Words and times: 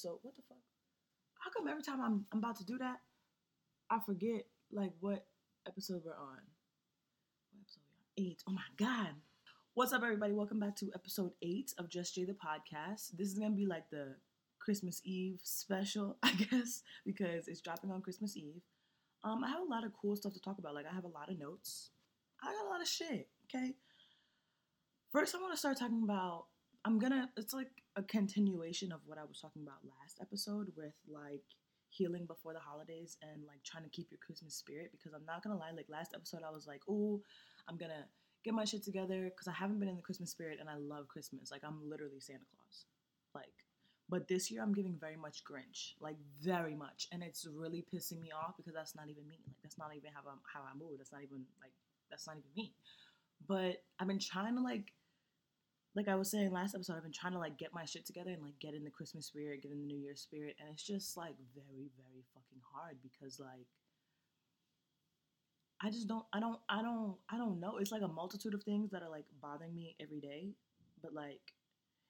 Episode. 0.00 0.18
What 0.22 0.34
the 0.36 0.42
fuck? 0.48 0.58
How 1.40 1.50
come 1.50 1.68
every 1.68 1.82
time 1.82 2.00
I'm 2.00 2.24
I'm 2.32 2.38
about 2.38 2.56
to 2.56 2.64
do 2.64 2.78
that, 2.78 3.00
I 3.90 3.98
forget 4.00 4.46
like 4.72 4.92
what 5.00 5.26
episode 5.66 6.02
we're 6.04 6.12
on? 6.12 6.40
What 7.50 7.60
episode 7.60 7.82
we 8.16 8.24
on? 8.24 8.30
Eight. 8.30 8.42
Oh 8.48 8.52
my 8.52 8.62
god. 8.78 9.14
What's 9.74 9.92
up, 9.92 10.02
everybody? 10.02 10.32
Welcome 10.32 10.58
back 10.58 10.76
to 10.76 10.90
episode 10.94 11.32
eight 11.42 11.74
of 11.78 11.90
Just 11.90 12.14
Jay 12.14 12.24
the 12.24 12.32
podcast. 12.32 13.10
This 13.16 13.28
is 13.28 13.38
gonna 13.38 13.50
be 13.50 13.66
like 13.66 13.90
the 13.90 14.16
Christmas 14.58 15.02
Eve 15.04 15.40
special, 15.42 16.16
I 16.22 16.32
guess, 16.32 16.82
because 17.04 17.46
it's 17.46 17.60
dropping 17.60 17.90
on 17.90 18.00
Christmas 18.00 18.36
Eve. 18.36 18.62
Um, 19.22 19.44
I 19.44 19.48
have 19.48 19.60
a 19.60 19.70
lot 19.70 19.84
of 19.84 19.92
cool 20.00 20.16
stuff 20.16 20.32
to 20.32 20.40
talk 20.40 20.58
about. 20.58 20.74
Like 20.74 20.86
I 20.90 20.94
have 20.94 21.04
a 21.04 21.08
lot 21.08 21.30
of 21.30 21.38
notes. 21.38 21.90
I 22.42 22.46
got 22.46 22.66
a 22.66 22.70
lot 22.70 22.80
of 22.80 22.88
shit. 22.88 23.28
Okay. 23.54 23.74
First, 25.12 25.34
I 25.34 25.40
want 25.40 25.52
to 25.52 25.58
start 25.58 25.78
talking 25.78 26.02
about. 26.04 26.46
I'm 26.86 26.98
gonna. 26.98 27.28
It's 27.36 27.52
like 27.52 27.79
a 27.96 28.02
continuation 28.02 28.92
of 28.92 29.00
what 29.06 29.18
I 29.18 29.24
was 29.24 29.40
talking 29.40 29.62
about 29.62 29.78
last 30.00 30.18
episode 30.20 30.72
with 30.76 30.94
like 31.08 31.42
healing 31.88 32.24
before 32.24 32.52
the 32.52 32.60
holidays 32.60 33.16
and 33.22 33.44
like 33.46 33.62
trying 33.64 33.82
to 33.82 33.90
keep 33.90 34.10
your 34.10 34.18
Christmas 34.24 34.54
spirit. 34.54 34.90
Because 34.92 35.12
I'm 35.12 35.26
not 35.26 35.42
gonna 35.42 35.58
lie, 35.58 35.72
like 35.74 35.86
last 35.88 36.12
episode, 36.14 36.42
I 36.46 36.50
was 36.50 36.66
like, 36.66 36.82
"Oh, 36.88 37.20
I'm 37.68 37.76
gonna 37.76 38.06
get 38.44 38.54
my 38.54 38.64
shit 38.64 38.84
together," 38.84 39.24
because 39.24 39.48
I 39.48 39.52
haven't 39.52 39.80
been 39.80 39.88
in 39.88 39.96
the 39.96 40.02
Christmas 40.02 40.30
spirit 40.30 40.58
and 40.60 40.68
I 40.68 40.76
love 40.76 41.08
Christmas. 41.08 41.50
Like 41.50 41.62
I'm 41.64 41.88
literally 41.88 42.20
Santa 42.20 42.46
Claus. 42.54 42.86
Like, 43.34 43.52
but 44.08 44.28
this 44.28 44.50
year 44.50 44.62
I'm 44.62 44.72
giving 44.72 44.96
very 44.98 45.16
much 45.16 45.42
Grinch, 45.44 45.94
like 46.00 46.16
very 46.40 46.74
much, 46.74 47.08
and 47.12 47.22
it's 47.22 47.46
really 47.46 47.84
pissing 47.92 48.20
me 48.20 48.30
off 48.30 48.56
because 48.56 48.74
that's 48.74 48.94
not 48.94 49.08
even 49.08 49.26
me. 49.28 49.40
Like 49.46 49.56
that's 49.62 49.78
not 49.78 49.94
even 49.96 50.10
how 50.14 50.22
I 50.28 50.34
how 50.52 50.62
I 50.62 50.76
move. 50.78 50.98
That's 50.98 51.12
not 51.12 51.22
even 51.22 51.44
like 51.60 51.72
that's 52.08 52.26
not 52.26 52.36
even 52.36 52.50
me. 52.56 52.72
But 53.46 53.82
I've 53.98 54.06
been 54.06 54.18
trying 54.18 54.54
to 54.56 54.62
like 54.62 54.92
like 55.96 56.08
I 56.08 56.14
was 56.14 56.30
saying 56.30 56.52
last 56.52 56.74
episode, 56.74 56.96
I've 56.96 57.02
been 57.02 57.12
trying 57.12 57.32
to 57.32 57.38
like 57.38 57.58
get 57.58 57.74
my 57.74 57.84
shit 57.84 58.06
together 58.06 58.30
and 58.30 58.42
like 58.42 58.58
get 58.60 58.74
in 58.74 58.84
the 58.84 58.90
Christmas 58.90 59.26
spirit, 59.26 59.62
get 59.62 59.72
in 59.72 59.80
the 59.80 59.86
New 59.86 59.98
Year 59.98 60.14
spirit, 60.14 60.56
and 60.60 60.68
it's 60.72 60.86
just 60.86 61.16
like 61.16 61.34
very, 61.54 61.90
very 61.96 62.22
fucking 62.32 62.62
hard 62.72 62.96
because 63.02 63.40
like 63.40 63.66
I 65.82 65.90
just 65.90 66.06
don't, 66.06 66.24
I 66.32 66.40
don't, 66.40 66.58
I 66.68 66.82
don't, 66.82 67.16
I 67.30 67.38
don't 67.38 67.58
know. 67.58 67.78
It's 67.78 67.90
like 67.90 68.02
a 68.02 68.08
multitude 68.08 68.52
of 68.54 68.62
things 68.62 68.90
that 68.90 69.02
are 69.02 69.08
like 69.08 69.24
bothering 69.40 69.74
me 69.74 69.96
every 70.00 70.20
day, 70.20 70.50
but 71.02 71.14
like 71.14 71.40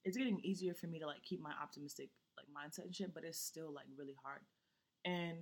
it's 0.05 0.17
getting 0.17 0.41
easier 0.43 0.75
for 0.75 0.87
me 0.89 0.99
to 0.99 1.07
like 1.07 1.23
keep 1.23 1.41
my 1.41 1.53
optimistic 1.63 2.11
like 2.37 2.47
mindset 2.51 2.85
and 2.85 2.95
shit, 2.95 3.15
but 3.15 3.25
it's 3.25 3.39
still 3.39 3.73
like 3.73 3.87
really 3.97 4.17
hard. 4.23 4.41
And 5.05 5.39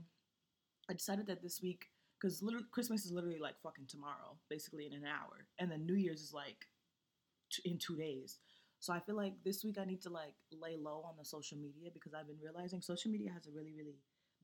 I 0.90 0.92
decided 0.92 1.26
that 1.26 1.42
this 1.42 1.60
week, 1.62 1.86
because 2.20 2.42
literally 2.42 2.66
Christmas 2.70 3.04
is 3.04 3.12
literally 3.12 3.40
like 3.40 3.54
fucking 3.62 3.86
tomorrow, 3.88 4.36
basically 4.50 4.86
in 4.86 4.92
an 4.92 5.04
hour, 5.06 5.46
and 5.58 5.70
then 5.70 5.86
New 5.86 5.94
Year's 5.96 6.20
is 6.20 6.32
like 6.32 6.66
t- 7.50 7.62
in 7.70 7.78
two 7.78 7.96
days. 7.96 8.38
So 8.80 8.92
I 8.92 9.00
feel 9.00 9.16
like 9.16 9.34
this 9.44 9.64
week 9.64 9.78
I 9.80 9.84
need 9.84 10.02
to 10.02 10.10
like 10.10 10.34
lay 10.52 10.76
low 10.76 11.02
on 11.04 11.14
the 11.18 11.24
social 11.24 11.58
media 11.58 11.90
because 11.92 12.14
I've 12.14 12.28
been 12.28 12.40
realizing 12.42 12.80
social 12.80 13.10
media 13.10 13.30
has 13.32 13.46
a 13.46 13.52
really, 13.52 13.72
really 13.76 13.96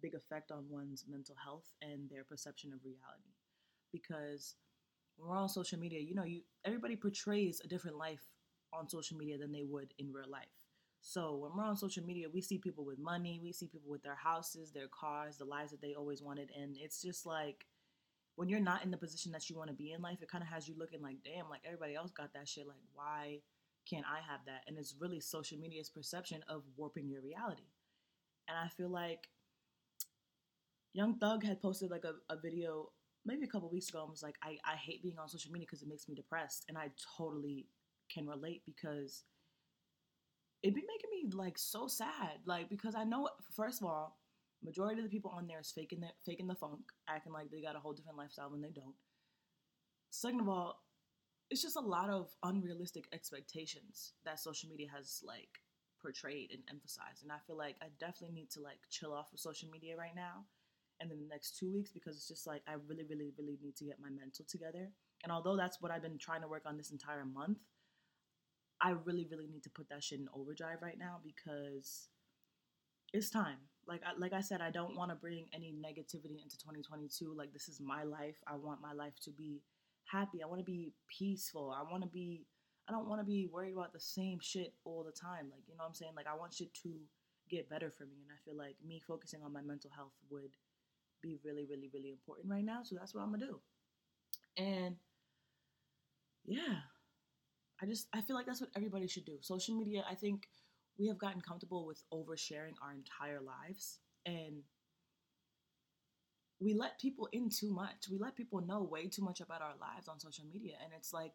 big 0.02 0.14
effect 0.14 0.50
on 0.50 0.64
one's 0.68 1.04
mental 1.08 1.36
health 1.42 1.72
and 1.82 2.10
their 2.10 2.24
perception 2.24 2.72
of 2.72 2.80
reality. 2.84 3.30
Because 3.92 4.56
when 5.16 5.30
we're 5.30 5.36
on 5.36 5.48
social 5.48 5.78
media, 5.78 6.00
you 6.00 6.14
know, 6.14 6.24
you 6.24 6.42
everybody 6.64 6.96
portrays 6.96 7.60
a 7.64 7.68
different 7.68 7.96
life 7.96 8.22
on 8.72 8.88
social 8.88 9.16
media 9.16 9.38
than 9.38 9.52
they 9.52 9.64
would 9.64 9.92
in 9.98 10.12
real 10.12 10.30
life. 10.30 10.48
So 11.00 11.36
when 11.36 11.52
we're 11.56 11.64
on 11.64 11.76
social 11.76 12.02
media, 12.04 12.28
we 12.32 12.40
see 12.40 12.58
people 12.58 12.84
with 12.84 12.98
money, 12.98 13.38
we 13.42 13.52
see 13.52 13.66
people 13.68 13.90
with 13.90 14.02
their 14.02 14.14
houses, 14.16 14.72
their 14.72 14.88
cars, 14.88 15.36
the 15.36 15.44
lives 15.44 15.70
that 15.70 15.82
they 15.82 15.94
always 15.94 16.22
wanted, 16.22 16.50
and 16.58 16.76
it's 16.78 17.02
just 17.02 17.26
like 17.26 17.66
when 18.36 18.48
you're 18.48 18.60
not 18.60 18.84
in 18.84 18.90
the 18.90 18.96
position 18.96 19.32
that 19.32 19.48
you 19.48 19.56
want 19.56 19.68
to 19.70 19.76
be 19.76 19.92
in 19.92 20.02
life, 20.02 20.18
it 20.20 20.28
kind 20.28 20.42
of 20.42 20.48
has 20.48 20.68
you 20.68 20.74
looking 20.76 21.02
like, 21.02 21.16
damn, 21.24 21.48
like 21.48 21.60
everybody 21.64 21.94
else 21.94 22.10
got 22.10 22.32
that 22.34 22.48
shit. 22.48 22.66
Like, 22.66 22.82
why 22.94 23.38
can't 23.88 24.04
I 24.10 24.16
have 24.28 24.40
that? 24.46 24.62
And 24.66 24.76
it's 24.78 24.94
really 24.98 25.20
social 25.20 25.58
media's 25.58 25.88
perception 25.88 26.42
of 26.48 26.62
warping 26.76 27.08
your 27.08 27.22
reality. 27.22 27.70
And 28.48 28.58
I 28.58 28.68
feel 28.68 28.88
like 28.88 29.28
Young 30.92 31.18
Thug 31.18 31.44
had 31.44 31.60
posted 31.60 31.90
like 31.90 32.04
a, 32.04 32.14
a 32.32 32.38
video 32.40 32.90
maybe 33.24 33.44
a 33.44 33.48
couple 33.48 33.70
weeks 33.70 33.88
ago 33.88 34.02
and 34.02 34.10
was 34.10 34.22
like, 34.22 34.36
I, 34.42 34.58
I 34.64 34.76
hate 34.76 35.02
being 35.02 35.18
on 35.18 35.28
social 35.28 35.52
media 35.52 35.66
because 35.66 35.82
it 35.82 35.88
makes 35.88 36.08
me 36.08 36.14
depressed. 36.14 36.64
And 36.68 36.76
I 36.76 36.90
totally 37.16 37.66
can 38.12 38.26
relate 38.26 38.62
because 38.66 39.24
it'd 40.62 40.74
be 40.74 40.82
making 40.82 41.10
me 41.10 41.36
like 41.36 41.58
so 41.58 41.86
sad. 41.86 42.40
Like, 42.46 42.68
because 42.68 42.94
I 42.94 43.04
know, 43.04 43.28
first 43.54 43.80
of 43.80 43.86
all, 43.86 44.18
majority 44.64 45.00
of 45.00 45.04
the 45.04 45.10
people 45.10 45.32
on 45.36 45.46
there 45.46 45.60
is 45.60 45.70
faking 45.70 46.00
the, 46.00 46.08
faking 46.24 46.46
the 46.46 46.54
funk, 46.54 46.80
acting 47.08 47.32
like 47.32 47.50
they 47.50 47.60
got 47.60 47.76
a 47.76 47.80
whole 47.80 47.92
different 47.92 48.18
lifestyle 48.18 48.50
when 48.50 48.60
they 48.60 48.70
don't. 48.70 48.94
Second 50.10 50.40
of 50.40 50.48
all, 50.48 50.80
it's 51.50 51.62
just 51.62 51.76
a 51.76 51.80
lot 51.80 52.08
of 52.08 52.30
unrealistic 52.42 53.04
expectations 53.12 54.14
that 54.24 54.40
social 54.40 54.68
media 54.68 54.88
has 54.94 55.20
like 55.24 55.60
portrayed 56.00 56.50
and 56.52 56.62
emphasized. 56.70 57.22
And 57.22 57.32
I 57.32 57.36
feel 57.46 57.56
like 57.56 57.76
I 57.82 57.86
definitely 57.98 58.34
need 58.34 58.50
to 58.52 58.60
like 58.60 58.78
chill 58.90 59.12
off 59.12 59.28
with 59.32 59.40
social 59.40 59.68
media 59.70 59.96
right 59.96 60.14
now 60.14 60.44
and 61.00 61.10
in 61.10 61.18
the 61.18 61.28
next 61.28 61.58
two 61.58 61.72
weeks 61.72 61.90
because 61.90 62.16
it's 62.16 62.28
just 62.28 62.46
like 62.46 62.62
I 62.68 62.74
really, 62.88 63.04
really, 63.08 63.32
really 63.38 63.58
need 63.62 63.76
to 63.76 63.84
get 63.84 64.00
my 64.00 64.10
mental 64.10 64.44
together. 64.48 64.90
And 65.22 65.32
although 65.32 65.56
that's 65.56 65.80
what 65.80 65.90
I've 65.90 66.02
been 66.02 66.18
trying 66.18 66.42
to 66.42 66.48
work 66.48 66.64
on 66.66 66.76
this 66.76 66.90
entire 66.90 67.24
month, 67.24 67.58
I 68.80 68.90
really, 68.90 69.26
really 69.30 69.46
need 69.46 69.62
to 69.64 69.70
put 69.70 69.88
that 69.88 70.04
shit 70.04 70.20
in 70.20 70.28
overdrive 70.34 70.82
right 70.82 70.98
now 70.98 71.18
because 71.24 72.08
it's 73.12 73.30
time. 73.30 73.58
Like 73.86 74.02
I, 74.04 74.18
like 74.18 74.32
I 74.32 74.40
said, 74.40 74.60
I 74.60 74.70
don't 74.70 74.96
want 74.96 75.10
to 75.10 75.16
bring 75.16 75.46
any 75.52 75.72
negativity 75.72 76.42
into 76.42 76.58
2022. 76.58 77.34
Like 77.36 77.52
this 77.52 77.68
is 77.68 77.80
my 77.80 78.04
life. 78.04 78.36
I 78.46 78.56
want 78.56 78.80
my 78.80 78.92
life 78.92 79.14
to 79.24 79.30
be 79.30 79.62
happy. 80.10 80.42
I 80.42 80.46
want 80.46 80.60
to 80.60 80.64
be 80.64 80.92
peaceful. 81.08 81.74
I 81.76 81.90
want 81.90 82.02
to 82.02 82.08
be. 82.08 82.46
I 82.88 82.92
don't 82.92 83.08
want 83.08 83.20
to 83.20 83.24
be 83.24 83.48
worried 83.50 83.72
about 83.72 83.94
the 83.94 84.00
same 84.00 84.38
shit 84.42 84.74
all 84.84 85.04
the 85.04 85.12
time. 85.12 85.48
Like 85.50 85.62
you 85.66 85.74
know 85.76 85.84
what 85.84 85.88
I'm 85.88 85.94
saying. 85.94 86.12
Like 86.16 86.26
I 86.26 86.36
want 86.36 86.54
shit 86.54 86.74
to 86.82 86.90
get 87.50 87.68
better 87.68 87.90
for 87.90 88.04
me, 88.04 88.22
and 88.22 88.30
I 88.32 88.38
feel 88.44 88.56
like 88.56 88.76
me 88.86 89.00
focusing 89.06 89.40
on 89.42 89.52
my 89.52 89.62
mental 89.62 89.90
health 89.94 90.12
would 90.30 90.52
be 91.22 91.38
really, 91.44 91.66
really, 91.68 91.90
really 91.92 92.10
important 92.10 92.50
right 92.50 92.64
now. 92.64 92.80
So 92.82 92.96
that's 92.98 93.14
what 93.14 93.22
I'm 93.22 93.32
gonna 93.32 93.46
do. 93.46 93.60
And 94.56 94.96
yeah, 96.44 96.84
I 97.82 97.86
just 97.86 98.08
I 98.12 98.20
feel 98.20 98.36
like 98.36 98.46
that's 98.46 98.60
what 98.60 98.70
everybody 98.76 99.08
should 99.08 99.24
do. 99.24 99.38
Social 99.40 99.76
media, 99.76 100.04
I 100.08 100.14
think 100.14 100.46
we 100.98 101.08
have 101.08 101.18
gotten 101.18 101.40
comfortable 101.40 101.86
with 101.86 102.02
oversharing 102.12 102.74
our 102.82 102.92
entire 102.92 103.40
lives 103.40 103.98
and 104.26 104.62
we 106.60 106.72
let 106.72 107.00
people 107.00 107.28
in 107.32 107.50
too 107.50 107.70
much. 107.72 108.08
We 108.10 108.18
let 108.18 108.36
people 108.36 108.60
know 108.60 108.82
way 108.82 109.08
too 109.08 109.22
much 109.22 109.40
about 109.40 109.60
our 109.60 109.74
lives 109.80 110.08
on 110.08 110.20
social 110.20 110.44
media 110.50 110.74
and 110.82 110.92
it's 110.96 111.12
like 111.12 111.32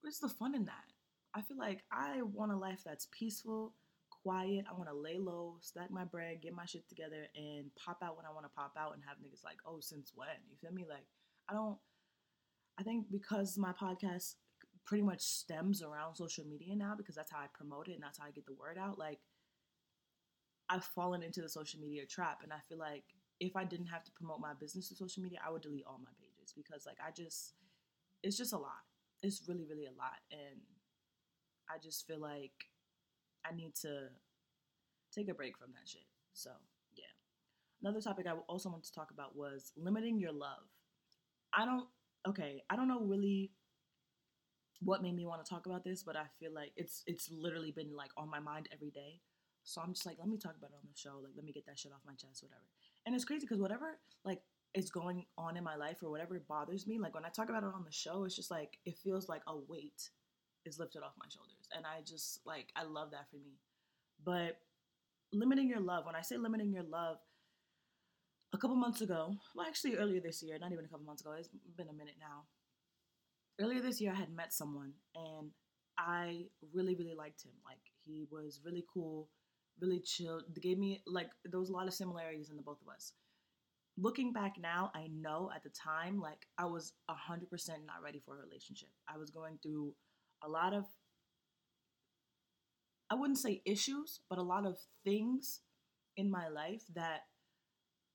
where's 0.00 0.18
the 0.18 0.28
fun 0.28 0.54
in 0.54 0.64
that? 0.64 0.92
I 1.34 1.42
feel 1.42 1.58
like 1.58 1.82
I 1.92 2.22
want 2.22 2.52
a 2.52 2.56
life 2.56 2.80
that's 2.84 3.06
peaceful, 3.16 3.74
quiet. 4.22 4.64
I 4.68 4.74
want 4.74 4.88
to 4.88 4.94
lay 4.94 5.18
low, 5.18 5.56
stack 5.60 5.90
my 5.90 6.04
bread, 6.04 6.42
get 6.42 6.54
my 6.54 6.64
shit 6.64 6.88
together, 6.88 7.28
and 7.36 7.70
pop 7.76 7.98
out 8.02 8.16
when 8.16 8.26
I 8.26 8.32
want 8.32 8.46
to 8.46 8.50
pop 8.56 8.72
out 8.78 8.94
and 8.94 9.02
have 9.06 9.18
niggas 9.18 9.44
like, 9.44 9.58
oh, 9.66 9.78
since 9.80 10.12
when? 10.14 10.28
You 10.48 10.56
feel 10.60 10.72
me? 10.72 10.84
Like, 10.88 11.04
I 11.48 11.54
don't, 11.54 11.76
I 12.78 12.82
think 12.82 13.06
because 13.10 13.56
my 13.58 13.72
podcast 13.72 14.34
pretty 14.86 15.02
much 15.02 15.20
stems 15.20 15.82
around 15.82 16.16
social 16.16 16.44
media 16.44 16.74
now 16.74 16.94
because 16.96 17.14
that's 17.14 17.30
how 17.30 17.38
I 17.38 17.46
promote 17.52 17.88
it 17.88 17.94
and 17.94 18.02
that's 18.02 18.18
how 18.18 18.26
I 18.26 18.30
get 18.30 18.46
the 18.46 18.54
word 18.54 18.78
out. 18.78 18.98
Like, 18.98 19.20
I've 20.68 20.84
fallen 20.84 21.22
into 21.22 21.42
the 21.42 21.48
social 21.48 21.80
media 21.80 22.06
trap, 22.06 22.40
and 22.44 22.52
I 22.52 22.60
feel 22.68 22.78
like 22.78 23.02
if 23.40 23.56
I 23.56 23.64
didn't 23.64 23.86
have 23.86 24.04
to 24.04 24.12
promote 24.12 24.40
my 24.40 24.52
business 24.54 24.88
to 24.88 24.94
social 24.94 25.22
media, 25.22 25.40
I 25.44 25.50
would 25.50 25.62
delete 25.62 25.84
all 25.84 25.98
my 25.98 26.12
pages 26.20 26.52
because, 26.56 26.86
like, 26.86 26.98
I 27.04 27.10
just, 27.10 27.54
it's 28.22 28.36
just 28.36 28.52
a 28.52 28.58
lot. 28.58 28.84
It's 29.22 29.42
really, 29.48 29.64
really 29.68 29.86
a 29.86 29.98
lot. 29.98 30.20
And 30.30 30.60
I 31.68 31.78
just 31.82 32.06
feel 32.06 32.20
like 32.20 32.52
I 33.44 33.54
need 33.54 33.74
to 33.82 34.08
take 35.12 35.28
a 35.28 35.34
break 35.34 35.58
from 35.58 35.72
that 35.72 35.88
shit. 35.88 36.06
So, 36.34 36.50
yeah. 36.94 37.04
Another 37.82 38.00
topic 38.00 38.26
I 38.28 38.32
also 38.46 38.68
want 38.68 38.84
to 38.84 38.92
talk 38.92 39.10
about 39.10 39.36
was 39.36 39.72
limiting 39.76 40.20
your 40.20 40.32
love. 40.32 40.68
I 41.52 41.64
don't, 41.64 41.88
okay, 42.28 42.62
I 42.70 42.76
don't 42.76 42.86
know 42.88 43.00
really 43.00 43.50
what 44.82 45.02
made 45.02 45.14
me 45.14 45.26
want 45.26 45.44
to 45.44 45.48
talk 45.48 45.66
about 45.66 45.84
this, 45.84 46.02
but 46.02 46.16
I 46.16 46.24
feel 46.38 46.52
like 46.54 46.72
it's 46.76 47.02
it's 47.06 47.28
literally 47.30 47.72
been 47.72 47.94
like 47.94 48.10
on 48.16 48.30
my 48.30 48.40
mind 48.40 48.68
every 48.72 48.90
day. 48.90 49.20
So 49.62 49.80
I'm 49.80 49.92
just 49.92 50.06
like, 50.06 50.16
let 50.18 50.28
me 50.28 50.38
talk 50.38 50.56
about 50.56 50.70
it 50.70 50.80
on 50.80 50.88
the 50.90 50.98
show. 50.98 51.20
Like, 51.22 51.32
let 51.36 51.44
me 51.44 51.52
get 51.52 51.66
that 51.66 51.78
shit 51.78 51.92
off 51.92 52.00
my 52.06 52.14
chest, 52.14 52.42
whatever. 52.42 52.64
And 53.04 53.14
it's 53.14 53.26
crazy 53.26 53.44
because 53.46 53.60
whatever, 53.60 53.98
like, 54.24 54.40
is 54.74 54.90
going 54.90 55.26
on 55.36 55.56
in 55.56 55.64
my 55.64 55.76
life 55.76 55.98
or 56.02 56.10
whatever 56.10 56.40
bothers 56.48 56.86
me, 56.86 56.98
like 56.98 57.14
when 57.14 57.24
I 57.24 57.28
talk 57.28 57.48
about 57.48 57.62
it 57.62 57.74
on 57.74 57.84
the 57.84 57.92
show, 57.92 58.24
it's 58.24 58.36
just 58.36 58.50
like 58.50 58.78
it 58.86 58.96
feels 58.98 59.28
like 59.28 59.42
a 59.46 59.56
weight 59.56 60.10
is 60.64 60.78
lifted 60.78 61.02
off 61.02 61.12
my 61.18 61.26
shoulders. 61.28 61.68
And 61.76 61.84
I 61.84 62.02
just 62.06 62.40
like 62.46 62.68
I 62.76 62.84
love 62.84 63.10
that 63.10 63.28
for 63.30 63.36
me. 63.36 63.58
But 64.24 64.58
limiting 65.32 65.68
your 65.68 65.80
love, 65.80 66.06
when 66.06 66.14
I 66.14 66.22
say 66.22 66.36
limiting 66.36 66.72
your 66.72 66.84
love, 66.84 67.18
a 68.52 68.58
couple 68.58 68.76
months 68.76 69.00
ago, 69.00 69.34
well 69.54 69.66
actually 69.66 69.96
earlier 69.96 70.20
this 70.20 70.42
year, 70.42 70.58
not 70.58 70.72
even 70.72 70.84
a 70.84 70.88
couple 70.88 71.06
months 71.06 71.22
ago, 71.22 71.32
it's 71.38 71.48
been 71.76 71.88
a 71.88 71.92
minute 71.92 72.16
now. 72.20 72.44
Earlier 73.60 73.80
this 73.80 74.00
year 74.00 74.12
I 74.12 74.18
had 74.18 74.34
met 74.34 74.52
someone 74.52 74.92
and 75.14 75.50
I 75.98 76.46
really, 76.72 76.94
really 76.94 77.14
liked 77.14 77.44
him. 77.44 77.52
Like 77.64 77.80
he 78.04 78.24
was 78.30 78.60
really 78.64 78.84
cool, 78.92 79.28
really 79.80 80.00
chill. 80.00 80.40
They 80.54 80.60
gave 80.60 80.78
me 80.78 81.02
like 81.06 81.28
there 81.44 81.60
was 81.60 81.68
a 81.68 81.72
lot 81.72 81.86
of 81.86 81.94
similarities 81.94 82.50
in 82.50 82.56
the 82.56 82.62
both 82.62 82.80
of 82.80 82.88
us. 82.88 83.12
Looking 83.98 84.32
back 84.32 84.54
now, 84.58 84.90
I 84.94 85.08
know 85.08 85.50
at 85.54 85.62
the 85.62 85.68
time, 85.70 86.20
like 86.20 86.46
I 86.56 86.64
was 86.64 86.94
hundred 87.08 87.50
percent 87.50 87.80
not 87.86 88.02
ready 88.02 88.22
for 88.24 88.38
a 88.38 88.42
relationship. 88.42 88.88
I 89.06 89.18
was 89.18 89.30
going 89.30 89.58
through 89.62 89.94
a 90.42 90.48
lot 90.48 90.72
of 90.72 90.86
I 93.10 93.14
wouldn't 93.14 93.38
say 93.38 93.60
issues, 93.64 94.20
but 94.30 94.38
a 94.38 94.42
lot 94.42 94.64
of 94.64 94.78
things 95.04 95.60
in 96.16 96.30
my 96.30 96.48
life 96.48 96.84
that 96.94 97.22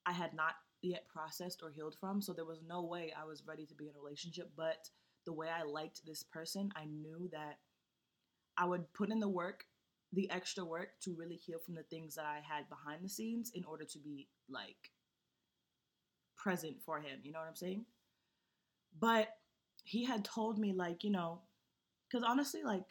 I 0.05 0.13
had 0.13 0.33
not 0.33 0.53
yet 0.81 1.07
processed 1.07 1.61
or 1.61 1.69
healed 1.69 1.95
from. 1.99 2.21
So 2.21 2.31
there 2.31 2.45
was 2.45 2.61
no 2.65 2.81
way 2.83 3.11
I 3.19 3.25
was 3.25 3.43
ready 3.45 3.65
to 3.65 3.75
be 3.75 3.89
in 3.89 3.95
a 3.95 4.01
relationship. 4.01 4.51
But 4.55 4.89
the 5.25 5.33
way 5.33 5.47
I 5.49 5.63
liked 5.63 6.05
this 6.05 6.23
person, 6.23 6.71
I 6.75 6.85
knew 6.85 7.29
that 7.31 7.57
I 8.57 8.65
would 8.65 8.91
put 8.93 9.09
in 9.09 9.19
the 9.19 9.29
work, 9.29 9.65
the 10.13 10.29
extra 10.31 10.63
work 10.63 10.89
to 11.01 11.15
really 11.17 11.35
heal 11.35 11.59
from 11.59 11.75
the 11.75 11.83
things 11.83 12.15
that 12.15 12.25
I 12.25 12.41
had 12.47 12.69
behind 12.69 13.03
the 13.03 13.09
scenes 13.09 13.51
in 13.53 13.65
order 13.65 13.83
to 13.85 13.99
be 13.99 14.27
like 14.49 14.91
present 16.37 16.77
for 16.85 16.99
him. 16.99 17.19
You 17.23 17.31
know 17.31 17.39
what 17.39 17.47
I'm 17.49 17.55
saying? 17.55 17.85
But 18.99 19.29
he 19.83 20.05
had 20.05 20.23
told 20.23 20.57
me, 20.57 20.73
like, 20.73 21.03
you 21.03 21.11
know, 21.11 21.41
because 22.09 22.25
honestly, 22.27 22.63
like, 22.63 22.85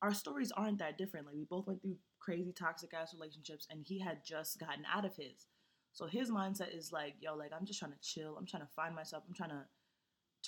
our 0.00 0.14
stories 0.14 0.52
aren't 0.52 0.78
that 0.78 0.98
different. 0.98 1.26
Like, 1.26 1.36
we 1.36 1.44
both 1.44 1.66
went 1.66 1.82
through 1.82 1.96
crazy 2.18 2.52
toxic 2.52 2.94
ass 2.94 3.14
relationships, 3.14 3.66
and 3.70 3.84
he 3.84 3.98
had 3.98 4.24
just 4.24 4.58
gotten 4.58 4.84
out 4.92 5.04
of 5.04 5.16
his. 5.16 5.46
So 5.92 6.06
his 6.06 6.30
mindset 6.30 6.76
is 6.76 6.92
like, 6.92 7.14
yo, 7.20 7.36
like, 7.36 7.52
I'm 7.52 7.66
just 7.66 7.78
trying 7.78 7.92
to 7.92 7.98
chill. 8.00 8.36
I'm 8.36 8.46
trying 8.46 8.62
to 8.62 8.72
find 8.74 8.94
myself. 8.94 9.22
I'm 9.28 9.34
trying 9.34 9.50
to 9.50 9.64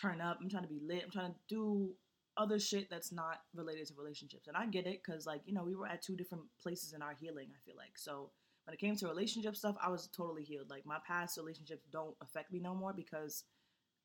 turn 0.01 0.21
up. 0.21 0.39
I'm 0.41 0.51
trying 0.51 0.63
to 0.65 0.69
be 0.69 0.81
lit. 0.87 1.03
I'm 1.05 1.11
trying 1.11 1.33
to 1.33 1.39
do 1.49 1.95
other 2.37 2.59
shit 2.59 2.89
that's 2.91 3.13
not 3.13 3.41
related 3.55 3.87
to 3.87 3.95
relationships. 3.97 4.47
And 4.47 4.57
I 4.57 4.67
get 4.67 4.87
it 4.87 5.01
because, 5.05 5.27
like, 5.27 5.41
you 5.47 5.55
know, 5.55 5.65
we 5.65 5.75
were 5.75 5.87
at 5.87 6.03
two 6.03 6.17
different 6.17 6.45
places 6.63 6.93
in 6.93 7.03
our 7.03 7.15
healing, 7.19 7.49
I 7.51 7.61
feel 7.65 7.77
like. 7.77 7.97
So 7.97 8.31
when 8.65 8.75
it 8.75 8.81
came 8.81 8.97
to 8.97 9.07
relationship 9.07 9.57
stuff, 9.57 9.77
I 9.83 9.89
was 9.89 10.09
totally 10.09 10.45
healed. 10.45 10.69
Like, 10.69 10.85
my 10.85 10.99
past 11.07 11.39
relationships 11.39 11.87
don't 11.91 12.15
affect 12.21 12.53
me 12.53 12.61
no 12.61 12.75
more 12.75 12.93
because 12.93 13.45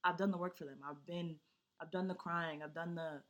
I've 0.04 0.18
done 0.18 0.32
the 0.32 0.38
work 0.38 0.58
for 0.58 0.66
them. 0.66 0.80
I've 0.88 1.06
been, 1.06 1.36
I've 1.82 1.92
done 1.92 2.08
the 2.08 2.16
crying, 2.16 2.62
I've 2.64 2.74
done 2.74 2.96
the 2.96 3.22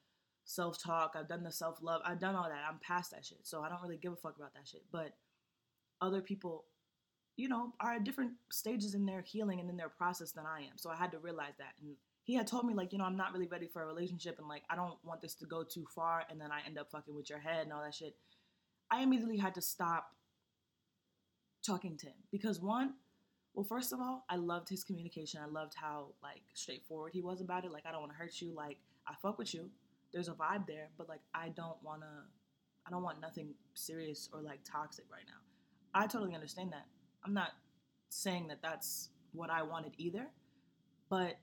self 0.46 0.81
talk, 0.81 1.16
I've 1.16 1.28
done 1.28 1.44
the 1.44 1.52
self 1.52 1.80
love, 1.81 2.02
I've 2.06 2.19
done 2.19 2.36
all 2.36 2.50
that. 2.50 2.64
I'm 2.69 2.80
past 2.80 3.12
that 3.12 3.25
shit. 3.25 3.40
So 3.44 3.62
I 3.62 3.69
don't 3.69 3.81
really 3.81 3.98
give 3.98 4.14
a 4.14 4.18
fuck 4.18 4.38
about 4.38 4.54
that 4.54 4.68
shit. 4.68 4.84
But 4.92 5.14
other 6.00 6.22
people, 6.22 6.66
you 7.38 7.48
know, 7.48 7.74
are 7.80 7.94
at 7.94 8.04
different 8.04 8.34
stages 8.52 8.94
in 8.94 9.06
their 9.06 9.22
healing 9.22 9.60
and 9.60 9.69
in 9.69 9.78
their 9.78 9.90
process 9.90 10.31
than 10.31 10.46
I 10.46 10.62
am. 10.62 10.78
So 10.78 10.90
I 10.90 10.96
had 10.96 11.12
to 11.12 11.19
realize 11.19 11.54
that. 11.57 11.74
And 11.81 11.96
he 12.23 12.35
had 12.35 12.47
told 12.47 12.65
me 12.65 12.73
like, 12.73 12.91
you 12.94 13.00
know, 13.00 13.06
I'm 13.06 13.18
not 13.18 13.33
really 13.33 13.47
ready 13.47 13.68
for 13.68 13.81
a 13.81 13.85
relationship 13.85 14.38
and 14.38 14.47
like 14.47 14.63
I 14.69 14.75
don't 14.75 14.97
want 15.03 15.21
this 15.21 15.33
to 15.35 15.45
go 15.45 15.63
too 15.63 15.85
far 15.94 16.23
and 16.29 16.39
then 16.39 16.51
I 16.51 16.59
end 16.65 16.77
up 16.77 16.91
fucking 16.91 17.15
with 17.15 17.29
your 17.29 17.39
head 17.39 17.63
and 17.63 17.73
all 17.73 17.81
that 17.83 17.95
shit. 17.95 18.15
I 18.89 19.01
immediately 19.01 19.38
had 19.38 19.56
to 19.56 19.62
stop 19.62 20.12
talking 21.65 21.97
to 21.97 22.07
him 22.07 22.15
because 22.31 22.59
one, 22.59 22.94
well, 23.53 23.65
first 23.65 23.91
of 23.91 24.00
all, 24.00 24.25
I 24.29 24.35
loved 24.38 24.69
his 24.69 24.83
communication. 24.83 25.41
I 25.44 25.47
loved 25.47 25.73
how 25.75 26.07
like 26.21 26.41
straightforward 26.53 27.12
he 27.13 27.21
was 27.21 27.41
about 27.41 27.65
it. 27.65 27.71
Like 27.71 27.85
I 27.85 27.91
don't 27.91 28.01
want 28.01 28.12
to 28.13 28.18
hurt 28.18 28.39
you. 28.39 28.53
Like 28.56 28.77
I 29.07 29.13
fuck 29.21 29.38
with 29.38 29.53
you. 29.53 29.69
There's 30.13 30.27
a 30.27 30.33
vibe 30.33 30.68
there, 30.68 30.89
but 30.97 31.09
like 31.09 31.21
I 31.33 31.50
don't 31.50 31.81
want 31.83 32.01
to 32.01 32.07
I 32.85 32.89
don't 32.89 33.03
want 33.03 33.21
nothing 33.21 33.53
serious 33.73 34.29
or 34.33 34.41
like 34.41 34.59
toxic 34.63 35.06
right 35.12 35.25
now. 35.27 36.00
I 36.00 36.07
totally 36.07 36.35
understand 36.35 36.71
that. 36.71 36.85
I'm 37.23 37.33
not 37.33 37.51
saying 38.09 38.47
that 38.47 38.62
that's 38.62 39.09
what 39.33 39.50
I 39.50 39.63
wanted 39.63 39.94
either, 39.97 40.27
but 41.09 41.38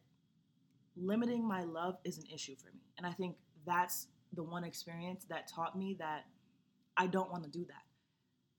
limiting 1.01 1.47
my 1.47 1.65
love 1.65 1.97
is 2.05 2.19
an 2.19 2.25
issue 2.33 2.57
for 2.57 2.69
me. 2.75 2.83
And 2.97 3.07
I 3.07 3.13
think 3.13 3.37
that's 3.67 4.09
the 4.33 4.43
one 4.43 4.65
experience 4.65 5.25
that 5.29 5.49
taught 5.49 5.77
me 5.77 5.97
that 5.99 6.25
I 6.97 7.07
don't 7.07 7.31
want 7.31 7.45
to 7.45 7.51
do 7.51 7.65
that. 7.67 7.83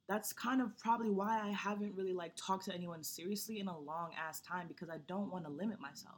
That's 0.08 0.34
kind 0.34 0.62
of 0.62 0.76
probably 0.78 1.12
why 1.12 1.40
I 1.40 1.50
haven't 1.52 1.96
really 1.96 2.14
like 2.14 2.36
talked 2.36 2.66
to 2.66 2.74
anyone 2.74 3.04
seriously 3.04 3.60
in 3.60 3.68
a 3.68 3.78
long 3.78 4.12
ass 4.18 4.40
time 4.40 4.68
because 4.68 4.90
I 4.90 4.98
don't 5.08 5.32
want 5.32 5.46
to 5.46 5.52
limit 5.52 5.80
myself. 5.80 6.18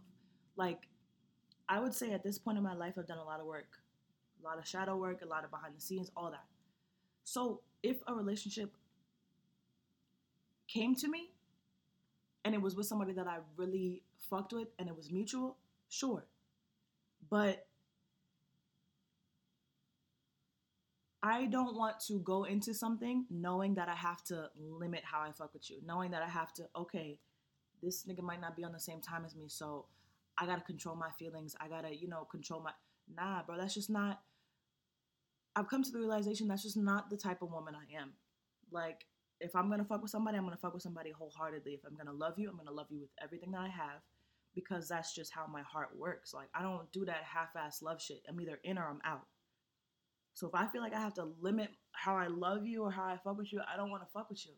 Like 0.55 0.87
I 1.67 1.79
would 1.79 1.93
say 1.93 2.13
at 2.13 2.23
this 2.23 2.37
point 2.37 2.57
in 2.57 2.63
my 2.63 2.73
life 2.73 2.93
I've 2.97 3.07
done 3.07 3.17
a 3.17 3.23
lot 3.23 3.39
of 3.39 3.45
work. 3.45 3.67
A 4.41 4.45
lot 4.47 4.57
of 4.57 4.67
shadow 4.67 4.95
work, 4.95 5.21
a 5.21 5.27
lot 5.27 5.43
of 5.43 5.51
behind 5.51 5.75
the 5.75 5.81
scenes, 5.81 6.09
all 6.15 6.31
that. 6.31 6.45
So, 7.23 7.61
if 7.83 7.97
a 8.07 8.13
relationship 8.13 8.75
came 10.67 10.95
to 10.95 11.07
me 11.07 11.31
and 12.43 12.55
it 12.55 12.61
was 12.61 12.75
with 12.75 12.87
somebody 12.87 13.13
that 13.13 13.27
I 13.27 13.37
really 13.55 14.03
fucked 14.29 14.53
with 14.53 14.69
and 14.79 14.89
it 14.89 14.95
was 14.95 15.11
mutual, 15.11 15.57
Sure. 15.91 16.25
But 17.29 17.67
I 21.21 21.45
don't 21.45 21.75
want 21.75 21.99
to 22.07 22.19
go 22.19 22.45
into 22.45 22.73
something 22.73 23.25
knowing 23.29 23.75
that 23.75 23.89
I 23.89 23.93
have 23.95 24.23
to 24.25 24.49
limit 24.57 25.03
how 25.03 25.21
I 25.21 25.31
fuck 25.33 25.53
with 25.53 25.69
you, 25.69 25.81
knowing 25.85 26.11
that 26.11 26.23
I 26.23 26.29
have 26.29 26.53
to, 26.53 26.63
okay, 26.75 27.19
this 27.83 28.05
nigga 28.05 28.23
might 28.23 28.41
not 28.41 28.55
be 28.55 28.63
on 28.63 28.71
the 28.71 28.79
same 28.79 29.01
time 29.01 29.25
as 29.25 29.35
me, 29.35 29.47
so 29.49 29.85
I 30.37 30.45
gotta 30.45 30.61
control 30.61 30.95
my 30.95 31.11
feelings. 31.19 31.55
I 31.59 31.67
gotta, 31.67 31.93
you 31.95 32.07
know, 32.07 32.23
control 32.23 32.61
my. 32.61 32.71
Nah, 33.13 33.43
bro, 33.43 33.57
that's 33.57 33.73
just 33.73 33.89
not. 33.89 34.21
I've 35.55 35.67
come 35.67 35.83
to 35.83 35.91
the 35.91 35.99
realization 35.99 36.47
that's 36.47 36.63
just 36.63 36.77
not 36.77 37.09
the 37.09 37.17
type 37.17 37.41
of 37.41 37.51
woman 37.51 37.75
I 37.75 38.01
am. 38.01 38.13
Like, 38.71 39.05
if 39.41 39.55
I'm 39.55 39.69
gonna 39.69 39.83
fuck 39.85 40.01
with 40.01 40.11
somebody, 40.11 40.37
I'm 40.37 40.45
gonna 40.45 40.57
fuck 40.57 40.73
with 40.73 40.83
somebody 40.83 41.11
wholeheartedly. 41.11 41.73
If 41.73 41.81
I'm 41.85 41.97
gonna 41.97 42.13
love 42.13 42.39
you, 42.39 42.49
I'm 42.49 42.57
gonna 42.57 42.71
love 42.71 42.87
you 42.89 43.01
with 43.01 43.11
everything 43.21 43.51
that 43.51 43.61
I 43.61 43.67
have 43.67 44.01
because 44.55 44.87
that's 44.87 45.13
just 45.15 45.31
how 45.33 45.47
my 45.47 45.61
heart 45.61 45.89
works. 45.97 46.33
Like 46.33 46.49
I 46.53 46.61
don't 46.61 46.91
do 46.91 47.05
that 47.05 47.23
half-ass 47.23 47.81
love 47.81 48.01
shit. 48.01 48.23
I'm 48.27 48.39
either 48.41 48.59
in 48.63 48.77
or 48.77 48.87
I'm 48.87 49.01
out. 49.05 49.25
So 50.33 50.47
if 50.47 50.55
I 50.55 50.67
feel 50.67 50.81
like 50.81 50.93
I 50.93 50.99
have 50.99 51.13
to 51.15 51.29
limit 51.41 51.69
how 51.91 52.15
I 52.15 52.27
love 52.27 52.65
you 52.65 52.83
or 52.83 52.91
how 52.91 53.03
I 53.03 53.17
fuck 53.23 53.37
with 53.37 53.51
you, 53.51 53.61
I 53.61 53.77
don't 53.77 53.91
want 53.91 54.03
to 54.03 54.09
fuck 54.13 54.29
with 54.29 54.45
you. 54.45 54.53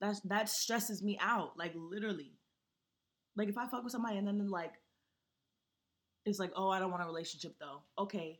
That's 0.00 0.20
that 0.20 0.48
stresses 0.48 1.02
me 1.02 1.18
out, 1.20 1.58
like 1.58 1.72
literally. 1.74 2.32
Like 3.36 3.48
if 3.48 3.58
I 3.58 3.66
fuck 3.68 3.82
with 3.82 3.92
somebody 3.92 4.16
and 4.16 4.26
then 4.26 4.48
like 4.48 4.72
it's 6.26 6.38
like, 6.38 6.52
oh, 6.56 6.68
I 6.68 6.78
don't 6.78 6.90
want 6.90 7.02
a 7.02 7.06
relationship 7.06 7.56
though. 7.58 7.82
Okay, 7.98 8.38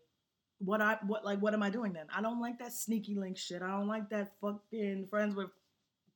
what 0.58 0.80
I 0.80 0.98
what 1.06 1.24
like 1.24 1.40
what 1.40 1.54
am 1.54 1.62
I 1.62 1.70
doing 1.70 1.92
then? 1.92 2.06
I 2.14 2.22
don't 2.22 2.40
like 2.40 2.58
that 2.58 2.72
sneaky 2.72 3.14
link 3.14 3.36
shit. 3.36 3.62
I 3.62 3.68
don't 3.68 3.88
like 3.88 4.10
that 4.10 4.32
fucking 4.40 5.06
friends 5.08 5.34
with 5.34 5.48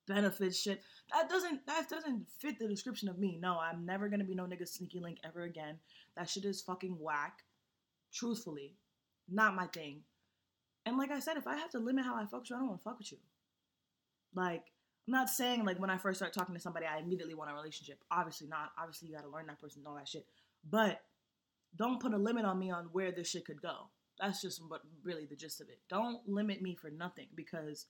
benefits 0.07 0.61
shit. 0.61 0.83
That 1.13 1.29
doesn't 1.29 1.67
that 1.67 1.89
doesn't 1.89 2.27
fit 2.39 2.59
the 2.59 2.69
description 2.69 3.09
of 3.09 3.19
me. 3.19 3.39
No, 3.41 3.59
I'm 3.59 3.85
never 3.85 4.09
gonna 4.09 4.25
be 4.25 4.35
no 4.35 4.45
nigga 4.45 4.69
sneaky 4.69 5.01
link 5.01 5.19
ever 5.25 5.43
again. 5.43 5.79
That 6.17 6.29
shit 6.29 6.45
is 6.45 6.63
fucking 6.63 6.97
whack. 6.99 7.39
Truthfully, 8.13 8.77
not 9.29 9.55
my 9.55 9.67
thing. 9.67 10.03
And 10.87 10.99
like 10.99 11.11
I 11.11 11.21
said, 11.21 11.37
if 11.37 11.47
I 11.47 11.57
have 11.57 11.71
to 11.71 11.79
limit 11.79 12.05
how 12.05 12.15
I 12.15 12.27
fuck 12.27 12.41
with 12.41 12.51
you, 12.51 12.57
I 12.57 12.59
don't 12.59 12.69
want 12.69 12.81
to 12.81 12.85
fuck 12.85 12.99
with 12.99 13.13
you. 13.13 13.19
Like 14.35 14.65
I'm 15.07 15.13
not 15.13 15.31
saying 15.31 15.65
like 15.65 15.79
when 15.79 15.91
I 15.91 15.99
first 15.99 16.19
start 16.19 16.33
talking 16.33 16.55
to 16.55 16.61
somebody, 16.61 16.87
I 16.87 16.99
immediately 16.99 17.35
want 17.35 17.51
a 17.51 17.55
relationship. 17.55 18.03
Obviously 18.11 18.49
not. 18.49 18.73
Obviously 18.79 19.09
you 19.09 19.17
gotta 19.17 19.29
learn 19.29 19.47
that 19.47 19.61
person 19.61 19.81
and 19.81 19.89
all 19.89 19.97
that 19.97 20.09
shit. 20.09 20.27
But 20.69 21.01
don't 21.77 22.01
put 22.01 22.15
a 22.15 22.19
limit 22.19 22.45
on 22.45 22.59
me 22.59 22.71
on 22.71 22.85
where 22.93 23.13
this 23.13 23.29
shit 23.31 23.45
could 23.45 23.61
go. 23.61 23.91
That's 24.21 24.41
just 24.41 24.61
what 24.69 24.83
really 25.03 25.27
the 25.27 25.37
gist 25.37 25.61
of 25.61 25.69
it. 25.69 25.81
Don't 25.89 26.27
limit 26.29 26.63
me 26.63 26.77
for 26.77 26.91
nothing 26.91 27.27
because 27.35 27.87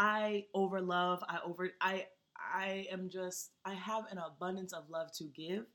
I 0.00 0.46
over 0.54 0.80
love. 0.80 1.22
I 1.28 1.40
over 1.44 1.70
I 1.78 2.06
I 2.34 2.86
am 2.90 3.10
just 3.10 3.50
I 3.66 3.74
have 3.74 4.04
an 4.10 4.16
abundance 4.16 4.72
of 4.72 4.88
love 4.88 5.12
to 5.18 5.24
give. 5.24 5.66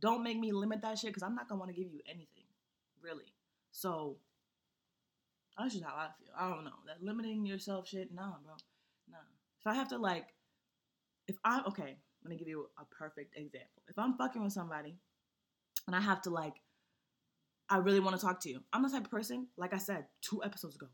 Don't 0.00 0.22
make 0.24 0.38
me 0.38 0.52
limit 0.52 0.80
that 0.80 0.98
shit 0.98 1.10
because 1.10 1.22
I'm 1.22 1.34
not 1.34 1.46
gonna 1.46 1.58
want 1.58 1.70
to 1.70 1.76
give 1.76 1.92
you 1.92 2.00
anything, 2.06 2.46
really. 3.02 3.34
So 3.72 4.16
that's 5.58 5.74
just 5.74 5.84
how 5.84 5.94
I 5.94 6.08
feel. 6.18 6.32
I 6.36 6.48
don't 6.48 6.64
know 6.64 6.70
that 6.86 7.04
limiting 7.04 7.44
yourself 7.44 7.86
shit. 7.86 8.08
Nah, 8.10 8.36
bro. 8.42 8.54
Nah. 9.10 9.18
If 9.60 9.66
I 9.66 9.74
have 9.74 9.88
to 9.88 9.98
like, 9.98 10.28
if 11.28 11.36
I'm 11.44 11.66
okay, 11.66 11.98
let 12.24 12.30
me 12.30 12.38
give 12.38 12.48
you 12.48 12.70
a 12.80 12.84
perfect 12.86 13.36
example. 13.36 13.82
If 13.86 13.98
I'm 13.98 14.16
fucking 14.16 14.42
with 14.42 14.54
somebody 14.54 14.96
and 15.86 15.94
I 15.94 16.00
have 16.00 16.22
to 16.22 16.30
like, 16.30 16.54
I 17.68 17.76
really 17.78 18.00
want 18.00 18.18
to 18.18 18.24
talk 18.24 18.40
to 18.40 18.48
you. 18.48 18.60
I'm 18.72 18.82
the 18.82 18.88
type 18.88 19.04
of 19.04 19.10
person, 19.10 19.48
like 19.58 19.74
I 19.74 19.78
said 19.78 20.06
two 20.22 20.42
episodes 20.42 20.76
ago, 20.76 20.88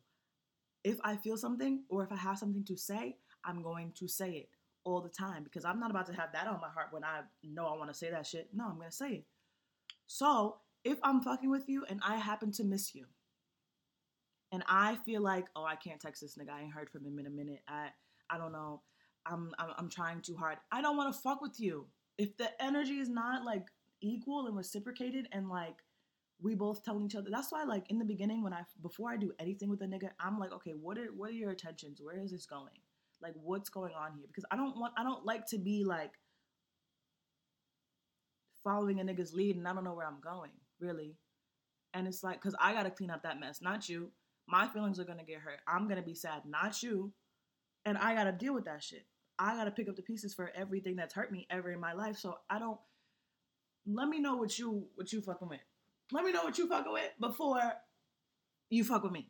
if 0.85 0.99
I 1.05 1.17
feel 1.17 1.37
something 1.37 1.85
or 1.89 2.03
if 2.03 2.13
I 2.13 2.17
have 2.17 2.39
something 2.39 2.65
to 2.65 2.77
say, 2.77 3.17
I'm 3.45 3.63
going 3.63 3.93
to 3.97 4.09
say 4.09 4.31
it 4.33 4.49
all 4.85 5.01
the 5.01 5.09
time 5.09 5.45
because 5.45 5.65
I'm 5.65 5.79
not 5.81 5.91
about 5.91 6.07
to 6.07 6.13
have 6.15 6.33
that 6.33 6.47
on 6.47 6.61
my 6.61 6.69
heart 6.69 6.89
when 6.91 7.05
I 7.05 7.21
know 7.45 7.67
I 7.67 7.77
want 7.77 7.91
to 7.91 7.95
say 7.95 8.11
that 8.11 8.27
shit. 8.27 8.49
No, 8.53 8.67
I'm 8.67 8.77
going 8.77 8.91
to 8.91 8.97
say 8.97 9.13
it. 9.13 9.25
So, 10.07 10.57
if 10.85 10.99
I'm 11.05 11.21
fucking 11.21 11.51
with 11.51 11.69
you 11.69 11.85
and 11.89 12.01
I 12.05 12.17
happen 12.17 12.51
to 12.53 12.65
miss 12.65 12.95
you, 12.95 13.07
and 14.51 14.65
I 14.69 14.97
feel 15.07 15.23
like, 15.23 15.47
oh, 15.57 15.65
I 15.65 15.77
can't 15.77 16.01
text 16.01 16.21
this 16.21 16.37
nigga. 16.37 16.51
I 16.53 16.63
ain't 16.63 16.75
heard 16.75 16.91
from 16.91 17.05
him 17.05 17.19
in 17.19 17.27
a 17.27 17.31
minute. 17.31 17.63
I, 17.69 17.89
I 18.29 18.37
don't 18.37 18.53
know. 18.53 18.83
I'm, 19.25 19.53
I'm, 19.59 19.69
I'm 19.79 19.89
trying 19.89 20.21
too 20.21 20.37
hard. 20.37 20.59
I 20.71 20.83
don't 20.83 20.97
want 20.97 21.15
to 21.15 21.21
fuck 21.21 21.41
with 21.41 21.59
you. 21.59 21.87
if 22.19 22.37
the 22.37 22.51
energy 22.63 22.99
is 22.99 23.09
not 23.09 23.45
like 23.45 23.67
equal 24.01 24.47
and 24.47 24.57
reciprocated 24.57 25.29
and 25.33 25.49
like 25.49 25.77
we 26.43 26.55
both 26.55 26.85
telling 26.85 27.05
each 27.05 27.15
other 27.15 27.29
that's 27.31 27.53
why 27.53 27.63
like 27.65 27.89
in 27.91 27.99
the 27.99 28.05
beginning 28.05 28.43
when 28.43 28.53
i 28.53 28.63
before 28.83 29.11
i 29.11 29.17
do 29.17 29.33
anything 29.39 29.71
with 29.71 29.81
a 29.83 29.87
nigga 29.87 30.11
i'm 30.21 30.39
like 30.39 30.53
okay 30.53 30.73
what 30.73 30.99
are 30.99 31.07
what 31.17 31.31
are 31.31 31.35
your 31.35 31.51
intentions? 31.51 32.01
Where 32.03 32.19
is 32.19 32.33
this 32.33 32.47
going? 32.47 32.81
Like 33.21 33.35
what's 33.37 33.71
going 33.71 33.93
on 33.95 34.15
here? 34.17 34.27
Because 34.27 34.45
i 34.51 34.57
don't 34.57 34.77
want 34.77 34.93
i 34.97 35.03
don't 35.03 35.25
like 35.25 35.47
to 35.49 35.59
be 35.59 35.85
like 35.85 36.13
following 38.65 39.01
a 39.01 39.05
nigga's 39.05 39.33
lead 39.33 39.57
and 39.57 39.67
i 39.67 39.73
don't 39.73 39.85
know 39.85 39.95
where 39.95 40.07
i'm 40.07 40.21
going 40.21 40.51
really. 40.81 41.17
And 41.95 42.07
it's 42.07 42.23
like 42.23 42.41
because 42.41 42.57
i 42.61 42.73
gotta 42.73 42.91
clean 42.91 43.11
up 43.11 43.23
that 43.23 43.41
mess 43.41 43.61
not 43.63 43.89
you. 43.89 44.11
My 44.49 44.67
feelings 44.67 44.99
are 44.99 45.05
gonna 45.05 45.25
get 45.25 45.41
hurt. 45.41 45.61
I'm 45.69 45.89
gonna 45.89 46.03
be 46.03 46.15
sad 46.15 46.43
not 46.45 46.83
you. 46.83 47.13
And 47.85 47.97
i 47.99 48.15
gotta 48.15 48.33
deal 48.33 48.55
with 48.55 48.65
that 48.65 48.83
shit. 48.83 49.07
I 49.39 49.55
gotta 49.55 49.71
pick 49.71 49.89
up 49.89 49.97
the 49.97 50.03
pieces 50.03 50.35
for 50.35 50.51
everything 50.55 50.97
that's 50.97 51.15
hurt 51.15 51.31
me 51.33 51.47
ever 51.51 51.71
in 51.71 51.81
my 51.81 51.93
life. 51.93 52.19
So 52.19 52.39
i 52.51 52.59
don't 52.59 52.79
let 53.87 54.09
me 54.09 54.21
know 54.21 54.37
what 54.37 54.59
you 54.59 54.87
what 54.95 55.13
you 55.13 55.21
fucking 55.21 55.49
with 55.49 55.61
let 56.13 56.25
me 56.25 56.33
know 56.33 56.45
what 56.45 56.59
you 56.59 56.69
fucking 56.69 56.93
with 56.93 57.11
before 57.21 57.73
you 58.71 58.85
fuck 58.85 59.03
with 59.03 59.13
me. 59.13 59.29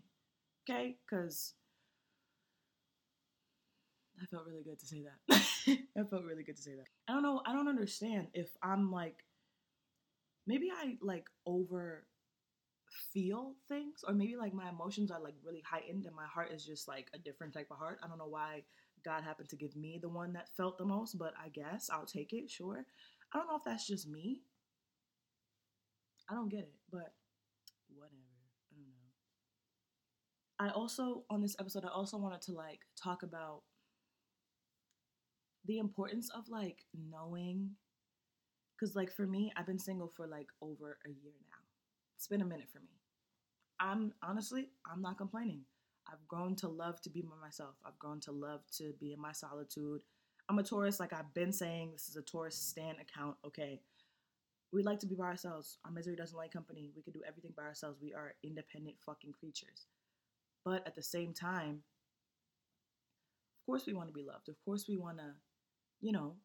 Okay? 0.68 0.96
Because 1.08 1.54
I 4.20 4.26
felt 4.26 4.46
really 4.46 4.62
good 4.62 4.78
to 4.78 4.86
say 4.86 5.02
that. 5.02 5.78
I 5.96 6.04
felt 6.04 6.24
really 6.24 6.44
good 6.44 6.56
to 6.56 6.62
say 6.62 6.72
that. 6.72 6.86
I 7.08 7.14
don't 7.14 7.22
know. 7.22 7.42
I 7.46 7.52
don't 7.52 7.68
understand 7.68 8.28
if 8.34 8.50
I'm 8.62 8.92
like, 8.92 9.24
maybe 10.46 10.70
I 10.70 10.96
like 11.00 11.26
over 11.46 12.06
feel 13.12 13.54
things 13.68 14.04
or 14.06 14.14
maybe 14.14 14.36
like 14.36 14.54
my 14.54 14.68
emotions 14.68 15.10
are 15.10 15.20
like 15.20 15.34
really 15.44 15.62
heightened 15.68 16.04
and 16.04 16.14
my 16.14 16.26
heart 16.26 16.52
is 16.52 16.64
just 16.64 16.88
like 16.88 17.08
a 17.14 17.18
different 17.18 17.52
type 17.52 17.68
of 17.70 17.78
heart. 17.78 17.98
I 18.02 18.06
don't 18.06 18.18
know 18.18 18.26
why 18.26 18.62
God 19.04 19.24
happened 19.24 19.48
to 19.48 19.56
give 19.56 19.74
me 19.76 19.98
the 20.00 20.08
one 20.08 20.32
that 20.34 20.54
felt 20.56 20.78
the 20.78 20.84
most, 20.84 21.18
but 21.18 21.34
I 21.42 21.48
guess 21.48 21.90
I'll 21.92 22.06
take 22.06 22.32
it, 22.32 22.50
sure. 22.50 22.86
I 23.32 23.38
don't 23.38 23.48
know 23.48 23.56
if 23.56 23.64
that's 23.64 23.86
just 23.86 24.08
me 24.08 24.42
I 26.30 26.34
don't 26.34 26.48
get 26.48 26.60
it, 26.60 26.74
but 26.90 27.12
whatever. 27.94 28.14
I 28.72 28.76
don't 28.76 28.88
know. 28.88 29.10
I 30.58 30.78
also 30.78 31.24
on 31.30 31.40
this 31.40 31.56
episode 31.58 31.84
I 31.84 31.88
also 31.88 32.16
wanted 32.16 32.42
to 32.42 32.52
like 32.52 32.80
talk 33.00 33.22
about 33.22 33.62
the 35.64 35.78
importance 35.78 36.30
of 36.30 36.48
like 36.48 36.84
knowing 37.10 37.70
cuz 38.78 38.96
like 38.96 39.12
for 39.12 39.26
me 39.26 39.52
I've 39.56 39.66
been 39.66 39.78
single 39.78 40.08
for 40.08 40.26
like 40.26 40.48
over 40.60 40.98
a 41.04 41.08
year 41.08 41.34
now. 41.50 41.62
It's 42.16 42.28
been 42.28 42.42
a 42.42 42.46
minute 42.46 42.70
for 42.70 42.80
me. 42.80 43.00
I'm 43.80 44.12
honestly, 44.22 44.70
I'm 44.86 45.02
not 45.02 45.18
complaining. 45.18 45.64
I've 46.06 46.26
grown 46.28 46.54
to 46.56 46.68
love 46.68 47.00
to 47.02 47.10
be 47.10 47.22
by 47.22 47.36
myself. 47.40 47.74
I've 47.84 47.98
grown 47.98 48.20
to 48.20 48.32
love 48.32 48.60
to 48.78 48.92
be 49.00 49.12
in 49.12 49.20
my 49.20 49.32
solitude. 49.32 50.02
I'm 50.48 50.58
a 50.58 50.62
Taurus, 50.62 51.00
like 51.00 51.12
I've 51.12 51.32
been 51.34 51.52
saying, 51.52 51.92
this 51.92 52.08
is 52.08 52.16
a 52.16 52.22
Taurus 52.22 52.56
stand 52.56 52.98
account. 53.00 53.36
Okay, 53.46 53.80
we 54.72 54.82
like 54.82 54.98
to 55.00 55.06
be 55.06 55.14
by 55.14 55.24
ourselves. 55.24 55.78
Our 55.84 55.90
misery 55.90 56.16
doesn't 56.16 56.36
like 56.36 56.52
company. 56.52 56.90
We 56.96 57.02
can 57.02 57.12
do 57.12 57.20
everything 57.26 57.52
by 57.56 57.64
ourselves. 57.64 57.98
We 58.00 58.14
are 58.14 58.34
independent 58.42 58.96
fucking 59.04 59.32
creatures. 59.32 59.86
But 60.64 60.86
at 60.86 60.94
the 60.94 61.02
same 61.02 61.34
time, 61.34 61.82
of 63.60 63.66
course 63.66 63.86
we 63.86 63.92
want 63.94 64.08
to 64.08 64.12
be 64.14 64.24
loved. 64.24 64.48
Of 64.48 64.56
course 64.64 64.86
we 64.88 64.96
want 64.96 65.18
to, 65.18 65.34
you 66.00 66.12
know, 66.12 66.36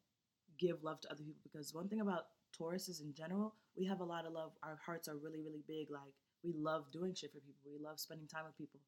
give 0.58 0.82
love 0.82 1.00
to 1.02 1.10
other 1.10 1.22
people 1.22 1.40
because 1.42 1.74
one 1.74 1.88
thing 1.88 2.00
about 2.00 2.26
Tauruses 2.58 3.00
in 3.02 3.14
general, 3.14 3.54
we 3.76 3.86
have 3.86 4.00
a 4.00 4.04
lot 4.04 4.26
of 4.26 4.32
love. 4.32 4.52
Our 4.62 4.78
hearts 4.84 5.08
are 5.08 5.16
really, 5.16 5.40
really 5.40 5.62
big. 5.66 5.88
Like 5.90 6.14
we 6.42 6.52
love 6.56 6.90
doing 6.92 7.14
shit 7.14 7.32
for 7.32 7.40
people. 7.40 7.70
We 7.72 7.84
love 7.84 8.00
spending 8.00 8.26
time 8.26 8.44
with 8.46 8.56
people. 8.58 8.80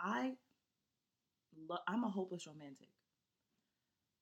I, 0.00 0.32
lo- 1.68 1.84
I'm 1.88 2.04
a 2.04 2.08
hopeless 2.08 2.46
romantic. 2.46 2.88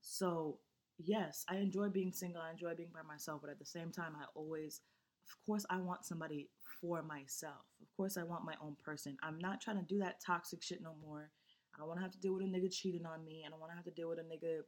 So 0.01 0.59
yes, 1.05 1.45
I 1.49 1.57
enjoy 1.57 1.89
being 1.89 2.13
single. 2.13 2.43
I 2.43 2.51
enjoy 2.51 2.75
being 2.75 2.91
by 2.93 3.03
myself. 3.03 3.41
But 3.43 3.51
at 3.51 3.59
the 3.59 3.65
same 3.65 3.91
time, 3.91 4.15
I 4.21 4.25
always, 4.35 4.81
of 5.27 5.47
course, 5.47 5.65
I 5.71 5.77
want 5.79 6.05
somebody 6.05 6.49
for 6.81 7.03
myself. 7.03 7.67
Of 7.81 7.89
course, 7.97 8.17
I 8.17 8.23
want 8.23 8.45
my 8.45 8.55
own 8.63 8.77
person. 8.85 9.17
I'm 9.23 9.39
not 9.39 9.61
trying 9.61 9.79
to 9.79 9.83
do 9.83 9.99
that 10.01 10.21
toxic 10.25 10.63
shit 10.63 10.83
no 10.83 10.95
more. 11.03 11.31
I 11.75 11.79
don't 11.79 11.89
want 11.89 12.01
to 12.01 12.03
have 12.03 12.13
to 12.13 12.21
deal 12.21 12.35
with 12.35 12.43
a 12.43 12.47
nigga 12.47 12.73
cheating 12.73 13.07
on 13.07 13.25
me. 13.25 13.45
I 13.47 13.51
don't 13.51 13.61
want 13.61 13.73
to 13.73 13.77
have 13.77 13.85
to 13.85 13.91
deal 13.91 14.09
with 14.09 14.19
a 14.19 14.23
nigga 14.23 14.63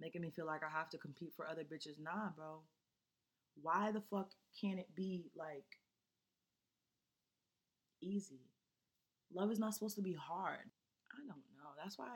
making 0.00 0.22
me 0.22 0.30
feel 0.30 0.46
like 0.46 0.62
I 0.64 0.70
have 0.76 0.90
to 0.90 0.98
compete 0.98 1.32
for 1.36 1.46
other 1.46 1.62
bitches. 1.62 2.00
Nah, 2.00 2.30
bro. 2.36 2.62
Why 3.60 3.92
the 3.92 4.00
fuck 4.00 4.30
can't 4.60 4.78
it 4.78 4.88
be 4.94 5.30
like 5.36 5.78
easy? 8.00 8.40
Love 9.32 9.50
is 9.50 9.58
not 9.58 9.74
supposed 9.74 9.96
to 9.96 10.02
be 10.02 10.14
hard. 10.14 10.70
I 11.12 11.20
don't 11.20 11.28
know. 11.28 11.70
That's 11.80 11.98
why 11.98 12.08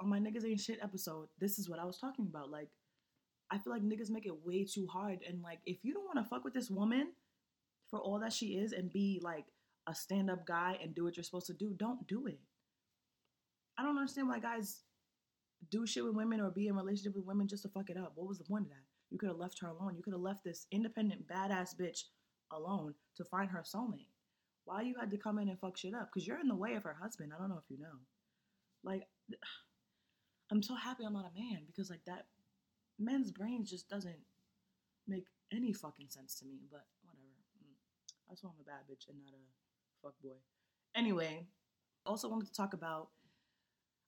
on 0.00 0.08
my 0.08 0.18
niggas 0.18 0.44
ain't 0.44 0.60
shit 0.60 0.78
episode, 0.82 1.28
this 1.38 1.58
is 1.58 1.68
what 1.68 1.78
I 1.78 1.84
was 1.84 1.98
talking 1.98 2.26
about. 2.28 2.50
Like, 2.50 2.68
I 3.50 3.58
feel 3.58 3.72
like 3.72 3.82
niggas 3.82 4.10
make 4.10 4.26
it 4.26 4.44
way 4.46 4.64
too 4.64 4.86
hard. 4.86 5.20
And 5.28 5.42
like, 5.42 5.58
if 5.66 5.78
you 5.82 5.92
don't 5.92 6.04
want 6.04 6.18
to 6.18 6.28
fuck 6.28 6.44
with 6.44 6.54
this 6.54 6.70
woman 6.70 7.12
for 7.90 7.98
all 7.98 8.20
that 8.20 8.32
she 8.32 8.58
is 8.58 8.72
and 8.72 8.92
be 8.92 9.20
like 9.22 9.46
a 9.86 9.94
stand 9.94 10.30
up 10.30 10.46
guy 10.46 10.78
and 10.82 10.94
do 10.94 11.04
what 11.04 11.16
you're 11.16 11.24
supposed 11.24 11.46
to 11.46 11.54
do, 11.54 11.74
don't 11.76 12.06
do 12.06 12.26
it. 12.26 12.38
I 13.78 13.82
don't 13.82 13.98
understand 13.98 14.28
why 14.28 14.38
guys 14.38 14.80
do 15.70 15.86
shit 15.86 16.04
with 16.04 16.14
women 16.14 16.40
or 16.40 16.50
be 16.50 16.68
in 16.68 16.76
relationship 16.76 17.16
with 17.16 17.26
women 17.26 17.48
just 17.48 17.62
to 17.62 17.68
fuck 17.68 17.90
it 17.90 17.96
up. 17.96 18.12
What 18.14 18.28
was 18.28 18.38
the 18.38 18.44
point 18.44 18.64
of 18.64 18.70
that? 18.70 18.84
You 19.10 19.18
could 19.18 19.28
have 19.28 19.38
left 19.38 19.60
her 19.60 19.68
alone. 19.68 19.94
You 19.96 20.02
could 20.02 20.12
have 20.12 20.22
left 20.22 20.44
this 20.44 20.66
independent 20.70 21.26
badass 21.26 21.74
bitch 21.74 22.04
alone 22.52 22.94
to 23.16 23.24
find 23.24 23.50
her 23.50 23.62
soulmate. 23.62 24.06
Why 24.64 24.82
you 24.82 24.94
had 24.98 25.10
to 25.10 25.16
come 25.16 25.38
in 25.38 25.48
and 25.48 25.58
fuck 25.58 25.76
shit 25.76 25.94
up? 25.94 26.10
Because 26.12 26.26
you're 26.26 26.40
in 26.40 26.48
the 26.48 26.54
way 26.54 26.74
of 26.74 26.84
her 26.84 26.96
husband. 27.00 27.32
I 27.34 27.40
don't 27.40 27.48
know 27.48 27.60
if 27.62 27.70
you 27.70 27.78
know. 27.78 27.98
Like, 28.84 29.02
I'm 30.50 30.62
so 30.62 30.74
happy 30.74 31.04
I'm 31.04 31.12
not 31.12 31.30
a 31.30 31.38
man 31.38 31.62
because 31.66 31.90
like 31.90 32.04
that 32.06 32.26
men's 32.98 33.30
brains 33.30 33.70
just 33.70 33.88
doesn't 33.88 34.20
make 35.06 35.26
any 35.52 35.72
fucking 35.72 36.08
sense 36.08 36.34
to 36.36 36.46
me. 36.46 36.60
But 36.70 36.84
whatever. 37.02 37.26
Mm. 37.58 37.74
That's 38.28 38.42
why 38.42 38.50
I'm 38.50 38.60
a 38.60 38.64
bad 38.64 38.86
bitch 38.90 39.08
and 39.08 39.18
not 39.18 39.32
a 39.34 39.42
fuck 40.02 40.14
boy. 40.22 40.38
Anyway, 40.94 41.46
also 42.06 42.28
wanted 42.28 42.46
to 42.46 42.54
talk 42.54 42.74
about. 42.74 43.08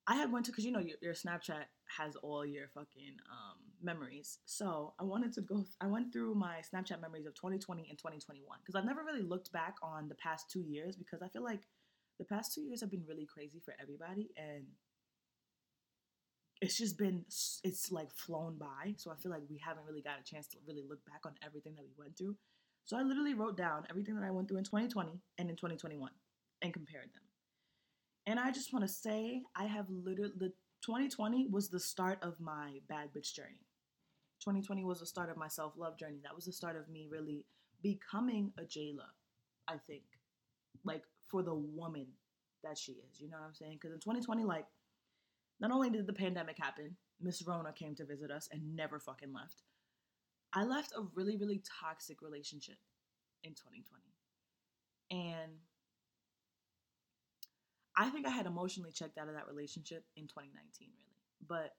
I 0.05 0.17
had 0.17 0.33
went 0.33 0.47
to 0.47 0.51
because 0.51 0.65
you 0.65 0.73
know 0.73 0.81
your, 0.81 0.97
your, 1.01 1.15
Snapchat 1.15 1.67
has 1.97 2.17
all 2.17 2.45
your 2.45 2.67
fucking 2.75 3.15
um, 3.31 3.59
memories. 3.81 4.39
So 4.47 4.95
I 4.99 5.05
wanted 5.05 5.33
to 5.35 5.43
go. 5.43 5.65
I 5.81 5.87
went 5.87 6.13
through 6.13 6.35
my 6.35 6.57
Snapchat 6.75 7.01
memories 7.01 7.27
of 7.27 7.35
2020 7.35 7.87
and 7.89 7.97
2021 7.99 8.59
because 8.61 8.75
I've 8.75 8.85
never 8.85 9.05
really 9.05 9.23
looked 9.23 9.53
back 9.53 9.77
on 9.81 10.09
the 10.09 10.17
past 10.17 10.51
two 10.51 10.63
years 10.63 10.97
because 10.97 11.23
I 11.23 11.29
feel 11.29 11.45
like 11.45 11.61
the 12.19 12.25
past 12.25 12.53
two 12.53 12.63
years 12.63 12.81
have 12.81 12.91
been 12.91 13.05
really 13.07 13.27
crazy 13.27 13.61
for 13.65 13.75
everybody 13.81 14.31
and 14.37 14.65
it's 16.63 16.79
just 16.79 16.97
been 16.97 17.25
it's 17.65 17.91
like 17.91 18.11
flown 18.13 18.57
by 18.57 18.95
so 18.97 19.11
i 19.11 19.17
feel 19.17 19.33
like 19.33 19.43
we 19.51 19.59
haven't 19.59 19.85
really 19.85 20.01
got 20.01 20.21
a 20.21 20.25
chance 20.25 20.47
to 20.47 20.57
really 20.67 20.85
look 20.89 21.05
back 21.05 21.21
on 21.27 21.33
everything 21.45 21.75
that 21.75 21.83
we 21.83 21.91
went 21.99 22.17
through. 22.17 22.37
So 22.85 22.97
i 22.97 23.03
literally 23.03 23.35
wrote 23.35 23.57
down 23.57 23.85
everything 23.91 24.15
that 24.15 24.25
i 24.25 24.31
went 24.31 24.49
through 24.49 24.59
in 24.59 24.65
2020 24.65 25.21
and 25.39 25.51
in 25.51 25.57
2021 25.57 26.11
and 26.63 26.73
compared 26.73 27.13
them. 27.13 27.23
And 28.27 28.39
i 28.39 28.53
just 28.53 28.73
want 28.73 28.85
to 28.87 28.93
say 28.93 29.43
i 29.57 29.65
have 29.65 29.87
literally 29.91 30.33
the 30.39 30.53
2020 30.87 31.49
was 31.49 31.69
the 31.69 31.81
start 31.81 32.19
of 32.23 32.41
my 32.41 32.79
bad 32.89 33.09
bitch 33.15 33.35
journey. 33.35 33.67
2020 34.41 34.85
was 34.85 35.01
the 35.01 35.07
start 35.07 35.31
of 35.31 35.37
my 35.37 35.47
self-love 35.47 35.97
journey. 35.97 36.19
That 36.25 36.35
was 36.35 36.47
the 36.47 36.53
start 36.53 36.75
of 36.77 36.89
me 36.89 37.07
really 37.11 37.45
becoming 37.83 38.53
a 38.59 38.63
jayla 38.63 39.11
i 39.67 39.75
think. 39.89 40.05
Like 40.85 41.03
for 41.29 41.43
the 41.43 41.55
woman 41.55 42.07
that 42.63 42.79
she 42.79 42.93
is 42.93 43.21
you 43.21 43.29
know 43.29 43.39
what 43.39 43.47
i'm 43.47 43.55
saying? 43.55 43.79
Because 43.81 43.93
in 43.93 43.99
2020 43.99 44.45
like 44.45 44.67
not 45.63 45.71
only 45.71 45.91
did 45.91 46.09
the 46.09 46.13
pandemic 46.13 46.57
happen, 46.59 46.97
Miss 47.21 47.41
Rona 47.47 47.73
came 47.73 47.95
to 47.95 48.05
visit 48.05 48.33
us 48.33 48.49
and 48.51 48.75
never 48.75 48.99
fucking 48.99 49.33
left. 49.33 49.63
I 50.53 50.65
left 50.65 50.93
a 50.99 51.05
really, 51.15 51.37
really 51.37 51.63
toxic 51.81 52.21
relationship 52.21 52.79
in 53.45 53.53
2020. 53.53 54.03
And 55.13 55.53
I 57.97 58.11
think 58.11 58.27
I 58.27 58.31
had 58.31 58.47
emotionally 58.47 58.91
checked 58.91 59.19
out 59.19 59.29
of 59.29 59.35
that 59.35 59.47
relationship 59.47 60.05
in 60.17 60.25
2019, 60.25 60.89
really. 60.97 61.21
But 61.47 61.77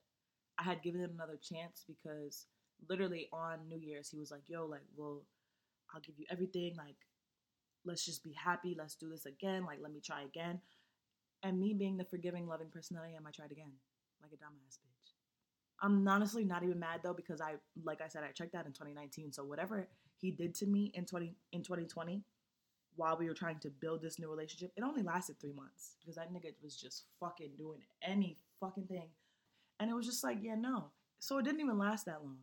I 0.57 0.63
had 0.63 0.81
given 0.81 1.01
it 1.01 1.11
another 1.11 1.37
chance 1.41 1.83
because 1.85 2.45
literally 2.87 3.27
on 3.33 3.67
New 3.67 3.79
Year's, 3.79 4.09
he 4.09 4.17
was 4.17 4.31
like, 4.31 4.43
yo, 4.47 4.65
like, 4.65 4.85
well, 4.95 5.23
I'll 5.93 5.99
give 5.99 6.17
you 6.17 6.25
everything. 6.31 6.75
Like, 6.77 6.95
let's 7.85 8.05
just 8.05 8.23
be 8.23 8.33
happy. 8.33 8.77
Let's 8.77 8.95
do 8.95 9.09
this 9.09 9.25
again. 9.25 9.65
Like, 9.65 9.79
let 9.81 9.91
me 9.91 9.99
try 9.99 10.21
again. 10.23 10.61
And 11.43 11.59
me 11.59 11.73
being 11.73 11.97
the 11.97 12.05
forgiving, 12.05 12.47
loving 12.47 12.69
person 12.69 12.95
that 12.95 13.03
I 13.03 13.15
am, 13.15 13.27
I 13.27 13.31
tried 13.31 13.51
again, 13.51 13.71
like 14.21 14.31
a 14.31 14.35
dumbass 14.35 14.77
bitch. 14.77 15.11
I'm 15.81 16.07
honestly 16.07 16.45
not 16.45 16.63
even 16.63 16.79
mad 16.79 17.01
though 17.03 17.13
because 17.13 17.41
I, 17.41 17.55
like 17.83 18.01
I 18.01 18.07
said, 18.07 18.23
I 18.23 18.31
checked 18.31 18.55
out 18.55 18.65
in 18.65 18.71
2019. 18.71 19.33
So 19.33 19.43
whatever 19.43 19.87
he 20.15 20.31
did 20.31 20.55
to 20.55 20.65
me 20.65 20.91
in 20.95 21.05
20 21.05 21.35
in 21.51 21.63
2020, 21.63 22.23
while 22.95 23.17
we 23.17 23.27
were 23.27 23.33
trying 23.33 23.59
to 23.59 23.69
build 23.69 24.01
this 24.01 24.19
new 24.19 24.29
relationship, 24.29 24.71
it 24.77 24.83
only 24.83 25.03
lasted 25.03 25.39
three 25.39 25.53
months 25.53 25.95
because 25.99 26.15
that 26.15 26.31
nigga 26.31 26.53
was 26.61 26.75
just 26.75 27.05
fucking 27.19 27.51
doing 27.57 27.81
any 28.01 28.37
fucking 28.59 28.85
thing, 28.85 29.09
and 29.79 29.89
it 29.89 29.93
was 29.93 30.05
just 30.05 30.23
like, 30.23 30.37
yeah, 30.41 30.55
no. 30.55 30.91
So 31.19 31.37
it 31.37 31.43
didn't 31.45 31.61
even 31.61 31.77
last 31.77 32.05
that 32.05 32.23
long. 32.23 32.37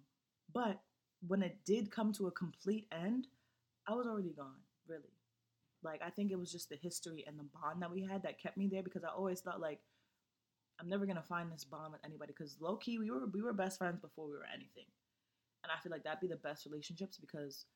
But 0.52 0.80
when 1.26 1.42
it 1.42 1.59
did 1.64 1.90
come 1.90 2.12
to 2.14 2.26
a 2.26 2.30
complete 2.33 2.87
end, 2.92 3.28
I 3.87 3.95
was 3.95 4.07
already 4.07 4.30
gone, 4.30 4.61
really. 4.88 5.12
Like 5.83 6.01
I 6.05 6.11
think 6.11 6.31
it 6.31 6.39
was 6.39 6.53
just 6.53 6.69
the 6.69 6.77
history 6.77 7.25
and 7.27 7.39
the 7.39 7.45
bond 7.45 7.83
that 7.83 7.91
we 7.91 8.03
had 8.03 8.23
that 8.23 8.41
kept 8.41 8.57
me 8.57 8.69
there 8.71 8.83
because 8.83 9.05
I 9.05 9.09
always 9.09 9.41
thought 9.41 9.61
like 9.61 9.81
I'm 10.81 10.89
never 10.89 11.07
gonna 11.07 11.23
find 11.23 11.51
this 11.51 11.65
bond 11.65 11.93
with 11.93 12.05
anybody 12.05 12.33
because 12.37 12.57
low 12.61 12.77
key 12.77 12.99
we 12.99 13.11
were 13.11 13.27
we 13.33 13.43
were 13.43 13.53
best 13.53 13.79
friends 13.79 14.01
before 14.01 14.27
we 14.27 14.33
were 14.33 14.47
anything. 14.53 14.87
And 15.63 15.71
I 15.71 15.81
feel 15.81 15.93
like 15.93 16.05
that'd 16.05 16.21
be 16.21 16.27
the 16.27 16.37
best 16.37 16.65
relationships 16.65 17.19
because 17.19 17.67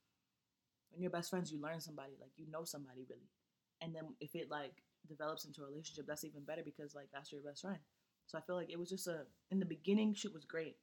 when 0.90 1.02
you're 1.02 1.10
best 1.10 1.30
friends, 1.30 1.52
you 1.52 1.60
learn 1.60 1.80
somebody, 1.80 2.12
like 2.20 2.30
you 2.36 2.46
know 2.50 2.64
somebody 2.64 3.04
really. 3.08 3.30
And 3.82 3.94
then 3.94 4.04
if 4.20 4.34
it 4.34 4.50
like 4.50 4.82
develops 5.08 5.44
into 5.44 5.62
a 5.62 5.66
relationship, 5.66 6.06
that's 6.06 6.24
even 6.24 6.44
better 6.44 6.62
because 6.64 6.94
like 6.94 7.08
that's 7.12 7.32
your 7.32 7.42
best 7.42 7.62
friend. 7.62 7.78
So 8.26 8.38
I 8.38 8.40
feel 8.42 8.56
like 8.56 8.70
it 8.70 8.78
was 8.78 8.88
just 8.88 9.06
a 9.06 9.24
in 9.50 9.58
the 9.58 9.66
beginning, 9.66 10.14
shit 10.14 10.32
was 10.32 10.44
great. 10.44 10.76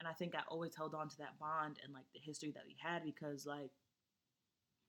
And 0.00 0.08
I 0.08 0.12
think 0.12 0.34
I 0.34 0.40
always 0.48 0.74
held 0.74 0.94
on 0.94 1.08
to 1.08 1.18
that 1.18 1.38
bond 1.38 1.78
and 1.84 1.94
like 1.94 2.06
the 2.12 2.20
history 2.20 2.52
that 2.54 2.64
we 2.66 2.76
had 2.82 3.04
because 3.04 3.46
like 3.46 3.70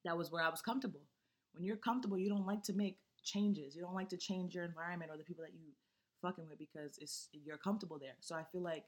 that 0.03 0.17
was 0.17 0.31
where 0.31 0.43
I 0.43 0.50
was 0.50 0.62
comfortable. 0.62 1.01
When 1.55 1.63
you're 1.63 1.77
comfortable, 1.77 2.17
you 2.17 2.29
don't 2.29 2.45
like 2.45 2.63
to 2.63 2.74
make 2.74 2.97
changes. 3.24 3.75
You 3.75 3.81
don't 3.81 3.95
like 3.95 4.09
to 4.09 4.17
change 4.17 4.53
your 4.53 4.65
environment 4.65 5.09
or 5.12 5.17
the 5.17 5.24
people 5.24 5.43
that 5.43 5.53
you 5.53 5.71
fucking 6.21 6.47
with 6.47 6.59
because 6.59 6.97
it's 7.00 7.29
you're 7.31 7.57
comfortable 7.57 7.97
there. 8.00 8.15
So 8.19 8.35
I 8.35 8.43
feel 8.51 8.62
like 8.62 8.83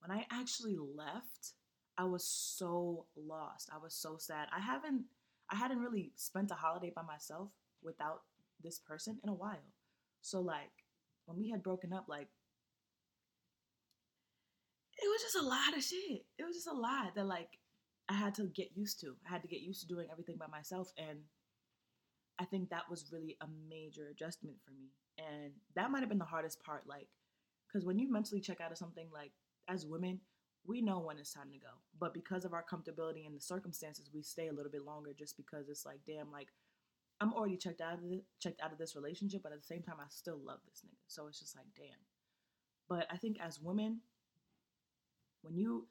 when 0.00 0.16
I 0.16 0.26
actually 0.30 0.76
left, 0.78 1.54
I 1.96 2.04
was 2.04 2.24
so 2.24 3.06
lost. 3.16 3.70
I 3.74 3.78
was 3.78 3.94
so 3.94 4.16
sad. 4.18 4.48
I 4.56 4.60
haven't 4.60 5.04
I 5.50 5.56
hadn't 5.56 5.80
really 5.80 6.12
spent 6.16 6.50
a 6.50 6.54
holiday 6.54 6.92
by 6.94 7.02
myself 7.02 7.50
without 7.82 8.22
this 8.62 8.78
person 8.78 9.18
in 9.24 9.30
a 9.30 9.34
while. 9.34 9.72
So 10.22 10.40
like 10.40 10.70
when 11.26 11.38
we 11.38 11.50
had 11.50 11.62
broken 11.62 11.92
up, 11.92 12.06
like 12.08 12.28
it 15.00 15.06
was 15.06 15.22
just 15.22 15.44
a 15.44 15.48
lot 15.48 15.76
of 15.76 15.82
shit. 15.82 16.26
It 16.38 16.44
was 16.44 16.56
just 16.56 16.68
a 16.68 16.72
lot 16.72 17.14
that 17.14 17.26
like 17.26 17.58
I 18.08 18.14
had 18.14 18.34
to 18.36 18.46
get 18.46 18.70
used 18.74 19.00
to. 19.00 19.14
I 19.26 19.32
had 19.32 19.42
to 19.42 19.48
get 19.48 19.60
used 19.60 19.80
to 19.82 19.86
doing 19.86 20.08
everything 20.10 20.36
by 20.38 20.46
myself 20.46 20.92
and 20.96 21.18
I 22.38 22.44
think 22.44 22.70
that 22.70 22.88
was 22.88 23.12
really 23.12 23.36
a 23.40 23.46
major 23.68 24.08
adjustment 24.08 24.56
for 24.64 24.72
me. 24.72 24.90
And 25.18 25.52
that 25.74 25.90
might 25.90 26.00
have 26.00 26.08
been 26.08 26.18
the 26.18 26.24
hardest 26.24 26.62
part 26.62 26.86
like 26.86 27.08
cuz 27.72 27.84
when 27.84 27.98
you 27.98 28.10
mentally 28.10 28.40
check 28.40 28.60
out 28.60 28.72
of 28.72 28.78
something 28.78 29.08
like 29.12 29.32
as 29.66 29.86
women, 29.86 30.20
we 30.64 30.80
know 30.80 30.98
when 30.98 31.18
it's 31.18 31.32
time 31.32 31.50
to 31.50 31.58
go. 31.58 31.82
But 31.98 32.14
because 32.14 32.44
of 32.44 32.54
our 32.54 32.64
comfortability 32.64 33.26
and 33.26 33.34
the 33.34 33.40
circumstances, 33.40 34.10
we 34.12 34.22
stay 34.22 34.48
a 34.48 34.52
little 34.52 34.72
bit 34.72 34.84
longer 34.84 35.12
just 35.12 35.36
because 35.36 35.68
it's 35.68 35.84
like 35.84 36.00
damn 36.06 36.30
like 36.30 36.48
I'm 37.20 37.34
already 37.34 37.56
checked 37.56 37.80
out 37.80 37.94
of 37.94 38.12
it, 38.12 38.24
checked 38.38 38.60
out 38.60 38.72
of 38.72 38.78
this 38.78 38.94
relationship, 38.94 39.42
but 39.42 39.52
at 39.52 39.60
the 39.60 39.66
same 39.66 39.82
time 39.82 39.96
I 40.00 40.08
still 40.08 40.38
love 40.38 40.60
this 40.66 40.82
nigga. 40.86 41.02
So 41.08 41.26
it's 41.26 41.40
just 41.40 41.56
like 41.56 41.66
damn. 41.76 42.06
But 42.88 43.06
I 43.10 43.16
think 43.16 43.38
as 43.40 43.60
women 43.60 44.00
when 45.42 45.56
you 45.56 45.86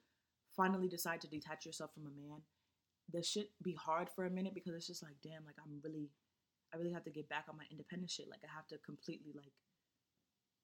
finally 0.56 0.88
decide 0.88 1.22
to 1.22 1.28
detach 1.28 1.66
yourself 1.66 1.94
from 1.94 2.08
a 2.08 2.10
man, 2.10 2.42
this 3.12 3.28
shit 3.28 3.52
be 3.64 3.74
hard 3.74 4.10
for 4.10 4.26
a 4.26 4.30
minute 4.30 4.54
because 4.54 4.74
it's 4.74 4.88
just 4.88 5.04
like, 5.04 5.16
damn, 5.24 5.46
like 5.46 5.56
I'm 5.64 5.80
really, 5.84 6.10
I 6.74 6.78
really 6.78 6.94
have 6.94 7.04
to 7.06 7.12
get 7.12 7.30
back 7.30 7.46
on 7.50 7.58
my 7.58 7.64
independent 7.72 8.12
shit. 8.12 8.30
Like 8.30 8.42
I 8.44 8.54
have 8.56 8.68
to 8.68 8.78
completely 8.80 9.34
like, 9.36 9.52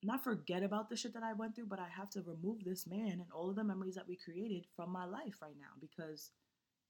not 0.04 0.24
forget 0.24 0.64
about 0.64 0.90
the 0.90 0.98
shit 0.98 1.14
that 1.14 1.24
I 1.24 1.34
went 1.34 1.56
through, 1.56 1.68
but 1.68 1.80
I 1.80 1.88
have 1.96 2.10
to 2.12 2.22
remove 2.22 2.64
this 2.64 2.86
man 2.86 3.12
and 3.12 3.32
all 3.34 3.50
of 3.50 3.56
the 3.56 3.64
memories 3.64 3.96
that 3.96 4.08
we 4.08 4.18
created 4.18 4.66
from 4.76 4.92
my 4.92 5.06
life 5.06 5.36
right 5.42 5.56
now 5.60 5.74
because 5.80 6.32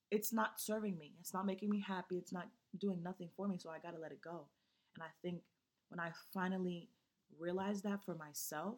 it's 0.10 0.34
not 0.34 0.60
serving 0.60 0.98
me. 0.98 1.14
It's 1.20 1.34
not 1.34 1.46
making 1.46 1.70
me 1.70 1.80
happy. 1.80 2.18
It's 2.18 2.34
not 2.34 2.48
doing 2.80 3.04
nothing 3.04 3.30
for 3.36 3.48
me. 3.48 3.58
So 3.58 3.70
I 3.70 3.80
gotta 3.80 4.00
let 4.00 4.12
it 4.12 4.22
go. 4.22 4.46
And 4.96 5.04
I 5.04 5.10
think 5.22 5.42
when 5.90 6.00
I 6.00 6.12
finally 6.34 6.90
realized 7.40 7.84
that 7.84 8.04
for 8.04 8.16
myself, 8.16 8.76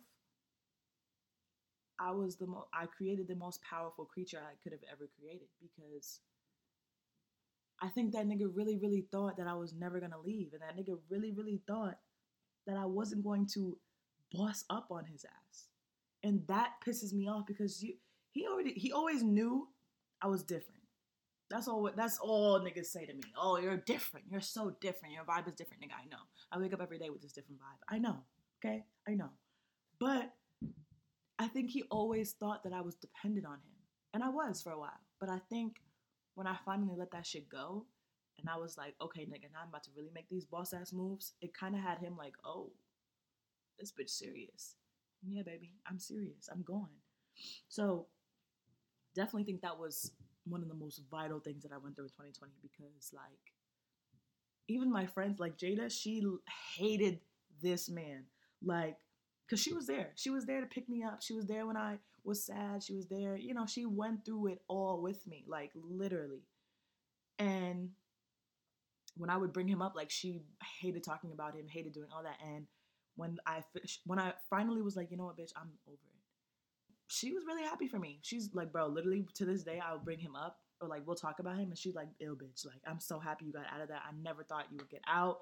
I 1.99 2.11
was 2.11 2.35
the 2.35 2.47
most 2.47 2.67
I 2.73 2.85
created 2.87 3.27
the 3.27 3.35
most 3.35 3.61
powerful 3.63 4.05
creature 4.05 4.39
I 4.39 4.55
could 4.61 4.73
have 4.73 4.83
ever 4.91 5.09
created 5.17 5.47
because 5.61 6.19
I 7.81 7.89
think 7.89 8.13
that 8.13 8.27
nigga 8.27 8.49
really, 8.53 8.77
really 8.77 9.05
thought 9.11 9.37
that 9.37 9.47
I 9.47 9.53
was 9.53 9.73
never 9.73 9.99
gonna 9.99 10.19
leave. 10.23 10.53
And 10.53 10.61
that 10.61 10.77
nigga 10.77 10.97
really, 11.09 11.31
really 11.31 11.61
thought 11.67 11.97
that 12.67 12.77
I 12.77 12.85
wasn't 12.85 13.23
going 13.23 13.47
to 13.53 13.77
boss 14.31 14.65
up 14.69 14.87
on 14.91 15.05
his 15.05 15.25
ass. 15.25 15.65
And 16.23 16.41
that 16.47 16.73
pisses 16.85 17.13
me 17.13 17.27
off 17.27 17.45
because 17.45 17.83
you 17.83 17.95
he 18.31 18.45
already 18.47 18.73
he 18.73 18.91
always 18.91 19.23
knew 19.23 19.67
I 20.21 20.27
was 20.27 20.43
different. 20.43 20.81
That's 21.49 21.67
all 21.67 21.89
that's 21.95 22.17
all 22.17 22.59
niggas 22.59 22.87
say 22.87 23.05
to 23.05 23.13
me. 23.13 23.21
Oh, 23.39 23.57
you're 23.57 23.77
different. 23.77 24.25
You're 24.29 24.41
so 24.41 24.75
different. 24.81 25.13
Your 25.13 25.23
vibe 25.23 25.47
is 25.47 25.53
different, 25.53 25.83
nigga. 25.83 25.95
I 26.01 26.07
know. 26.09 26.21
I 26.51 26.59
wake 26.59 26.73
up 26.73 26.81
every 26.81 26.97
day 26.97 27.09
with 27.09 27.21
this 27.21 27.33
different 27.33 27.59
vibe. 27.59 27.95
I 27.95 27.99
know. 27.99 28.17
Okay? 28.63 28.83
I 29.07 29.13
know. 29.13 29.29
But 29.99 30.33
I 31.37 31.47
think 31.47 31.69
he 31.69 31.83
always 31.91 32.33
thought 32.33 32.63
that 32.63 32.73
I 32.73 32.81
was 32.81 32.95
dependent 32.95 33.45
on 33.45 33.55
him. 33.55 33.75
And 34.13 34.23
I 34.23 34.29
was 34.29 34.61
for 34.61 34.71
a 34.71 34.79
while. 34.79 34.99
But 35.19 35.29
I 35.29 35.39
think 35.49 35.81
when 36.35 36.47
I 36.47 36.55
finally 36.63 36.95
let 36.97 37.11
that 37.11 37.25
shit 37.25 37.49
go, 37.49 37.85
and 38.39 38.49
I 38.49 38.57
was 38.57 38.77
like, 38.77 38.95
okay, 39.01 39.21
nigga, 39.21 39.51
now 39.53 39.59
I'm 39.63 39.69
about 39.69 39.83
to 39.85 39.91
really 39.95 40.11
make 40.13 40.29
these 40.29 40.45
boss 40.45 40.73
ass 40.73 40.93
moves, 40.93 41.33
it 41.41 41.53
kind 41.53 41.75
of 41.75 41.81
had 41.81 41.99
him 41.99 42.15
like, 42.17 42.33
oh, 42.45 42.71
this 43.79 43.91
bitch 43.91 44.09
serious. 44.09 44.75
Yeah, 45.27 45.41
baby, 45.43 45.71
I'm 45.89 45.99
serious. 45.99 46.49
I'm 46.51 46.61
going. 46.61 47.01
So 47.69 48.07
definitely 49.15 49.45
think 49.45 49.61
that 49.61 49.79
was 49.79 50.11
one 50.45 50.61
of 50.61 50.67
the 50.67 50.75
most 50.75 51.01
vital 51.09 51.39
things 51.39 51.63
that 51.63 51.71
I 51.71 51.77
went 51.77 51.95
through 51.95 52.05
in 52.05 52.11
2020 52.11 52.53
because, 52.61 53.11
like, 53.13 53.53
even 54.67 54.91
my 54.91 55.05
friends, 55.05 55.39
like 55.39 55.57
Jada, 55.57 55.89
she 55.91 56.23
hated 56.75 57.19
this 57.61 57.89
man. 57.89 58.25
Like, 58.63 58.97
because 59.45 59.61
she 59.61 59.73
was 59.73 59.87
there. 59.87 60.11
She 60.15 60.29
was 60.29 60.45
there 60.45 60.61
to 60.61 60.67
pick 60.67 60.89
me 60.89 61.03
up. 61.03 61.21
She 61.21 61.33
was 61.33 61.45
there 61.45 61.65
when 61.65 61.77
I 61.77 61.97
was 62.25 62.45
sad. 62.45 62.83
She 62.83 62.95
was 62.95 63.07
there. 63.07 63.35
You 63.35 63.53
know, 63.53 63.65
she 63.65 63.85
went 63.85 64.25
through 64.25 64.47
it 64.47 64.61
all 64.67 65.01
with 65.01 65.25
me, 65.27 65.45
like 65.47 65.71
literally. 65.75 66.43
And 67.39 67.89
when 69.17 69.29
I 69.29 69.37
would 69.37 69.53
bring 69.53 69.67
him 69.67 69.81
up, 69.81 69.95
like 69.95 70.09
she 70.09 70.41
hated 70.81 71.03
talking 71.03 71.31
about 71.31 71.55
him, 71.55 71.67
hated 71.67 71.93
doing 71.93 72.09
all 72.13 72.23
that. 72.23 72.37
And 72.45 72.65
when 73.15 73.37
I 73.45 73.63
when 74.05 74.19
I 74.19 74.33
finally 74.49 74.81
was 74.81 74.95
like, 74.95 75.11
you 75.11 75.17
know 75.17 75.25
what, 75.25 75.37
bitch, 75.37 75.53
I'm 75.55 75.69
over 75.87 75.93
it. 75.93 76.21
She 77.07 77.31
was 77.31 77.43
really 77.45 77.63
happy 77.63 77.87
for 77.87 77.99
me. 77.99 78.19
She's 78.23 78.49
like, 78.53 78.71
bro, 78.71 78.87
literally 78.87 79.25
to 79.35 79.45
this 79.45 79.63
day, 79.63 79.79
I'll 79.79 79.99
bring 79.99 80.19
him 80.19 80.35
up 80.35 80.57
or 80.81 80.87
like 80.87 81.05
we'll 81.05 81.15
talk 81.15 81.39
about 81.39 81.57
him, 81.57 81.69
and 81.69 81.77
she's 81.77 81.95
like, 81.95 82.09
ill 82.19 82.35
bitch, 82.35 82.65
like 82.65 82.81
I'm 82.87 82.99
so 82.99 83.19
happy 83.19 83.45
you 83.45 83.53
got 83.53 83.65
out 83.73 83.81
of 83.81 83.89
that. 83.89 84.01
I 84.07 84.11
never 84.21 84.43
thought 84.43 84.65
you 84.71 84.77
would 84.77 84.89
get 84.89 85.01
out. 85.07 85.39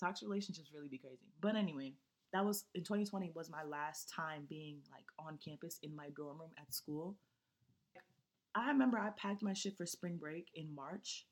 Toxic 0.00 0.26
relationships 0.26 0.70
really 0.74 0.88
be 0.88 0.98
crazy. 0.98 1.30
But 1.40 1.54
anyway, 1.54 1.92
that 2.32 2.44
was 2.44 2.64
in 2.74 2.82
2020 2.82 3.32
was 3.34 3.50
my 3.50 3.62
last 3.62 4.08
time 4.08 4.46
being 4.48 4.78
like 4.90 5.04
on 5.18 5.38
campus 5.44 5.78
in 5.82 5.94
my 5.94 6.08
dorm 6.16 6.38
room 6.40 6.50
at 6.58 6.72
school. 6.72 7.16
I 8.54 8.68
remember 8.68 8.98
I 8.98 9.10
packed 9.10 9.42
my 9.42 9.52
shit 9.52 9.76
for 9.76 9.86
spring 9.86 10.16
break 10.16 10.48
in 10.54 10.74
March, 10.74 11.26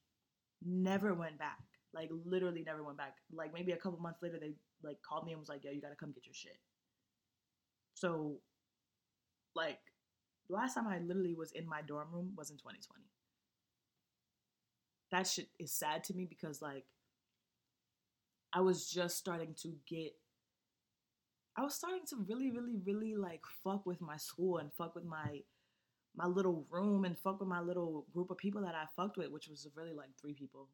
never 0.65 1.15
went 1.15 1.39
back. 1.39 1.59
Like 1.93 2.11
literally 2.25 2.63
never 2.65 2.83
went 2.83 2.99
back. 2.99 3.17
Like 3.33 3.53
maybe 3.53 3.73
a 3.73 3.77
couple 3.77 3.99
months 3.99 4.23
later 4.23 4.39
they 4.39 4.53
like 4.83 4.99
called 5.03 5.27
me 5.27 5.33
and 5.33 5.41
was 5.41 5.49
like, 5.49 5.65
"Yo, 5.65 5.71
you 5.73 5.81
got 5.81 5.89
to 5.89 5.97
come 5.97 6.13
get 6.13 6.27
your 6.27 6.35
shit." 6.35 6.59
So 7.95 8.37
like 9.55 9.81
the 10.49 10.55
last 10.55 10.75
time 10.75 10.87
I 10.87 10.99
literally 10.99 11.35
was 11.35 11.53
in 11.53 11.69
my 11.69 11.83
dorm 11.83 12.09
room 12.13 12.33
was 12.37 12.51
in 12.51 12.57
2020. 12.57 13.05
That 15.11 15.27
shit 15.27 15.49
is 15.59 15.73
sad 15.73 16.05
to 16.05 16.15
me 16.15 16.27
because 16.29 16.63
like 16.63 16.85
I 18.53 18.61
was 18.61 18.89
just 18.89 19.17
starting 19.17 19.55
to 19.63 19.75
get 19.89 20.13
I 21.57 21.63
was 21.63 21.75
starting 21.75 22.07
to 22.09 22.17
really, 22.29 22.51
really, 22.51 22.77
really 22.85 23.17
like 23.17 23.43
fuck 23.65 23.85
with 23.87 24.01
my 24.01 24.17
school 24.17 24.59
and 24.59 24.73
fuck 24.73 24.95
with 24.95 25.05
my 25.05 25.43
my 26.17 26.27
little 26.27 26.67
room 26.71 27.05
and 27.05 27.17
fuck 27.17 27.39
with 27.39 27.49
my 27.49 27.61
little 27.61 28.05
group 28.13 28.31
of 28.31 28.37
people 28.37 28.63
that 28.63 28.75
I 28.75 28.85
fucked 28.97 29.17
with, 29.17 29.31
which 29.31 29.49
was 29.49 29.69
really 29.77 29.93
like 29.93 30.11
three 30.21 30.35
people. 30.35 30.69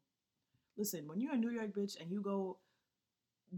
Listen, 0.77 1.07
when 1.07 1.19
you're 1.19 1.33
a 1.33 1.37
New 1.37 1.51
York 1.51 1.73
bitch 1.75 1.99
and 1.99 2.11
you 2.11 2.21
go 2.21 2.57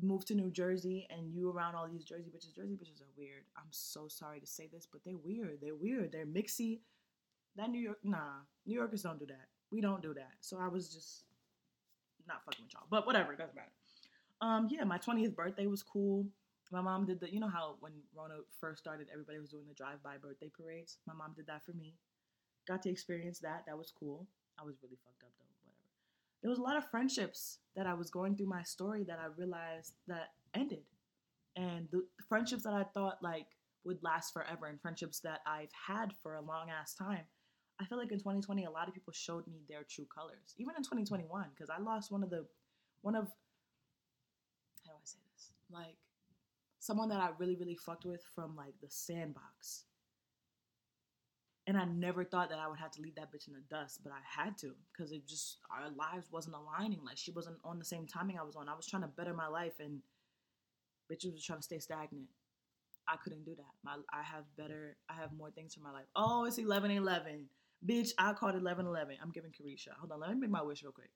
move 0.01 0.25
to 0.25 0.36
New 0.36 0.51
Jersey 0.51 1.08
and 1.10 1.34
you 1.34 1.49
around 1.49 1.75
all 1.75 1.88
these 1.88 2.03
Jersey 2.03 2.29
bitches, 2.29 2.55
Jersey 2.55 2.75
bitches 2.75 3.01
are 3.01 3.12
weird. 3.17 3.43
I'm 3.58 3.69
so 3.71 4.08
sorry 4.08 4.39
to 4.39 4.45
say 4.47 4.67
this, 4.71 4.88
but 4.91 5.01
they're 5.05 5.17
weird. 5.17 5.60
They're 5.62 5.75
weird. 5.75 6.12
They're 6.12 6.25
mixy. 6.25 6.79
That 7.55 7.69
New 7.69 7.79
York, 7.79 7.99
nah, 8.03 8.43
New 8.65 8.75
Yorkers 8.75 9.03
don't 9.03 9.19
do 9.19 9.25
that. 9.27 9.47
We 9.71 9.82
don't 9.82 10.01
do 10.01 10.13
that. 10.13 10.32
So 10.41 10.58
I 10.60 10.67
was 10.67 10.89
just 10.89 11.23
not 12.27 12.43
fucking 12.45 12.65
with 12.65 12.73
y'all. 12.73 12.88
But 12.89 13.05
whatever, 13.05 13.34
it 13.34 13.39
doesn't 13.39 13.55
matter. 13.55 13.71
Um, 14.41 14.67
yeah, 14.71 14.84
my 14.84 14.97
20th 14.97 15.36
birthday 15.36 15.65
was 15.65 15.84
cool. 15.84 16.25
My 16.71 16.82
mom 16.82 17.05
did 17.05 17.19
the, 17.19 17.34
you 17.34 17.39
know 17.39 17.49
how 17.49 17.75
when 17.79 17.93
Rona 18.15 18.36
first 18.60 18.79
started, 18.79 19.08
everybody 19.12 19.39
was 19.39 19.49
doing 19.49 19.65
the 19.67 19.73
drive-by 19.73 20.17
birthday 20.17 20.51
parades. 20.55 20.97
My 21.08 21.13
mom 21.13 21.34
did 21.36 21.47
that 21.47 21.65
for 21.65 21.73
me. 21.73 21.95
Got 22.67 22.84
to 22.84 22.89
experience 22.89 23.39
that. 23.39 23.63
That 23.65 23.77
was 23.77 23.91
cool. 23.97 24.27
I 24.60 24.63
was 24.63 24.75
really 24.84 24.97
fucked 25.03 25.23
up 25.23 25.32
though. 25.39 25.45
Whatever. 25.63 25.82
There 26.41 26.49
was 26.49 26.60
a 26.60 26.62
lot 26.62 26.77
of 26.77 26.89
friendships 26.91 27.60
that 27.75 27.88
I 27.88 27.93
was 27.95 28.12
going 28.12 28.36
through 28.36 28.47
my 28.47 28.62
story 28.63 29.03
that 29.05 29.17
I 29.19 29.27
realized 29.36 29.93
that 30.08 30.29
ended, 30.53 30.84
and 31.55 31.88
the 31.91 32.03
friendships 32.27 32.63
that 32.63 32.73
I 32.73 32.84
thought 32.84 33.17
like 33.23 33.47
would 33.86 34.03
last 34.03 34.34
forever, 34.34 34.67
and 34.67 34.79
friendships 34.79 35.19
that 35.21 35.39
I've 35.47 35.71
had 35.88 36.13
for 36.21 36.36
a 36.36 36.41
long 36.41 36.69
ass 36.69 36.93
time. 36.93 37.23
I 37.82 37.86
feel 37.86 37.97
like 37.97 38.12
in 38.12 38.19
2020, 38.19 38.65
a 38.65 38.69
lot 38.69 38.89
of 38.89 38.93
people 38.93 39.13
showed 39.13 39.47
me 39.47 39.62
their 39.69 39.84
true 39.89 40.05
colors. 40.13 40.53
Even 40.58 40.75
in 40.75 40.84
2021, 40.84 41.45
because 41.55 41.69
I 41.69 41.82
lost 41.82 42.12
one 42.12 42.23
of 42.23 42.29
the, 42.29 42.45
one 43.01 43.15
of, 43.15 43.23
how 44.86 44.91
do 44.91 44.97
I 44.97 45.05
say 45.05 45.19
this? 45.34 45.51
Like 45.71 45.95
someone 46.89 47.10
that 47.10 47.19
I 47.19 47.30
really, 47.38 47.56
really 47.56 47.75
fucked 47.75 48.04
with 48.04 48.23
from 48.34 48.56
like 48.56 48.73
the 48.82 48.88
sandbox. 48.89 49.84
And 51.67 51.78
I 51.78 51.86
never 51.86 52.23
thought 52.23 52.49
that 52.49 52.58
I 52.58 52.67
would 52.67 52.80
have 52.80 52.89
to 52.93 53.02
leave 53.04 53.13
that 53.13 53.32
bitch 53.32 53.47
in 53.47 53.54
the 53.54 53.62
dust, 53.69 53.99
but 54.04 54.12
I 54.12 54.41
had 54.41 54.58
to 54.62 54.73
because 54.91 55.12
it 55.12 55.28
just 55.28 55.58
our 55.69 55.91
lives 55.91 56.32
wasn't 56.32 56.56
aligning. 56.56 57.02
Like 57.06 57.15
she 57.17 57.30
wasn't 57.30 57.58
on 57.63 57.78
the 57.78 57.86
same 57.86 58.08
timing 58.08 58.39
I 58.39 58.43
was 58.43 58.56
on. 58.56 58.67
I 58.67 58.73
was 58.73 58.88
trying 58.88 59.04
to 59.04 59.08
better 59.08 59.36
my 59.36 59.45
life, 59.45 59.73
and 59.80 59.99
bitches 61.12 61.32
was 61.32 61.45
trying 61.45 61.60
to 61.60 61.63
stay 61.63 61.78
stagnant. 61.78 62.25
I 63.08 63.17
couldn't 63.23 63.45
do 63.45 63.54
that. 63.54 63.71
My 63.84 63.97
I 64.12 64.23
have 64.23 64.45
better 64.58 64.97
I 65.08 65.13
have 65.13 65.32
more 65.32 65.52
things 65.52 65.75
for 65.75 65.82
my 65.82 65.91
life. 65.91 66.08
Oh, 66.15 66.45
it's 66.45 66.58
11 66.58 66.89
11. 66.89 67.45
Bitch, 67.88 68.13
I 68.17 68.34
called 68.34 68.56
11 68.56 68.88
11. 68.88 69.17
I'm 69.21 69.30
giving 69.30 69.52
Carisha. 69.52 69.93
Hold 69.99 70.12
on, 70.12 70.21
let 70.21 70.32
me 70.32 70.38
make 70.38 70.49
my 70.49 70.63
wish 70.63 70.82
real 70.82 70.91
quick. 70.91 71.12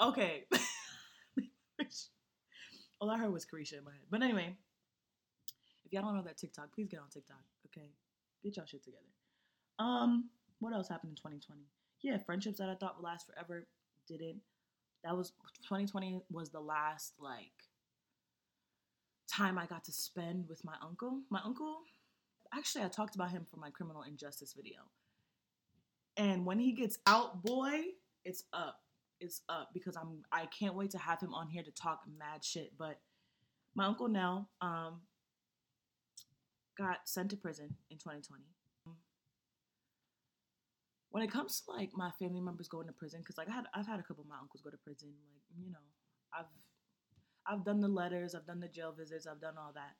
Okay. 0.00 0.44
All 3.00 3.10
I 3.10 3.18
heard 3.18 3.32
was 3.32 3.44
Carisha 3.44 3.78
in 3.78 3.84
my 3.84 3.92
head. 3.92 4.00
But 4.10 4.22
anyway, 4.22 4.56
if 5.84 5.92
y'all 5.92 6.02
don't 6.02 6.16
know 6.16 6.22
that 6.22 6.38
TikTok, 6.38 6.72
please 6.74 6.88
get 6.88 7.00
on 7.00 7.08
TikTok. 7.08 7.42
Okay, 7.66 7.90
get 8.42 8.56
y'all 8.56 8.66
shit 8.66 8.82
together. 8.82 9.04
Um, 9.78 10.30
what 10.60 10.72
else 10.72 10.88
happened 10.88 11.10
in 11.10 11.16
2020? 11.16 11.62
Yeah, 12.02 12.18
friendships 12.18 12.58
that 12.58 12.68
I 12.68 12.74
thought 12.74 12.96
would 12.96 13.04
last 13.04 13.26
forever 13.26 13.66
didn't. 14.08 14.40
That 15.04 15.16
was 15.16 15.30
2020 15.62 16.22
was 16.30 16.50
the 16.50 16.60
last 16.60 17.14
like 17.20 17.52
time 19.30 19.58
I 19.58 19.66
got 19.66 19.84
to 19.84 19.92
spend 19.92 20.48
with 20.48 20.64
my 20.64 20.74
uncle. 20.82 21.20
My 21.30 21.40
uncle, 21.44 21.78
actually, 22.54 22.84
I 22.84 22.88
talked 22.88 23.14
about 23.14 23.30
him 23.30 23.46
for 23.48 23.58
my 23.58 23.70
criminal 23.70 24.02
injustice 24.02 24.54
video. 24.54 24.78
And 26.16 26.46
when 26.46 26.58
he 26.58 26.72
gets 26.72 26.98
out, 27.06 27.42
boy, 27.42 27.82
it's 28.24 28.44
up. 28.52 28.80
It's 29.20 29.42
up 29.48 29.70
because 29.72 29.96
I'm 29.96 30.22
I 30.30 30.46
can't 30.46 30.74
wait 30.74 30.90
to 30.90 30.98
have 30.98 31.20
him 31.20 31.34
on 31.34 31.48
here 31.48 31.62
to 31.62 31.70
talk 31.70 32.00
mad 32.18 32.44
shit. 32.44 32.72
But 32.78 33.00
my 33.74 33.86
uncle 33.86 34.08
now 34.08 34.48
um 34.60 35.00
got 36.76 37.08
sent 37.08 37.30
to 37.30 37.36
prison 37.36 37.76
in 37.90 37.96
2020. 37.96 38.44
When 41.10 41.22
it 41.22 41.32
comes 41.32 41.62
to 41.62 41.72
like 41.72 41.90
my 41.94 42.10
family 42.18 42.42
members 42.42 42.68
going 42.68 42.88
to 42.88 42.92
prison, 42.92 43.20
because 43.20 43.38
like 43.38 43.48
I 43.48 43.52
had 43.52 43.64
I've 43.72 43.86
had 43.86 44.00
a 44.00 44.02
couple 44.02 44.22
of 44.22 44.28
my 44.28 44.36
uncles 44.38 44.60
go 44.62 44.70
to 44.70 44.76
prison. 44.76 45.14
Like 45.32 45.64
you 45.64 45.72
know, 45.72 45.78
I've 46.34 46.52
I've 47.46 47.64
done 47.64 47.80
the 47.80 47.88
letters, 47.88 48.34
I've 48.34 48.46
done 48.46 48.60
the 48.60 48.68
jail 48.68 48.92
visits, 48.92 49.26
I've 49.26 49.40
done 49.40 49.54
all 49.56 49.72
that. 49.74 49.96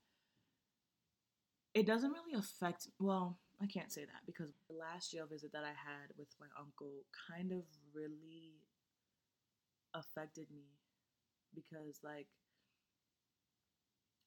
It 1.72 1.86
doesn't 1.86 2.10
really 2.10 2.38
affect. 2.38 2.88
Well, 2.98 3.38
I 3.62 3.66
can't 3.66 3.92
say 3.92 4.04
that 4.04 4.26
because 4.26 4.52
the 4.68 4.76
last 4.76 5.12
jail 5.12 5.26
visit 5.30 5.52
that 5.52 5.64
I 5.64 5.72
had 5.72 6.12
with 6.18 6.28
my 6.38 6.48
uncle 6.58 7.04
kind 7.30 7.52
of 7.52 7.62
really 7.94 8.60
affected 9.96 10.46
me 10.54 10.66
because 11.54 12.00
like 12.04 12.28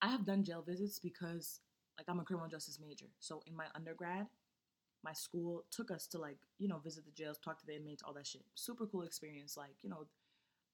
I 0.02 0.08
have 0.10 0.26
done 0.26 0.44
jail 0.44 0.64
visits 0.66 1.00
because 1.00 1.60
like 1.98 2.08
I'm 2.10 2.20
a 2.20 2.24
criminal 2.24 2.50
justice 2.50 2.80
major. 2.80 3.08
So 3.20 3.42
in 3.46 3.56
my 3.56 3.66
undergrad, 3.76 4.28
my 5.04 5.14
school 5.14 5.66
took 5.72 5.92
us 5.92 6.08
to 6.08 6.18
like, 6.18 6.38
you 6.58 6.68
know, 6.68 6.80
visit 6.80 7.06
the 7.06 7.12
jails, 7.12 7.40
talk 7.44 7.60
to 7.60 7.66
the 7.66 7.76
inmates, 7.76 8.04
all 8.06 8.14
that 8.14 8.28
shit. 8.28 8.44
Super 8.56 8.86
cool 8.86 9.04
experience. 9.04 9.58
Like, 9.58 9.76
you 9.82 9.90
know, 9.90 10.08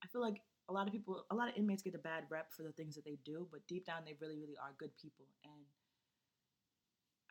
I 0.03 0.07
feel 0.07 0.21
like 0.21 0.41
a 0.69 0.73
lot 0.73 0.87
of 0.87 0.93
people, 0.93 1.25
a 1.31 1.35
lot 1.35 1.49
of 1.49 1.55
inmates 1.57 1.83
get 1.83 1.95
a 1.95 1.99
bad 1.99 2.23
rep 2.29 2.51
for 2.51 2.63
the 2.63 2.71
things 2.71 2.95
that 2.95 3.05
they 3.05 3.17
do, 3.25 3.47
but 3.51 3.67
deep 3.67 3.85
down 3.85 4.03
they 4.05 4.15
really, 4.21 4.37
really 4.37 4.57
are 4.61 4.73
good 4.79 4.91
people. 5.01 5.25
And 5.43 5.65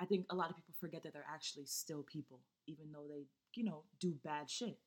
I 0.01 0.07
think 0.07 0.27
a 0.31 0.35
lot 0.35 0.51
of 0.51 0.57
people 0.57 0.75
forget 0.81 1.03
that 1.05 1.13
they're 1.13 1.27
actually 1.33 1.67
still 1.67 2.03
people, 2.03 2.41
even 2.67 2.87
though 2.93 3.07
they, 3.09 3.27
you 3.55 3.65
know, 3.65 3.85
do 4.01 4.15
bad 4.25 4.51
shit. 4.51 4.79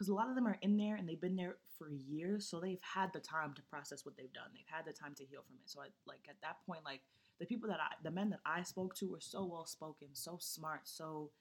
Because 0.00 0.08
a 0.08 0.14
lot 0.14 0.30
of 0.30 0.34
them 0.34 0.46
are 0.46 0.56
in 0.62 0.78
there 0.78 0.96
and 0.96 1.06
they've 1.06 1.20
been 1.20 1.36
there 1.36 1.56
for 1.76 1.90
years, 1.90 2.48
so 2.48 2.58
they've 2.58 2.80
had 2.80 3.12
the 3.12 3.20
time 3.20 3.52
to 3.52 3.60
process 3.64 4.02
what 4.02 4.16
they've 4.16 4.32
done. 4.32 4.48
They've 4.54 4.64
had 4.66 4.86
the 4.86 4.98
time 4.98 5.14
to 5.16 5.26
heal 5.26 5.42
from 5.46 5.56
it. 5.62 5.68
So, 5.68 5.82
I, 5.82 5.88
like 6.06 6.20
at 6.26 6.40
that 6.40 6.56
point, 6.64 6.86
like 6.86 7.02
the 7.38 7.44
people 7.44 7.68
that 7.68 7.80
I, 7.80 7.92
the 8.02 8.10
men 8.10 8.30
that 8.30 8.40
I 8.46 8.62
spoke 8.62 8.94
to 8.94 9.10
were 9.10 9.20
so 9.20 9.44
well 9.44 9.66
spoken, 9.66 10.08
so 10.14 10.38
smart, 10.40 10.88
so 10.88 11.32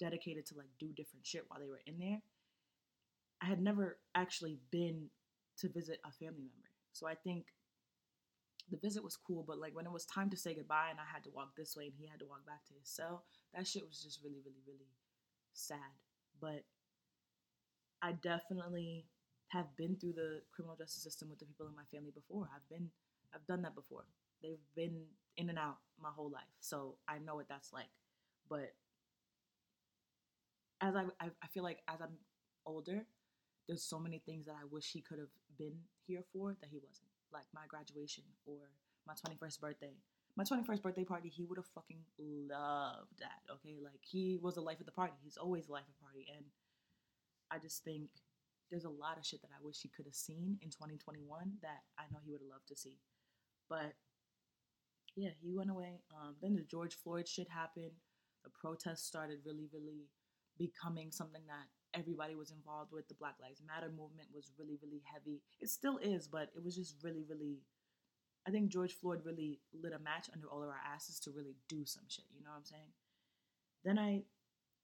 dedicated 0.00 0.46
to 0.46 0.56
like 0.56 0.70
do 0.80 0.88
different 0.88 1.24
shit 1.24 1.44
while 1.46 1.60
they 1.60 1.68
were 1.68 1.82
in 1.86 2.00
there. 2.00 2.20
I 3.40 3.46
had 3.46 3.62
never 3.62 3.98
actually 4.16 4.58
been 4.72 5.06
to 5.58 5.68
visit 5.68 6.00
a 6.04 6.10
family 6.10 6.50
member. 6.50 6.72
So 6.90 7.06
I 7.06 7.14
think 7.14 7.46
the 8.68 8.78
visit 8.78 9.04
was 9.04 9.16
cool, 9.16 9.44
but 9.46 9.60
like 9.60 9.76
when 9.76 9.86
it 9.86 9.92
was 9.92 10.06
time 10.06 10.28
to 10.30 10.36
say 10.36 10.54
goodbye 10.54 10.88
and 10.90 10.98
I 10.98 11.06
had 11.06 11.22
to 11.22 11.30
walk 11.30 11.54
this 11.56 11.76
way 11.76 11.84
and 11.84 11.94
he 11.96 12.08
had 12.08 12.18
to 12.18 12.26
walk 12.26 12.44
back 12.46 12.64
to 12.66 12.74
his 12.74 12.88
cell, 12.88 13.22
that 13.54 13.68
shit 13.68 13.86
was 13.86 14.02
just 14.02 14.24
really, 14.24 14.40
really, 14.44 14.62
really 14.66 14.90
sad. 15.52 15.94
But 16.40 16.64
I 18.02 18.12
definitely 18.12 19.06
have 19.48 19.66
been 19.76 19.96
through 19.96 20.14
the 20.14 20.42
criminal 20.52 20.76
justice 20.76 21.02
system 21.02 21.30
with 21.30 21.38
the 21.38 21.46
people 21.46 21.66
in 21.68 21.76
my 21.76 21.86
family 21.92 22.10
before. 22.10 22.48
I've 22.54 22.68
been 22.68 22.90
I've 23.34 23.46
done 23.46 23.62
that 23.62 23.74
before. 23.74 24.04
They've 24.42 24.66
been 24.74 25.04
in 25.36 25.48
and 25.48 25.58
out 25.58 25.78
my 26.02 26.10
whole 26.14 26.30
life. 26.30 26.50
So 26.60 26.96
I 27.08 27.18
know 27.18 27.36
what 27.36 27.48
that's 27.48 27.72
like. 27.72 27.88
But 28.48 28.74
as 30.80 30.96
I 30.96 31.04
I, 31.20 31.30
I 31.42 31.46
feel 31.54 31.62
like 31.62 31.78
as 31.88 32.00
I'm 32.00 32.18
older, 32.66 33.06
there's 33.68 33.84
so 33.84 33.98
many 33.98 34.18
things 34.18 34.46
that 34.46 34.56
I 34.60 34.64
wish 34.70 34.90
he 34.92 35.00
could 35.00 35.18
have 35.18 35.32
been 35.56 35.78
here 36.06 36.24
for 36.32 36.56
that 36.60 36.68
he 36.70 36.78
wasn't. 36.78 37.08
Like 37.32 37.46
my 37.54 37.66
graduation 37.68 38.24
or 38.44 38.58
my 39.06 39.14
21st 39.14 39.60
birthday. 39.60 39.94
My 40.36 40.44
21st 40.44 40.82
birthday 40.82 41.04
party, 41.04 41.28
he 41.28 41.44
would 41.44 41.58
have 41.58 41.66
fucking 41.74 42.00
loved 42.18 43.20
that. 43.20 43.44
Okay, 43.50 43.76
like 43.82 44.00
he 44.00 44.38
was 44.40 44.54
the 44.54 44.60
life 44.62 44.80
of 44.80 44.86
the 44.86 44.92
party. 44.92 45.12
He's 45.22 45.36
always 45.36 45.66
the 45.66 45.72
life 45.72 45.84
of 45.88 45.94
the 45.94 46.04
party, 46.04 46.26
and 46.34 46.46
I 47.52 47.58
just 47.58 47.84
think 47.84 48.08
there's 48.70 48.88
a 48.88 48.90
lot 48.90 49.18
of 49.18 49.26
shit 49.26 49.42
that 49.42 49.52
I 49.52 49.60
wish 49.62 49.82
he 49.82 49.92
could 49.94 50.06
have 50.06 50.14
seen 50.14 50.56
in 50.62 50.70
2021 50.70 51.20
that 51.60 51.84
I 51.98 52.04
know 52.10 52.18
he 52.24 52.32
would 52.32 52.40
have 52.40 52.48
loved 52.48 52.68
to 52.68 52.76
see. 52.76 52.96
But 53.68 53.92
yeah, 55.14 55.36
he 55.40 55.52
went 55.52 55.70
away. 55.70 56.00
Um, 56.16 56.36
then 56.40 56.56
the 56.56 56.64
George 56.64 56.96
Floyd 56.96 57.28
shit 57.28 57.48
happened. 57.50 57.92
The 58.44 58.50
protests 58.50 59.04
started 59.04 59.44
really, 59.44 59.68
really 59.72 60.08
becoming 60.58 61.12
something 61.12 61.42
that 61.46 61.68
everybody 61.98 62.34
was 62.34 62.50
involved 62.50 62.92
with. 62.92 63.08
The 63.08 63.20
Black 63.20 63.36
Lives 63.40 63.60
Matter 63.66 63.92
movement 63.92 64.28
was 64.34 64.52
really, 64.58 64.78
really 64.82 65.02
heavy. 65.12 65.42
It 65.60 65.68
still 65.68 65.98
is, 65.98 66.26
but 66.26 66.48
it 66.56 66.64
was 66.64 66.74
just 66.74 66.96
really, 67.02 67.24
really. 67.28 67.60
I 68.48 68.50
think 68.50 68.70
George 68.70 68.94
Floyd 68.94 69.20
really 69.24 69.60
lit 69.72 69.92
a 69.92 70.00
match 70.00 70.28
under 70.32 70.48
all 70.48 70.62
of 70.62 70.68
our 70.68 70.82
asses 70.92 71.20
to 71.20 71.30
really 71.30 71.54
do 71.68 71.84
some 71.84 72.04
shit. 72.08 72.24
You 72.34 72.42
know 72.42 72.50
what 72.50 72.58
I'm 72.58 72.64
saying? 72.64 72.90
Then 73.84 73.98
I, 73.98 74.22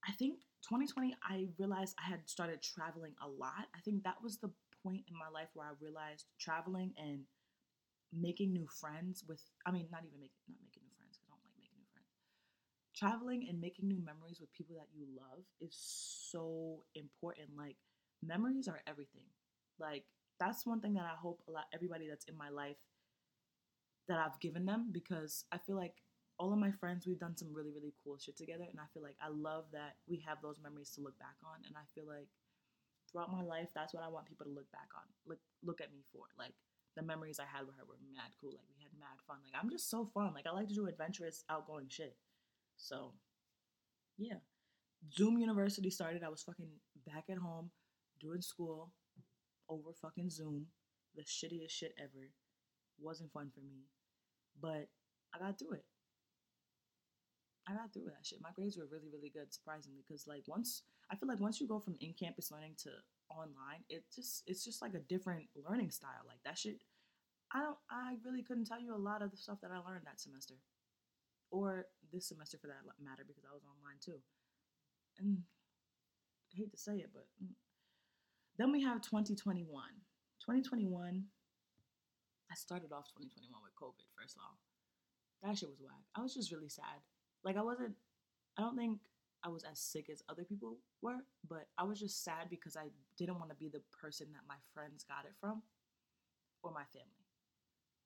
I 0.06 0.12
think 0.12 0.40
2020, 0.66 1.14
I 1.22 1.48
realized 1.58 1.96
I 1.98 2.08
had 2.08 2.28
started 2.28 2.62
traveling 2.62 3.14
a 3.22 3.28
lot. 3.28 3.66
I 3.74 3.80
think 3.84 4.04
that 4.04 4.22
was 4.22 4.38
the 4.38 4.50
point 4.82 5.02
in 5.08 5.16
my 5.16 5.28
life 5.32 5.48
where 5.54 5.66
I 5.66 5.72
realized 5.80 6.26
traveling 6.38 6.92
and 6.96 7.24
making 8.12 8.52
new 8.52 8.66
friends 8.80 9.24
with 9.28 9.42
I 9.66 9.70
mean 9.70 9.86
not 9.92 10.02
even 10.06 10.20
making 10.20 10.40
not 10.48 10.58
making 10.64 10.82
new 10.84 10.94
friends 10.96 11.18
I 11.20 11.28
don't 11.28 11.42
like 11.44 11.58
making 11.60 11.78
new 11.78 11.90
friends. 11.92 12.08
Traveling 12.96 13.46
and 13.48 13.60
making 13.60 13.88
new 13.88 14.00
memories 14.04 14.40
with 14.40 14.52
people 14.52 14.76
that 14.76 14.88
you 14.94 15.06
love 15.16 15.44
is 15.60 15.76
so 15.76 16.84
important. 16.94 17.50
Like 17.56 17.76
memories 18.22 18.68
are 18.68 18.80
everything. 18.86 19.28
Like 19.78 20.04
that's 20.40 20.66
one 20.66 20.80
thing 20.80 20.94
that 20.94 21.06
I 21.06 21.16
hope 21.20 21.40
a 21.48 21.52
lot 21.52 21.66
everybody 21.74 22.08
that's 22.08 22.26
in 22.26 22.36
my 22.36 22.50
life 22.50 22.76
that 24.08 24.18
I've 24.18 24.40
given 24.40 24.64
them 24.64 24.88
because 24.92 25.44
I 25.52 25.58
feel 25.58 25.76
like 25.76 25.94
all 26.38 26.52
of 26.52 26.58
my 26.58 26.70
friends 26.70 27.06
we've 27.06 27.18
done 27.18 27.36
some 27.36 27.52
really 27.52 27.70
really 27.74 27.92
cool 28.02 28.16
shit 28.16 28.36
together 28.36 28.64
and 28.70 28.78
I 28.78 28.86
feel 28.94 29.02
like 29.02 29.16
I 29.20 29.28
love 29.28 29.64
that 29.72 29.96
we 30.06 30.22
have 30.26 30.38
those 30.42 30.58
memories 30.62 30.90
to 30.94 31.00
look 31.00 31.18
back 31.18 31.36
on 31.44 31.66
and 31.66 31.74
I 31.76 31.84
feel 31.94 32.06
like 32.06 32.28
throughout 33.10 33.32
my 33.32 33.42
life 33.42 33.68
that's 33.74 33.92
what 33.92 34.02
I 34.02 34.08
want 34.08 34.26
people 34.26 34.46
to 34.46 34.52
look 34.52 34.70
back 34.70 34.88
on 34.94 35.06
look 35.26 35.40
look 35.62 35.80
at 35.80 35.90
me 35.90 36.04
for 36.12 36.26
like 36.38 36.54
the 36.98 37.04
memories 37.04 37.38
I 37.38 37.46
had 37.46 37.64
with 37.66 37.76
her 37.76 37.84
were 37.86 38.02
mad 38.12 38.34
cool. 38.40 38.50
Like 38.50 38.66
we 38.76 38.82
had 38.82 38.92
mad 38.98 39.22
fun. 39.26 39.38
Like 39.44 39.54
I'm 39.54 39.70
just 39.70 39.88
so 39.88 40.10
fun. 40.12 40.34
Like 40.34 40.46
I 40.46 40.50
like 40.50 40.68
to 40.68 40.74
do 40.74 40.86
adventurous, 40.86 41.44
outgoing 41.48 41.86
shit. 41.88 42.16
So, 42.76 43.12
yeah. 44.18 44.42
Zoom 45.16 45.38
University 45.38 45.90
started. 45.90 46.24
I 46.24 46.28
was 46.28 46.42
fucking 46.42 46.68
back 47.06 47.24
at 47.30 47.38
home 47.38 47.70
doing 48.20 48.42
school 48.42 48.90
over 49.68 49.92
fucking 50.02 50.30
Zoom. 50.30 50.66
The 51.14 51.22
shittiest 51.22 51.70
shit 51.70 51.94
ever. 51.98 52.30
Wasn't 53.00 53.32
fun 53.32 53.50
for 53.54 53.60
me. 53.60 53.86
But 54.60 54.88
I 55.32 55.38
got 55.38 55.58
through 55.58 55.74
it. 55.74 55.84
I 57.68 57.76
got 57.76 57.92
through 57.92 58.08
that 58.08 58.24
shit. 58.24 58.40
My 58.40 58.48
grades 58.56 58.78
were 58.78 58.88
really, 58.90 59.12
really 59.12 59.28
good, 59.28 59.52
surprisingly, 59.52 60.00
because 60.06 60.26
like 60.26 60.42
once 60.46 60.82
I 61.10 61.16
feel 61.16 61.28
like 61.28 61.40
once 61.40 61.60
you 61.60 61.68
go 61.68 61.78
from 61.78 61.96
in-campus 62.00 62.50
learning 62.50 62.76
to 62.84 62.90
online, 63.28 63.84
it 63.88 64.04
just 64.14 64.42
it's 64.46 64.64
just 64.64 64.80
like 64.80 64.94
a 64.94 65.04
different 65.04 65.44
learning 65.68 65.90
style. 65.90 66.24
Like 66.26 66.40
that 66.44 66.56
shit. 66.56 66.80
I 67.52 67.60
don't. 67.60 67.76
I 67.90 68.16
really 68.24 68.42
couldn't 68.42 68.66
tell 68.66 68.80
you 68.80 68.94
a 68.94 68.96
lot 68.96 69.22
of 69.22 69.30
the 69.30 69.36
stuff 69.36 69.60
that 69.60 69.70
I 69.70 69.78
learned 69.78 70.04
that 70.04 70.20
semester, 70.20 70.54
or 71.50 71.86
this 72.12 72.28
semester 72.28 72.56
for 72.56 72.68
that 72.68 72.84
matter, 73.02 73.24
because 73.26 73.44
I 73.44 73.52
was 73.52 73.64
online 73.64 74.00
too. 74.00 74.20
And 75.18 75.44
I 76.52 76.56
hate 76.56 76.72
to 76.72 76.78
say 76.78 76.96
it, 76.96 77.10
but 77.12 77.26
mm. 77.42 77.52
then 78.56 78.72
we 78.72 78.82
have 78.82 79.00
2021. 79.02 79.64
2021. 80.40 81.24
I 82.50 82.54
started 82.54 82.92
off 82.92 83.12
2021 83.12 83.60
with 83.60 83.76
COVID 83.76 84.08
first 84.16 84.36
of 84.36 84.42
all. 84.44 84.56
That 85.42 85.56
shit 85.56 85.68
was 85.68 85.80
whack. 85.80 86.04
I 86.16 86.22
was 86.22 86.34
just 86.34 86.52
really 86.52 86.68
sad. 86.68 87.04
Like 87.48 87.56
I 87.56 87.64
wasn't. 87.64 87.96
I 88.58 88.60
don't 88.60 88.76
think 88.76 89.00
I 89.40 89.48
was 89.48 89.64
as 89.64 89.80
sick 89.80 90.12
as 90.12 90.20
other 90.28 90.44
people 90.44 90.76
were, 91.00 91.24
but 91.48 91.64
I 91.80 91.84
was 91.88 91.96
just 91.96 92.20
sad 92.20 92.52
because 92.52 92.76
I 92.76 92.92
didn't 93.16 93.40
want 93.40 93.48
to 93.48 93.56
be 93.56 93.72
the 93.72 93.80
person 93.88 94.28
that 94.36 94.44
my 94.44 94.60
friends 94.76 95.00
got 95.00 95.24
it 95.24 95.32
from 95.40 95.64
or 96.60 96.76
my 96.76 96.84
family. 96.92 97.24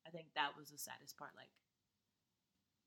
I 0.06 0.14
think 0.14 0.30
that 0.38 0.54
was 0.54 0.70
the 0.70 0.78
saddest 0.78 1.18
part. 1.18 1.34
Like 1.34 1.50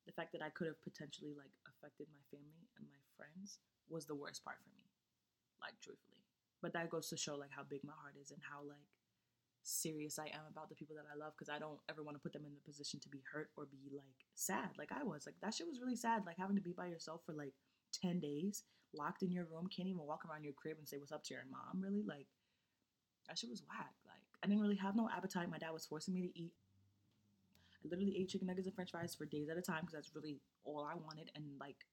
the 0.07 0.15
fact 0.15 0.31
that 0.31 0.39
I 0.39 0.47
could 0.47 0.71
have 0.71 0.79
potentially 0.79 1.35
like 1.35 1.51
affected 1.67 2.07
my 2.07 2.23
family 2.31 2.71
and 2.79 2.87
my 2.87 3.03
friends 3.19 3.59
was 3.91 4.07
the 4.07 4.15
worst 4.15 4.47
part 4.47 4.63
for 4.63 4.71
me. 4.79 4.87
Like 5.59 5.75
truthfully. 5.83 6.23
But 6.63 6.71
that 6.71 6.87
goes 6.87 7.11
to 7.11 7.19
show 7.19 7.35
like 7.35 7.51
how 7.51 7.67
big 7.67 7.83
my 7.83 7.99
heart 7.99 8.15
is 8.15 8.31
and 8.31 8.39
how 8.39 8.63
like 8.63 8.87
serious 9.65 10.19
I 10.19 10.29
am 10.29 10.45
about 10.49 10.69
the 10.69 10.75
people 10.75 10.95
that 10.95 11.09
I 11.11 11.17
love 11.17 11.33
because 11.33 11.49
I 11.49 11.57
don't 11.57 11.79
ever 11.89 12.03
want 12.03 12.15
to 12.15 12.21
put 12.21 12.33
them 12.33 12.45
in 12.45 12.53
the 12.53 12.61
position 12.61 12.99
to 13.01 13.09
be 13.09 13.21
hurt 13.25 13.49
or 13.57 13.65
be 13.65 13.89
like 13.91 14.21
sad 14.35 14.69
like 14.77 14.91
I 14.91 15.03
was. 15.03 15.25
Like 15.25 15.35
that 15.41 15.53
shit 15.53 15.67
was 15.67 15.81
really 15.81 15.95
sad. 15.95 16.23
Like 16.25 16.37
having 16.37 16.55
to 16.55 16.61
be 16.61 16.71
by 16.71 16.87
yourself 16.87 17.21
for 17.25 17.33
like 17.33 17.53
10 18.01 18.19
days, 18.19 18.63
locked 18.93 19.23
in 19.23 19.31
your 19.31 19.45
room, 19.45 19.67
can't 19.67 19.89
even 19.89 20.05
walk 20.05 20.23
around 20.29 20.43
your 20.43 20.53
crib 20.53 20.77
and 20.77 20.87
say 20.87 20.97
what's 20.97 21.11
up 21.11 21.23
to 21.25 21.33
your 21.33 21.43
mom, 21.49 21.81
really. 21.81 22.03
Like 22.05 22.27
that 23.27 23.37
shit 23.37 23.49
was 23.49 23.63
whack. 23.67 23.93
Like 24.05 24.21
I 24.43 24.47
didn't 24.47 24.61
really 24.61 24.77
have 24.77 24.95
no 24.95 25.09
appetite. 25.09 25.49
My 25.49 25.57
dad 25.57 25.73
was 25.73 25.85
forcing 25.85 26.13
me 26.13 26.21
to 26.21 26.39
eat. 26.39 26.53
I 27.83 27.87
literally 27.89 28.17
ate 28.17 28.29
chicken 28.29 28.47
nuggets 28.47 28.67
and 28.67 28.75
french 28.75 28.91
fries 28.91 29.15
for 29.15 29.25
days 29.25 29.49
at 29.49 29.57
a 29.57 29.61
time 29.61 29.81
because 29.81 29.93
that's 29.93 30.15
really 30.15 30.39
all 30.63 30.85
I 30.85 30.95
wanted. 30.95 31.31
And 31.35 31.45
like 31.59 31.85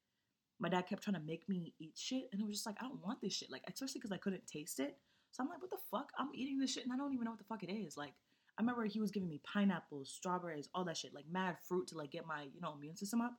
my 0.59 0.69
dad 0.69 0.87
kept 0.87 1.03
trying 1.03 1.17
to 1.17 1.27
make 1.27 1.49
me 1.49 1.75
eat 1.81 1.97
shit 1.97 2.29
and 2.33 2.41
it 2.41 2.47
was 2.47 2.57
just 2.57 2.67
like 2.67 2.77
I 2.81 2.85
don't 2.85 3.03
want 3.03 3.21
this 3.21 3.33
shit. 3.33 3.51
Like 3.51 3.63
especially 3.67 4.01
because 4.01 4.13
I 4.13 4.19
couldn't 4.19 4.47
taste 4.47 4.81
it. 4.81 4.97
So 5.33 5.43
I'm 5.43 5.49
like, 5.49 5.61
what 5.61 5.71
the 5.71 5.79
fuck? 5.91 6.13
I'm 6.19 6.29
eating 6.35 6.59
this 6.59 6.73
shit 6.73 6.85
and 6.85 6.93
I 6.93 6.97
don't 6.97 7.13
even 7.13 7.25
know 7.25 7.31
what 7.31 7.39
the 7.39 7.45
fuck 7.45 7.63
it 7.63 7.73
is. 7.73 7.97
Like, 7.97 8.13
I 8.59 8.63
remember 8.63 8.85
he 8.85 9.01
was 9.01 9.11
giving 9.11 9.29
me 9.29 9.41
pineapples, 9.45 10.11
strawberries, 10.11 10.69
all 10.75 10.85
that 10.85 10.97
shit, 10.99 11.15
like 11.15 11.25
mad 11.31 11.57
fruit 11.67 11.89
to 11.89 11.97
like 11.97 12.13
get 12.13 12.27
my, 12.27 12.49
you 12.55 12.61
know, 12.61 12.75
immune 12.75 12.97
system 12.97 13.23
up. 13.23 13.33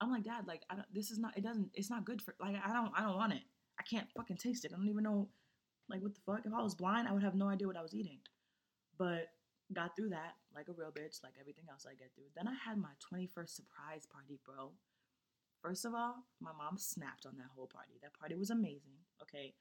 I'm 0.00 0.10
like, 0.10 0.24
Dad, 0.24 0.46
like, 0.46 0.62
I 0.70 0.76
don't, 0.76 0.86
this 0.94 1.10
is 1.10 1.18
not, 1.18 1.36
it 1.36 1.44
doesn't, 1.44 1.68
it's 1.74 1.90
not 1.90 2.06
good 2.06 2.22
for, 2.22 2.34
like, 2.40 2.56
I 2.64 2.72
don't, 2.72 2.90
I 2.96 3.02
don't 3.02 3.16
want 3.16 3.34
it. 3.34 3.42
I 3.78 3.82
can't 3.82 4.08
fucking 4.16 4.38
taste 4.38 4.64
it. 4.64 4.72
I 4.72 4.78
don't 4.78 4.88
even 4.88 5.04
know, 5.04 5.28
like, 5.90 6.00
what 6.00 6.14
the 6.14 6.20
fuck? 6.24 6.46
If 6.46 6.54
I 6.54 6.62
was 6.62 6.74
blind, 6.74 7.06
I 7.06 7.12
would 7.12 7.22
have 7.22 7.34
no 7.34 7.50
idea 7.50 7.66
what 7.66 7.76
I 7.76 7.82
was 7.82 7.94
eating. 7.94 8.20
But 8.96 9.28
got 9.74 9.94
through 9.94 10.08
that 10.08 10.34
like 10.54 10.68
a 10.68 10.72
real 10.72 10.90
bitch, 10.90 11.22
like 11.22 11.34
everything 11.38 11.64
else 11.70 11.86
I 11.86 11.94
get 11.94 12.10
through. 12.14 12.32
Then 12.34 12.48
I 12.48 12.54
had 12.54 12.78
my 12.78 12.90
21st 13.12 13.50
surprise 13.50 14.06
party, 14.10 14.40
bro. 14.44 14.72
First 15.62 15.84
of 15.84 15.94
all, 15.94 16.24
my 16.40 16.50
mom 16.56 16.78
snapped 16.78 17.26
on 17.26 17.36
that 17.36 17.52
whole 17.54 17.68
party. 17.68 18.00
That 18.02 18.18
party 18.18 18.34
was 18.34 18.50
amazing. 18.50 18.98
Okay 19.22 19.54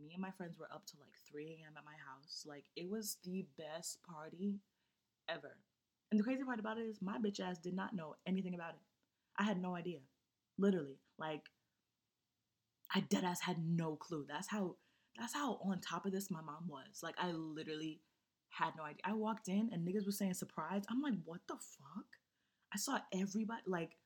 me 0.00 0.12
and 0.12 0.22
my 0.22 0.30
friends 0.30 0.58
were 0.58 0.68
up 0.72 0.86
to 0.86 0.96
like 1.00 1.12
3 1.30 1.44
a.m. 1.46 1.74
at 1.76 1.84
my 1.84 1.92
house. 1.92 2.44
Like, 2.46 2.64
it 2.76 2.88
was 2.90 3.18
the 3.24 3.46
best 3.58 3.98
party 4.02 4.60
ever. 5.28 5.56
And 6.10 6.20
the 6.20 6.24
crazy 6.24 6.44
part 6.44 6.60
about 6.60 6.78
it 6.78 6.82
is, 6.82 7.02
my 7.02 7.18
bitch 7.18 7.40
ass 7.40 7.58
did 7.58 7.74
not 7.74 7.94
know 7.94 8.16
anything 8.26 8.54
about 8.54 8.74
it. 8.74 8.80
I 9.38 9.44
had 9.44 9.60
no 9.60 9.74
idea. 9.74 9.98
Literally. 10.58 10.98
Like, 11.18 11.42
I 12.94 13.00
dead 13.00 13.24
ass 13.24 13.40
had 13.40 13.56
no 13.58 13.96
clue. 13.96 14.24
That's 14.28 14.48
how 14.48 14.76
that's 15.18 15.34
how 15.34 15.58
on 15.64 15.80
top 15.80 16.06
of 16.06 16.12
this 16.12 16.30
my 16.30 16.40
mom 16.40 16.68
was. 16.68 17.02
Like 17.02 17.16
I 17.18 17.32
literally 17.32 18.00
had 18.50 18.70
no 18.76 18.84
idea. 18.84 19.00
I 19.04 19.14
walked 19.14 19.48
in 19.48 19.70
and 19.72 19.86
niggas 19.86 20.06
was 20.06 20.18
saying 20.18 20.34
surprise. 20.34 20.82
I'm 20.88 21.02
like, 21.02 21.14
what 21.24 21.40
the 21.48 21.54
fuck? 21.54 22.06
I 22.72 22.78
saw 22.78 22.98
everybody 23.12 23.62
like 23.66 23.96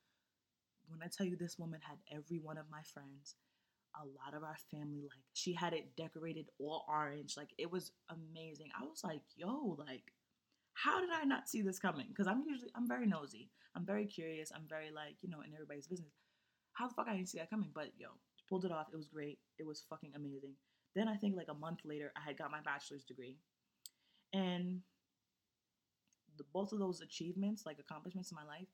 when 0.87 1.01
I 1.03 1.07
tell 1.07 1.25
you 1.25 1.35
this 1.35 1.59
woman 1.59 1.79
had 1.83 1.97
every 2.11 2.39
one 2.39 2.57
of 2.57 2.65
my 2.71 2.81
friends 2.81 3.35
a 4.01 4.05
lot 4.05 4.33
of 4.35 4.43
our 4.43 4.57
family 4.71 5.01
like 5.01 5.23
she 5.33 5.53
had 5.53 5.73
it 5.73 5.95
decorated 5.95 6.47
all 6.59 6.85
orange 6.87 7.35
like 7.37 7.49
it 7.57 7.71
was 7.71 7.91
amazing. 8.09 8.69
I 8.79 8.83
was 8.85 9.01
like 9.03 9.21
yo 9.35 9.75
like 9.77 10.03
how 10.73 11.01
did 11.01 11.09
i 11.11 11.23
not 11.23 11.49
see 11.49 11.61
this 11.61 11.79
coming? 11.79 12.07
Because 12.09 12.27
i'm 12.27 12.43
usually 12.47 12.71
i'm 12.75 12.87
very 12.87 13.05
nosy. 13.05 13.49
I'm 13.75 13.85
very 13.85 14.05
curious. 14.05 14.51
I'm 14.53 14.67
very 14.67 14.91
like 14.91 15.17
you 15.21 15.29
know 15.29 15.41
in 15.41 15.53
everybody's 15.53 15.87
business. 15.87 16.13
How 16.73 16.87
the 16.87 16.93
fuck 16.93 17.07
i 17.09 17.15
didn't 17.15 17.29
see 17.29 17.39
that 17.39 17.49
coming? 17.49 17.71
But 17.73 17.91
yo 17.97 18.09
pulled 18.47 18.65
it 18.65 18.71
off. 18.71 18.87
It 18.91 18.97
was 18.97 19.07
great. 19.07 19.39
It 19.59 19.67
was 19.67 19.83
fucking 19.89 20.13
amazing. 20.15 20.53
Then 20.95 21.07
i 21.07 21.15
think 21.15 21.35
like 21.35 21.49
a 21.49 21.53
month 21.53 21.79
later 21.85 22.11
i 22.15 22.21
had 22.25 22.37
got 22.37 22.51
my 22.51 22.61
bachelor's 22.61 23.03
degree. 23.03 23.37
And 24.33 24.81
the, 26.37 26.45
both 26.53 26.71
of 26.71 26.79
those 26.79 27.01
achievements 27.01 27.63
like 27.65 27.79
accomplishments 27.79 28.31
in 28.31 28.35
my 28.35 28.45
life 28.45 28.67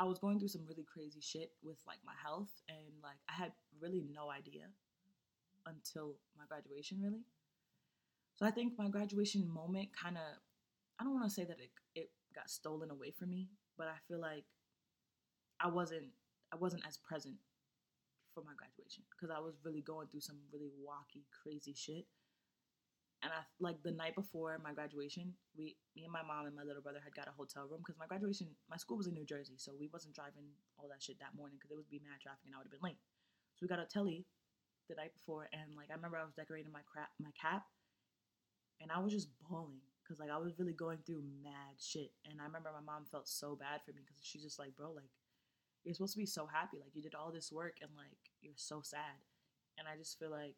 I 0.00 0.04
was 0.04 0.18
going 0.18 0.38
through 0.38 0.48
some 0.48 0.64
really 0.66 0.86
crazy 0.90 1.20
shit 1.20 1.52
with 1.62 1.76
like 1.86 1.98
my 2.06 2.14
health 2.24 2.48
and 2.70 2.88
like 3.02 3.18
I 3.28 3.34
had 3.34 3.52
really 3.82 4.02
no 4.10 4.30
idea 4.30 4.64
until 5.66 6.16
my 6.38 6.44
graduation 6.48 7.02
really. 7.02 7.20
So 8.34 8.46
I 8.46 8.50
think 8.50 8.78
my 8.78 8.88
graduation 8.88 9.46
moment 9.46 9.90
kind 9.92 10.16
of 10.16 10.40
I 10.98 11.04
don't 11.04 11.12
want 11.12 11.28
to 11.28 11.30
say 11.30 11.44
that 11.44 11.60
it 11.60 11.70
it 11.94 12.10
got 12.34 12.48
stolen 12.48 12.90
away 12.90 13.10
from 13.10 13.28
me, 13.28 13.50
but 13.76 13.88
I 13.88 14.00
feel 14.08 14.18
like 14.18 14.44
I 15.60 15.68
wasn't 15.68 16.08
I 16.50 16.56
wasn't 16.56 16.86
as 16.88 16.96
present 16.96 17.36
for 18.32 18.42
my 18.42 18.52
graduation 18.56 19.04
because 19.10 19.28
I 19.28 19.38
was 19.38 19.58
really 19.62 19.82
going 19.82 20.08
through 20.08 20.20
some 20.22 20.38
really 20.50 20.70
wacky 20.80 21.24
crazy 21.42 21.74
shit 21.74 22.06
and 23.22 23.32
I 23.32 23.44
like 23.60 23.82
the 23.82 23.92
night 23.92 24.14
before 24.16 24.56
my 24.64 24.72
graduation, 24.72 25.34
we 25.56 25.76
me 25.94 26.04
and 26.04 26.12
my 26.12 26.24
mom 26.24 26.46
and 26.46 26.56
my 26.56 26.64
little 26.64 26.80
brother 26.80 27.00
had 27.04 27.14
got 27.14 27.28
a 27.28 27.36
hotel 27.36 27.68
room 27.68 27.84
because 27.84 28.00
my 28.00 28.08
graduation, 28.08 28.48
my 28.68 28.76
school 28.76 28.96
was 28.96 29.06
in 29.06 29.14
New 29.14 29.28
Jersey, 29.28 29.54
so 29.56 29.72
we 29.76 29.92
wasn't 29.92 30.14
driving 30.14 30.48
all 30.78 30.88
that 30.88 31.02
shit 31.02 31.20
that 31.20 31.36
morning 31.36 31.58
because 31.60 31.70
it 31.70 31.76
would 31.76 31.90
be 31.92 32.00
mad 32.00 32.16
traffic 32.20 32.48
and 32.48 32.54
I 32.54 32.58
would 32.58 32.68
have 32.68 32.76
been 32.76 32.84
late. 32.84 33.00
So 33.56 33.64
we 33.64 33.68
got 33.68 33.82
a 33.82 33.84
telly 33.84 34.24
the 34.88 34.96
night 34.96 35.12
before, 35.12 35.48
and 35.52 35.76
like 35.76 35.92
I 35.92 35.94
remember 36.00 36.16
I 36.16 36.24
was 36.24 36.32
decorating 36.32 36.72
my 36.72 36.84
crap 36.88 37.12
my 37.20 37.30
cap, 37.36 37.68
and 38.80 38.88
I 38.88 38.98
was 39.04 39.12
just 39.12 39.28
bawling 39.44 39.84
because 40.00 40.16
like 40.16 40.32
I 40.32 40.40
was 40.40 40.56
really 40.56 40.72
going 40.72 41.04
through 41.04 41.20
mad 41.44 41.76
shit, 41.76 42.16
and 42.24 42.40
I 42.40 42.48
remember 42.48 42.72
my 42.72 42.80
mom 42.80 43.04
felt 43.04 43.28
so 43.28 43.52
bad 43.52 43.84
for 43.84 43.92
me 43.92 44.00
because 44.00 44.24
she's 44.24 44.42
just 44.42 44.58
like, 44.58 44.72
bro, 44.80 44.96
like 44.96 45.12
you're 45.84 45.92
supposed 45.94 46.16
to 46.16 46.24
be 46.24 46.26
so 46.26 46.48
happy, 46.48 46.80
like 46.80 46.96
you 46.96 47.04
did 47.04 47.14
all 47.14 47.30
this 47.32 47.52
work 47.52 47.84
and 47.84 47.92
like 47.96 48.32
you're 48.40 48.56
so 48.56 48.80
sad, 48.80 49.20
and 49.76 49.84
I 49.86 49.96
just 50.00 50.18
feel 50.18 50.32
like 50.32 50.56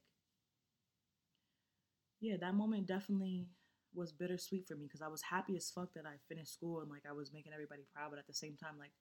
yeah, 2.22 2.36
that 2.40 2.54
moment 2.54 2.86
definitely 2.86 3.48
was 3.94 4.12
bittersweet 4.12 4.66
for 4.66 4.76
me 4.76 4.86
because 4.86 5.02
I 5.02 5.08
was 5.08 5.20
happy 5.20 5.56
as 5.56 5.68
fuck 5.68 5.92
that 5.94 6.06
I 6.06 6.22
finished 6.28 6.54
school 6.54 6.80
and 6.80 6.88
like 6.88 7.02
I 7.04 7.12
was 7.12 7.32
making 7.34 7.52
everybody 7.52 7.82
proud, 7.92 8.10
but 8.10 8.18
at 8.18 8.26
the 8.26 8.32
same 8.32 8.56
time, 8.56 8.78
like 8.78 8.94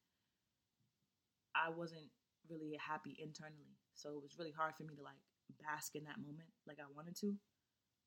I 1.56 1.70
wasn't 1.70 2.10
really 2.50 2.76
happy 2.82 3.16
internally. 3.22 3.78
So 3.94 4.18
it 4.18 4.24
was 4.24 4.36
really 4.42 4.52
hard 4.52 4.74
for 4.76 4.84
me 4.84 4.96
to 4.98 5.04
like 5.06 5.22
bask 5.62 5.94
in 5.96 6.04
that 6.06 6.18
moment 6.18 6.50
like 6.66 6.82
I 6.82 6.90
wanted 6.90 7.16
to. 7.22 7.38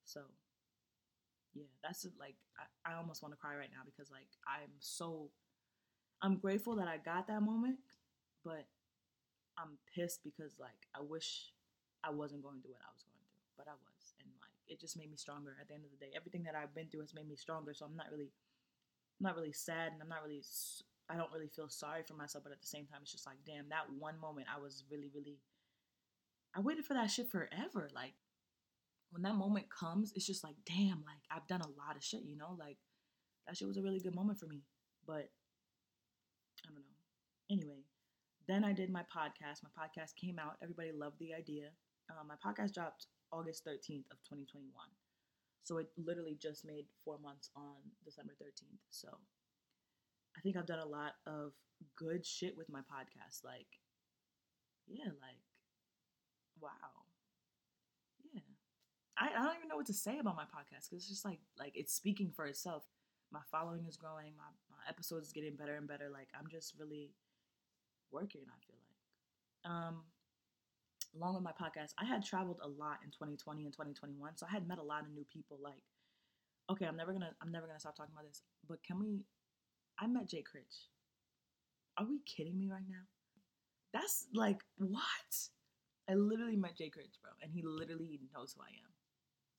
So 0.04 0.20
yeah, 1.54 1.70
that's 1.86 2.04
like 2.18 2.34
I, 2.58 2.92
I 2.92 2.98
almost 2.98 3.22
want 3.22 3.32
to 3.32 3.38
cry 3.38 3.54
right 3.54 3.70
now 3.70 3.86
because 3.86 4.10
like 4.10 4.28
I'm 4.50 4.74
so 4.80 5.30
I'm 6.22 6.38
grateful 6.42 6.74
that 6.76 6.88
I 6.88 6.98
got 6.98 7.28
that 7.28 7.42
moment, 7.42 7.78
but 8.44 8.66
I'm 9.56 9.78
pissed 9.94 10.26
because 10.26 10.58
like 10.58 10.90
I 10.90 11.00
wish 11.06 11.54
I 12.02 12.10
wasn't 12.10 12.42
going 12.42 12.60
through 12.60 12.74
what 12.74 12.82
I 12.82 12.90
was 12.90 13.06
going 13.06 13.22
through, 13.30 13.46
but 13.56 13.70
I 13.70 13.78
was 13.78 13.93
it 14.68 14.80
just 14.80 14.96
made 14.96 15.10
me 15.10 15.16
stronger 15.16 15.56
at 15.60 15.68
the 15.68 15.74
end 15.74 15.84
of 15.84 15.90
the 15.90 16.00
day. 16.04 16.12
Everything 16.16 16.42
that 16.44 16.54
I've 16.54 16.74
been 16.74 16.88
through 16.88 17.02
has 17.02 17.14
made 17.14 17.28
me 17.28 17.36
stronger. 17.36 17.74
So 17.74 17.84
I'm 17.84 17.96
not 17.96 18.06
really, 18.10 18.32
I'm 19.20 19.24
not 19.24 19.36
really 19.36 19.52
sad, 19.52 19.92
and 19.92 20.02
I'm 20.02 20.08
not 20.08 20.24
really, 20.24 20.42
I 21.08 21.16
don't 21.16 21.32
really 21.32 21.50
feel 21.54 21.68
sorry 21.68 22.02
for 22.06 22.14
myself. 22.14 22.44
But 22.44 22.52
at 22.52 22.60
the 22.60 22.66
same 22.66 22.86
time, 22.86 23.00
it's 23.02 23.12
just 23.12 23.26
like, 23.26 23.38
damn, 23.46 23.68
that 23.68 23.92
one 23.98 24.18
moment 24.20 24.48
I 24.54 24.60
was 24.60 24.84
really, 24.90 25.10
really, 25.14 25.38
I 26.56 26.60
waited 26.60 26.84
for 26.84 26.94
that 26.94 27.10
shit 27.10 27.30
forever. 27.30 27.90
Like 27.94 28.14
when 29.10 29.22
that 29.22 29.36
moment 29.36 29.66
comes, 29.70 30.12
it's 30.16 30.26
just 30.26 30.44
like, 30.44 30.56
damn, 30.66 31.04
like 31.04 31.22
I've 31.30 31.46
done 31.46 31.60
a 31.60 31.68
lot 31.68 31.96
of 31.96 32.02
shit, 32.02 32.22
you 32.24 32.36
know, 32.36 32.56
like 32.58 32.78
that 33.46 33.56
shit 33.56 33.68
was 33.68 33.76
a 33.76 33.82
really 33.82 34.00
good 34.00 34.14
moment 34.14 34.40
for 34.40 34.46
me. 34.46 34.62
But 35.06 35.30
I 36.64 36.72
don't 36.72 36.76
know. 36.76 36.96
Anyway, 37.50 37.84
then 38.48 38.64
I 38.64 38.72
did 38.72 38.90
my 38.90 39.02
podcast. 39.02 39.62
My 39.62 39.70
podcast 39.76 40.16
came 40.16 40.38
out. 40.38 40.56
Everybody 40.62 40.92
loved 40.92 41.18
the 41.18 41.34
idea. 41.34 41.68
Um, 42.10 42.28
my 42.28 42.36
podcast 42.44 42.74
dropped 42.74 43.06
August 43.34 43.66
13th 43.66 44.06
of 44.14 44.22
2021. 44.22 44.70
So 45.64 45.78
it 45.78 45.88
literally 45.96 46.36
just 46.40 46.64
made 46.64 46.86
four 47.04 47.18
months 47.18 47.50
on 47.56 47.82
December 48.04 48.34
13th. 48.40 48.78
So 48.90 49.08
I 50.36 50.40
think 50.40 50.56
I've 50.56 50.66
done 50.66 50.78
a 50.78 50.86
lot 50.86 51.14
of 51.26 51.52
good 51.96 52.24
shit 52.24 52.56
with 52.56 52.68
my 52.68 52.80
podcast. 52.80 53.44
Like, 53.44 53.66
yeah, 54.86 55.10
like, 55.20 55.42
wow. 56.60 56.70
Yeah. 58.32 58.40
I, 59.18 59.30
I 59.36 59.42
don't 59.42 59.56
even 59.56 59.68
know 59.68 59.76
what 59.76 59.86
to 59.86 59.94
say 59.94 60.18
about 60.18 60.36
my 60.36 60.44
podcast 60.44 60.90
because 60.90 61.02
it's 61.02 61.08
just 61.08 61.24
like, 61.24 61.40
like 61.58 61.72
it's 61.74 61.94
speaking 61.94 62.30
for 62.34 62.46
itself. 62.46 62.84
My 63.32 63.40
following 63.50 63.86
is 63.86 63.96
growing. 63.96 64.32
My, 64.36 64.52
my 64.70 64.82
episodes 64.88 65.28
is 65.28 65.32
getting 65.32 65.56
better 65.56 65.74
and 65.74 65.88
better. 65.88 66.08
Like, 66.12 66.28
I'm 66.38 66.46
just 66.48 66.74
really 66.78 67.14
working, 68.12 68.42
I 68.46 68.58
feel 68.66 68.76
like. 68.78 69.72
Um, 69.72 70.02
along 71.16 71.34
with 71.34 71.44
my 71.44 71.52
podcast, 71.52 71.92
I 71.98 72.04
had 72.04 72.24
traveled 72.24 72.58
a 72.62 72.68
lot 72.68 72.98
in 73.04 73.10
2020 73.10 73.64
and 73.64 73.72
2021. 73.72 74.36
So 74.36 74.46
I 74.48 74.52
had 74.52 74.66
met 74.68 74.78
a 74.78 74.82
lot 74.82 75.02
of 75.02 75.10
new 75.12 75.24
people. 75.32 75.58
Like, 75.62 75.82
okay, 76.70 76.86
I'm 76.86 76.96
never 76.96 77.12
gonna 77.12 77.30
I'm 77.42 77.52
never 77.52 77.66
gonna 77.66 77.80
stop 77.80 77.96
talking 77.96 78.14
about 78.14 78.26
this. 78.26 78.42
But 78.68 78.82
can 78.82 78.98
we 78.98 79.24
I 79.98 80.06
met 80.06 80.28
Jay 80.28 80.42
Critch. 80.42 80.90
Are 81.96 82.06
we 82.06 82.20
kidding 82.26 82.58
me 82.58 82.68
right 82.70 82.88
now? 82.88 83.06
That's 83.92 84.26
like 84.34 84.60
what? 84.78 85.32
I 86.08 86.14
literally 86.14 86.56
met 86.56 86.76
Jay 86.76 86.90
Critch, 86.90 87.16
bro, 87.22 87.30
and 87.40 87.50
he 87.52 87.62
literally 87.64 88.20
knows 88.34 88.54
who 88.54 88.62
I 88.62 88.74
am. 88.84 88.90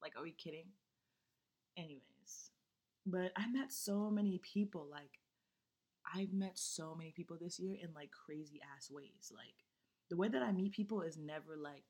Like, 0.02 0.14
are 0.18 0.24
we 0.24 0.32
kidding? 0.32 0.68
Anyways, 1.78 2.52
but 3.06 3.32
I 3.36 3.48
met 3.48 3.72
so 3.72 4.10
many 4.12 4.40
people. 4.44 4.88
Like, 4.92 5.20
I've 6.14 6.34
met 6.34 6.58
so 6.58 6.96
many 6.96 7.12
people 7.12 7.38
this 7.40 7.60
year 7.60 7.78
in 7.82 7.94
like 7.96 8.12
crazy 8.12 8.62
ass 8.76 8.92
ways. 8.92 9.32
Like, 9.34 9.65
the 10.10 10.18
way 10.18 10.28
that 10.28 10.44
I 10.44 10.52
meet 10.52 10.74
people 10.74 11.02
is 11.02 11.18
never 11.18 11.56
like 11.58 11.84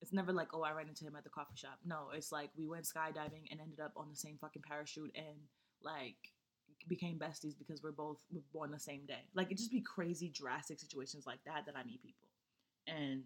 it's 0.00 0.12
never 0.12 0.32
like, 0.32 0.48
oh, 0.52 0.62
I 0.62 0.72
ran 0.72 0.88
into 0.88 1.04
him 1.04 1.16
at 1.16 1.24
the 1.24 1.30
coffee 1.30 1.56
shop. 1.56 1.78
No, 1.84 2.08
it's 2.12 2.30
like 2.30 2.50
we 2.56 2.68
went 2.68 2.84
skydiving 2.84 3.48
and 3.50 3.58
ended 3.60 3.80
up 3.80 3.92
on 3.96 4.10
the 4.10 4.16
same 4.16 4.36
fucking 4.38 4.62
parachute 4.68 5.10
and 5.16 5.38
like 5.82 6.16
became 6.88 7.18
besties 7.18 7.56
because 7.56 7.82
we're 7.82 7.92
both 7.92 8.18
born 8.52 8.70
the 8.70 8.78
same 8.78 9.06
day. 9.06 9.24
Like 9.34 9.50
it 9.50 9.56
just 9.56 9.70
be 9.70 9.80
crazy 9.80 10.28
drastic 10.28 10.78
situations 10.78 11.24
like 11.26 11.38
that 11.46 11.64
that 11.66 11.76
I 11.76 11.84
meet 11.84 12.02
people. 12.02 12.28
And 12.86 13.22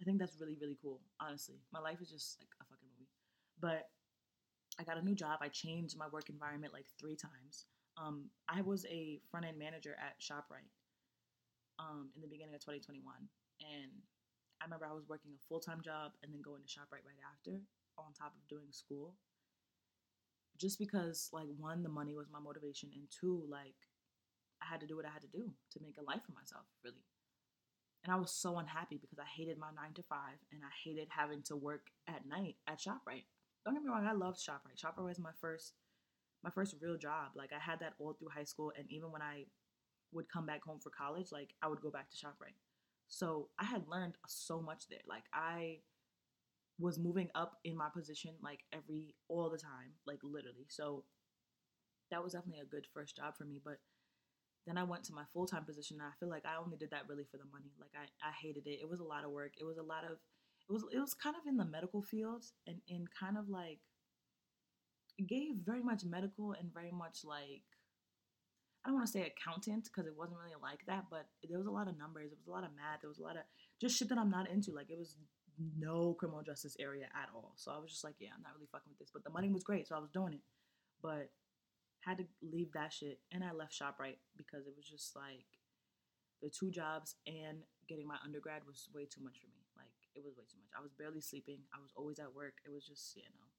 I 0.00 0.04
think 0.04 0.18
that's 0.18 0.36
really, 0.38 0.56
really 0.60 0.76
cool, 0.82 1.00
honestly. 1.20 1.56
My 1.72 1.80
life 1.80 2.02
is 2.02 2.10
just 2.10 2.38
like 2.38 2.50
a 2.60 2.64
fucking 2.64 2.88
movie. 2.92 3.08
But 3.60 3.88
I 4.78 4.84
got 4.84 5.00
a 5.00 5.04
new 5.04 5.14
job. 5.14 5.38
I 5.40 5.48
changed 5.48 5.96
my 5.96 6.08
work 6.08 6.28
environment 6.28 6.74
like 6.74 6.86
three 7.00 7.16
times. 7.16 7.64
Um, 7.96 8.26
I 8.48 8.60
was 8.60 8.84
a 8.90 9.20
front 9.30 9.46
end 9.46 9.58
manager 9.58 9.96
at 9.98 10.20
ShopRite 10.20 10.70
um, 11.78 12.10
in 12.14 12.22
the 12.22 12.28
beginning 12.28 12.54
of 12.54 12.60
2021. 12.60 13.02
And 13.62 13.90
I 14.60 14.66
remember 14.66 14.86
I 14.86 14.94
was 14.94 15.08
working 15.08 15.32
a 15.34 15.46
full 15.48 15.60
time 15.60 15.80
job 15.82 16.12
and 16.22 16.32
then 16.32 16.42
going 16.42 16.62
to 16.62 16.70
ShopRite 16.70 17.06
right 17.06 17.24
after, 17.26 17.62
on 17.96 18.12
top 18.14 18.34
of 18.34 18.42
doing 18.48 18.70
school. 18.70 19.14
Just 20.58 20.78
because, 20.78 21.30
like, 21.32 21.46
one, 21.56 21.82
the 21.82 21.88
money 21.88 22.14
was 22.14 22.26
my 22.32 22.40
motivation, 22.42 22.90
and 22.92 23.06
two, 23.14 23.46
like, 23.46 23.78
I 24.60 24.66
had 24.66 24.80
to 24.80 24.86
do 24.86 24.96
what 24.96 25.06
I 25.06 25.14
had 25.14 25.22
to 25.22 25.30
do 25.30 25.54
to 25.70 25.78
make 25.80 25.96
a 25.98 26.02
life 26.02 26.26
for 26.26 26.32
myself, 26.32 26.66
really. 26.82 27.06
And 28.04 28.12
I 28.12 28.16
was 28.16 28.30
so 28.30 28.58
unhappy 28.58 28.98
because 28.98 29.18
I 29.18 29.26
hated 29.26 29.58
my 29.58 29.70
nine 29.74 29.94
to 29.94 30.02
five 30.02 30.38
and 30.52 30.62
I 30.62 30.70
hated 30.84 31.08
having 31.10 31.42
to 31.44 31.56
work 31.56 31.90
at 32.06 32.26
night 32.26 32.56
at 32.66 32.78
ShopRite. 32.78 33.26
Don't 33.64 33.74
get 33.74 33.82
me 33.82 33.90
wrong, 33.90 34.06
I 34.06 34.12
loved 34.12 34.38
ShopRite. 34.38 34.78
ShopRite 34.82 35.04
was 35.04 35.18
my 35.18 35.32
first 35.40 35.74
my 36.44 36.50
first 36.50 36.76
real 36.80 36.96
job. 36.96 37.32
Like 37.34 37.50
I 37.52 37.58
had 37.58 37.80
that 37.80 37.94
all 37.98 38.12
through 38.12 38.28
high 38.32 38.44
school 38.44 38.72
and 38.78 38.86
even 38.90 39.10
when 39.10 39.22
I 39.22 39.46
would 40.12 40.28
come 40.32 40.46
back 40.46 40.62
home 40.64 40.80
for 40.80 40.90
college, 40.90 41.28
like 41.32 41.54
I 41.62 41.68
would 41.68 41.80
go 41.80 41.90
back 41.90 42.10
to 42.10 42.16
ShopRite. 42.16 42.56
So 43.08 43.48
I 43.58 43.64
had 43.64 43.88
learned 43.88 44.14
so 44.26 44.60
much 44.60 44.88
there. 44.88 45.00
Like 45.08 45.24
I 45.32 45.78
was 46.78 46.98
moving 46.98 47.28
up 47.34 47.58
in 47.64 47.76
my 47.76 47.88
position 47.92 48.34
like 48.42 48.60
every 48.72 49.14
all 49.28 49.50
the 49.50 49.58
time, 49.58 49.92
like 50.06 50.20
literally. 50.22 50.66
So 50.68 51.04
that 52.10 52.22
was 52.22 52.32
definitely 52.32 52.60
a 52.60 52.66
good 52.66 52.86
first 52.94 53.16
job 53.16 53.36
for 53.36 53.44
me. 53.44 53.60
But 53.64 53.78
then 54.66 54.78
I 54.78 54.84
went 54.84 55.04
to 55.04 55.14
my 55.14 55.24
full 55.32 55.46
time 55.46 55.64
position 55.64 55.98
and 56.00 56.06
I 56.08 56.16
feel 56.20 56.28
like 56.28 56.44
I 56.46 56.62
only 56.62 56.76
did 56.76 56.90
that 56.90 57.08
really 57.08 57.24
for 57.30 57.38
the 57.38 57.50
money. 57.50 57.72
Like 57.80 57.92
I, 57.96 58.28
I 58.28 58.32
hated 58.40 58.66
it. 58.66 58.80
It 58.82 58.88
was 58.88 59.00
a 59.00 59.04
lot 59.04 59.24
of 59.24 59.30
work. 59.30 59.52
It 59.58 59.64
was 59.64 59.78
a 59.78 59.82
lot 59.82 60.04
of 60.04 60.18
it 60.68 60.72
was 60.72 60.84
it 60.92 60.98
was 60.98 61.14
kind 61.14 61.36
of 61.36 61.46
in 61.46 61.56
the 61.56 61.64
medical 61.64 62.02
field 62.02 62.44
and 62.66 62.80
in 62.86 63.06
kind 63.18 63.38
of 63.38 63.48
like 63.48 63.80
it 65.16 65.26
gave 65.26 65.56
very 65.64 65.82
much 65.82 66.04
medical 66.04 66.52
and 66.52 66.72
very 66.72 66.92
much 66.92 67.24
like 67.24 67.64
I 68.84 68.88
don't 68.88 68.96
want 68.96 69.06
to 69.06 69.12
say 69.12 69.26
accountant 69.26 69.84
because 69.84 70.06
it 70.06 70.16
wasn't 70.16 70.38
really 70.38 70.56
like 70.62 70.86
that, 70.86 71.06
but 71.10 71.26
there 71.48 71.58
was 71.58 71.66
a 71.66 71.74
lot 71.74 71.88
of 71.88 71.98
numbers. 71.98 72.32
It 72.32 72.38
was 72.38 72.48
a 72.48 72.54
lot 72.54 72.64
of 72.64 72.70
math. 72.76 73.02
There 73.02 73.10
was 73.10 73.18
a 73.18 73.26
lot 73.26 73.36
of 73.36 73.42
just 73.80 73.98
shit 73.98 74.08
that 74.08 74.18
I'm 74.18 74.30
not 74.30 74.48
into. 74.48 74.72
Like 74.72 74.90
it 74.90 74.98
was 74.98 75.16
no 75.58 76.14
criminal 76.14 76.42
justice 76.42 76.76
area 76.78 77.06
at 77.10 77.28
all. 77.34 77.52
So 77.56 77.72
I 77.72 77.78
was 77.78 77.90
just 77.90 78.04
like, 78.04 78.14
yeah, 78.18 78.30
I'm 78.34 78.42
not 78.42 78.54
really 78.54 78.70
fucking 78.70 78.88
with 78.88 78.98
this. 78.98 79.10
But 79.12 79.24
the 79.24 79.30
money 79.30 79.50
was 79.50 79.64
great, 79.64 79.88
so 79.88 79.96
I 79.96 79.98
was 79.98 80.10
doing 80.10 80.34
it. 80.34 80.44
But 81.02 81.30
had 82.06 82.18
to 82.18 82.26
leave 82.42 82.72
that 82.72 82.92
shit, 82.92 83.18
and 83.32 83.42
I 83.42 83.52
left 83.52 83.74
Shoprite 83.74 84.22
because 84.36 84.66
it 84.66 84.74
was 84.76 84.86
just 84.86 85.16
like 85.16 85.46
the 86.40 86.48
two 86.48 86.70
jobs 86.70 87.16
and 87.26 87.66
getting 87.88 88.06
my 88.06 88.16
undergrad 88.24 88.62
was 88.66 88.88
way 88.94 89.04
too 89.04 89.22
much 89.22 89.42
for 89.42 89.50
me. 89.50 89.66
Like 89.76 89.90
it 90.14 90.22
was 90.22 90.38
way 90.38 90.46
too 90.46 90.58
much. 90.62 90.70
I 90.78 90.82
was 90.82 90.94
barely 90.94 91.20
sleeping. 91.20 91.58
I 91.74 91.82
was 91.82 91.90
always 91.96 92.18
at 92.18 92.34
work. 92.34 92.62
It 92.64 92.70
was 92.70 92.86
just 92.86 93.16
you 93.16 93.22
know. 93.26 93.50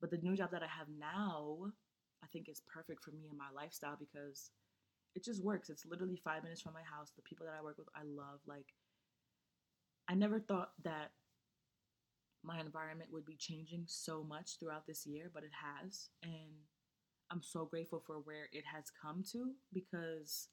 But 0.00 0.10
the 0.10 0.18
new 0.18 0.36
job 0.36 0.50
that 0.50 0.62
I 0.62 0.68
have 0.68 0.88
now 0.90 1.72
I 2.22 2.26
think 2.32 2.48
it's 2.48 2.62
perfect 2.72 3.04
for 3.04 3.10
me 3.12 3.28
and 3.28 3.38
my 3.38 3.50
lifestyle 3.54 3.96
because 3.98 4.50
it 5.14 5.24
just 5.24 5.42
works. 5.42 5.70
It's 5.70 5.86
literally 5.86 6.20
five 6.22 6.42
minutes 6.42 6.60
from 6.60 6.74
my 6.74 6.82
house. 6.82 7.12
The 7.16 7.22
people 7.22 7.46
that 7.46 7.56
I 7.58 7.62
work 7.62 7.78
with, 7.78 7.88
I 7.94 8.02
love. 8.04 8.40
Like, 8.46 8.74
I 10.08 10.14
never 10.14 10.38
thought 10.38 10.70
that 10.84 11.10
my 12.44 12.60
environment 12.60 13.10
would 13.12 13.24
be 13.24 13.36
changing 13.36 13.84
so 13.86 14.22
much 14.22 14.58
throughout 14.58 14.86
this 14.86 15.06
year, 15.06 15.30
but 15.32 15.42
it 15.42 15.50
has. 15.56 16.10
And 16.22 16.68
I'm 17.30 17.42
so 17.42 17.64
grateful 17.64 18.02
for 18.06 18.16
where 18.16 18.48
it 18.52 18.64
has 18.72 18.84
come 18.90 19.24
to 19.32 19.52
because 19.72 20.48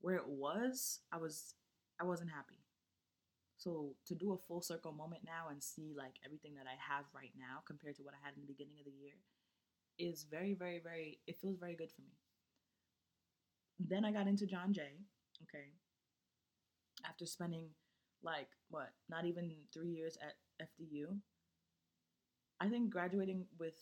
where 0.00 0.16
it 0.16 0.26
was, 0.26 1.00
I 1.12 1.18
was 1.18 1.54
I 2.00 2.04
wasn't 2.04 2.30
happy. 2.30 2.64
So 3.58 3.94
to 4.06 4.14
do 4.14 4.32
a 4.32 4.38
full 4.38 4.62
circle 4.62 4.92
moment 4.92 5.22
now 5.24 5.50
and 5.50 5.62
see 5.62 5.92
like 5.96 6.14
everything 6.24 6.54
that 6.54 6.66
I 6.66 6.78
have 6.78 7.04
right 7.14 7.32
now 7.36 7.62
compared 7.66 7.96
to 7.96 8.02
what 8.02 8.14
I 8.14 8.24
had 8.24 8.34
in 8.34 8.40
the 8.40 8.52
beginning 8.52 8.78
of 8.78 8.86
the 8.86 8.98
year 8.98 9.18
is 9.98 10.26
very, 10.30 10.54
very, 10.54 10.80
very, 10.82 11.18
it 11.26 11.40
feels 11.40 11.58
very 11.58 11.74
good 11.74 11.90
for 11.90 12.02
me. 12.02 12.12
Then 13.78 14.04
I 14.04 14.12
got 14.12 14.26
into 14.26 14.46
John 14.46 14.72
Jay, 14.72 14.98
okay, 15.42 15.66
after 17.06 17.26
spending 17.26 17.70
like, 18.22 18.48
what, 18.70 18.90
not 19.08 19.24
even 19.24 19.50
three 19.72 19.90
years 19.90 20.16
at 20.22 20.34
FDU. 20.66 21.18
I 22.60 22.68
think 22.68 22.90
graduating 22.90 23.46
with, 23.58 23.74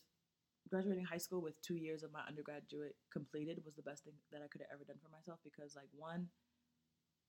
graduating 0.68 1.05
high 1.05 1.18
school 1.18 1.40
with 1.40 1.61
two 1.62 1.76
years 1.76 2.02
of 2.02 2.12
my 2.12 2.20
undergraduate 2.29 2.96
completed 3.12 3.62
was 3.64 3.74
the 3.74 3.83
best 3.83 4.05
thing 4.05 4.14
that 4.33 4.42
I 4.44 4.48
could 4.48 4.61
have 4.61 4.70
ever 4.72 4.85
done 4.85 5.00
for 5.02 5.09
myself 5.09 5.38
because, 5.44 5.74
like, 5.76 5.88
one, 5.96 6.26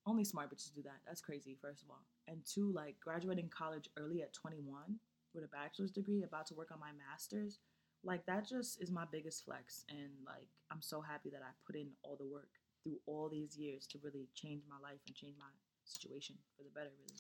only 0.06 0.24
smart 0.24 0.52
bitches 0.52 0.74
do 0.76 0.82
that. 0.84 1.00
That's 1.06 1.22
crazy, 1.22 1.58
first 1.62 1.84
of 1.84 1.90
all. 1.90 2.04
And 2.28 2.42
two, 2.46 2.72
like, 2.74 2.96
graduating 3.00 3.50
college 3.56 3.90
early 3.98 4.22
at 4.22 4.34
21 4.34 5.00
with 5.34 5.44
a 5.44 5.48
bachelor's 5.48 5.92
degree, 5.92 6.24
about 6.24 6.48
to 6.48 6.56
work 6.56 6.72
on 6.72 6.80
my 6.80 6.92
master's 6.92 7.60
like 8.04 8.26
that 8.26 8.48
just 8.48 8.82
is 8.82 8.92
my 8.92 9.06
biggest 9.12 9.46
flex 9.46 9.84
and 9.90 10.12
like 10.26 10.48
i'm 10.72 10.82
so 10.82 11.02
happy 11.02 11.30
that 11.30 11.42
i 11.42 11.52
put 11.66 11.76
in 11.76 11.88
all 12.04 12.16
the 12.20 12.26
work 12.26 12.50
through 12.84 12.98
all 13.06 13.30
these 13.30 13.58
years 13.58 13.88
to 13.88 14.00
really 14.04 14.28
change 14.36 14.64
my 14.70 14.78
life 14.82 15.00
and 15.08 15.16
change 15.16 15.36
my 15.38 15.50
situation 15.84 16.36
for 16.56 16.64
the 16.64 16.70
better 16.70 16.92
really. 17.00 17.20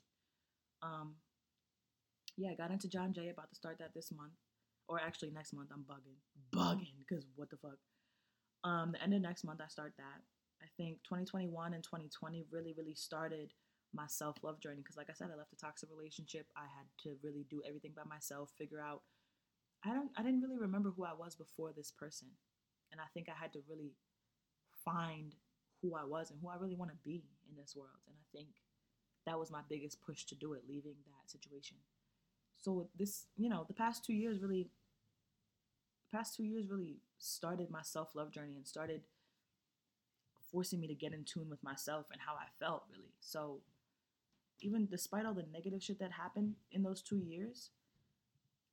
Um 0.83 1.15
yeah 2.37 2.51
i 2.51 2.55
got 2.55 2.71
into 2.71 2.87
john 2.87 3.13
jay 3.13 3.29
about 3.29 3.49
to 3.49 3.55
start 3.55 3.77
that 3.79 3.93
this 3.95 4.11
month 4.11 4.37
or 4.87 4.99
actually 4.99 5.31
next 5.31 5.53
month 5.53 5.69
i'm 5.73 5.83
bugging 5.83 6.19
bugging 6.53 6.95
because 6.99 7.25
what 7.35 7.49
the 7.49 7.57
fuck. 7.57 7.79
Um 8.63 8.91
the 8.91 9.01
end 9.01 9.13
of 9.13 9.21
next 9.21 9.43
month 9.43 9.61
i 9.63 9.67
start 9.67 9.93
that. 9.97 10.21
I 10.61 10.67
think 10.77 10.97
2021 11.03 11.73
and 11.73 11.83
2020 11.83 12.45
really 12.51 12.73
really 12.77 12.95
started 12.95 13.53
my 13.93 14.05
self-love 14.07 14.59
journey 14.59 14.81
because 14.83 14.97
like 14.97 15.09
i 15.09 15.13
said 15.13 15.29
i 15.33 15.37
left 15.37 15.53
a 15.53 15.57
toxic 15.57 15.89
relationship. 15.89 16.45
I 16.55 16.67
had 16.77 16.87
to 17.03 17.17
really 17.23 17.45
do 17.49 17.61
everything 17.67 17.93
by 17.95 18.03
myself 18.07 18.51
figure 18.57 18.81
out 18.81 19.01
I 19.83 19.93
don't 19.93 20.11
I 20.17 20.23
didn't 20.23 20.41
really 20.41 20.57
remember 20.57 20.91
who 20.95 21.05
I 21.05 21.13
was 21.13 21.35
before 21.35 21.71
this 21.75 21.91
person. 21.91 22.29
And 22.91 23.01
I 23.01 23.05
think 23.13 23.27
I 23.29 23.37
had 23.39 23.53
to 23.53 23.59
really 23.69 23.93
find 24.85 25.35
who 25.81 25.95
I 25.95 26.05
was 26.05 26.31
and 26.31 26.39
who 26.41 26.49
I 26.49 26.55
really 26.55 26.75
want 26.75 26.91
to 26.91 26.97
be 27.03 27.23
in 27.49 27.55
this 27.55 27.75
world. 27.75 27.99
And 28.07 28.15
I 28.15 28.25
think 28.35 28.49
that 29.25 29.37
was 29.37 29.51
my 29.51 29.61
biggest 29.69 30.01
push 30.01 30.23
to 30.25 30.35
do 30.35 30.53
it, 30.53 30.63
leaving 30.67 30.95
that 31.05 31.29
situation. 31.29 31.77
So 32.57 32.89
this, 32.97 33.27
you 33.35 33.49
know, 33.49 33.65
the 33.67 33.73
past 33.73 34.03
two 34.05 34.13
years 34.13 34.41
really 34.41 34.69
past 36.11 36.35
two 36.35 36.43
years 36.43 36.69
really 36.69 36.97
started 37.17 37.69
my 37.69 37.81
self-love 37.81 38.31
journey 38.31 38.55
and 38.55 38.65
started 38.65 39.01
forcing 40.51 40.79
me 40.79 40.87
to 40.87 40.95
get 40.95 41.13
in 41.13 41.25
tune 41.25 41.49
with 41.49 41.61
myself 41.63 42.07
and 42.11 42.21
how 42.25 42.33
I 42.33 42.47
felt 42.59 42.83
really. 42.89 43.13
So 43.19 43.61
even 44.61 44.87
despite 44.89 45.25
all 45.25 45.33
the 45.33 45.45
negative 45.51 45.83
shit 45.83 45.99
that 45.99 46.11
happened 46.11 46.55
in 46.71 46.83
those 46.83 47.01
two 47.01 47.17
years, 47.17 47.71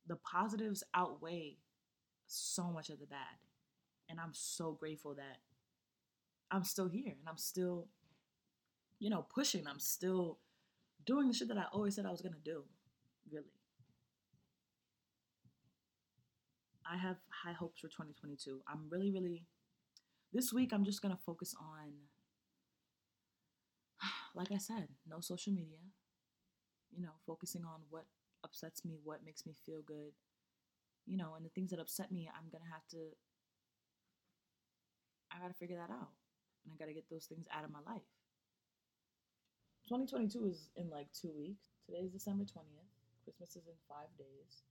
the 0.07 0.15
positives 0.15 0.83
outweigh 0.93 1.57
so 2.27 2.65
much 2.71 2.89
of 2.89 2.99
the 2.99 3.05
bad. 3.05 3.39
And 4.09 4.19
I'm 4.19 4.33
so 4.33 4.73
grateful 4.73 5.15
that 5.15 5.37
I'm 6.51 6.63
still 6.63 6.87
here 6.87 7.07
and 7.07 7.27
I'm 7.27 7.37
still, 7.37 7.87
you 8.99 9.09
know, 9.09 9.25
pushing. 9.33 9.65
I'm 9.67 9.79
still 9.79 10.39
doing 11.05 11.27
the 11.27 11.33
shit 11.33 11.47
that 11.47 11.57
I 11.57 11.65
always 11.71 11.95
said 11.95 12.05
I 12.05 12.11
was 12.11 12.21
going 12.21 12.33
to 12.33 12.39
do, 12.39 12.63
really. 13.31 13.45
I 16.89 16.97
have 16.97 17.17
high 17.29 17.53
hopes 17.53 17.81
for 17.81 17.87
2022. 17.87 18.61
I'm 18.67 18.87
really, 18.89 19.11
really, 19.11 19.43
this 20.31 20.53
week 20.53 20.71
I'm 20.71 20.85
just 20.85 21.01
going 21.01 21.15
to 21.15 21.21
focus 21.25 21.55
on, 21.59 21.93
like 24.35 24.51
I 24.51 24.57
said, 24.57 24.87
no 25.07 25.19
social 25.19 25.51
media, 25.51 25.79
you 26.95 27.01
know, 27.01 27.13
focusing 27.25 27.63
on 27.63 27.81
what 27.89 28.05
upsets 28.45 28.85
me, 28.85 29.01
what 29.03 29.25
makes 29.25 29.45
me 29.45 29.57
feel 29.65 29.81
good, 29.81 30.13
you 31.09 31.17
know, 31.17 31.33
and 31.33 31.43
the 31.43 31.49
things 31.49 31.71
that 31.71 31.81
upset 31.81 32.11
me, 32.11 32.29
I'm 32.29 32.53
gonna 32.53 32.69
have 32.71 32.85
to, 32.93 33.17
I 35.33 35.41
gotta 35.41 35.57
figure 35.57 35.77
that 35.77 35.89
out. 35.89 36.13
And 36.63 36.73
I 36.73 36.77
gotta 36.77 36.93
get 36.93 37.09
those 37.09 37.25
things 37.25 37.49
out 37.49 37.65
of 37.65 37.73
my 37.73 37.81
life. 37.85 38.05
2022 39.89 40.45
is 40.45 40.69
in 40.77 40.89
like 40.89 41.09
two 41.13 41.33
weeks. 41.33 41.73
Today 41.85 42.05
is 42.05 42.13
December 42.13 42.45
20th. 42.45 42.89
Christmas 43.25 43.57
is 43.57 43.65
in 43.65 43.77
five 43.89 44.09
days. 44.17 44.65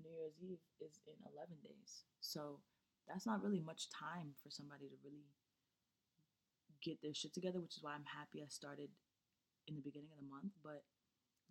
New 0.00 0.12
Year's 0.12 0.36
Eve 0.40 0.60
is 0.80 1.00
in 1.04 1.16
11 1.36 1.56
days. 1.64 2.04
So 2.20 2.60
that's 3.08 3.26
not 3.26 3.42
really 3.42 3.60
much 3.60 3.88
time 3.92 4.32
for 4.42 4.48
somebody 4.48 4.88
to 4.88 4.96
really 5.04 5.28
get 6.80 7.00
their 7.02 7.14
shit 7.14 7.32
together, 7.32 7.60
which 7.60 7.76
is 7.76 7.82
why 7.82 7.92
I'm 7.92 8.08
happy 8.08 8.40
I 8.40 8.48
started 8.48 8.88
in 9.68 9.76
the 9.76 9.84
beginning 9.84 10.10
of 10.12 10.20
the 10.20 10.28
month. 10.32 10.52
But 10.64 10.84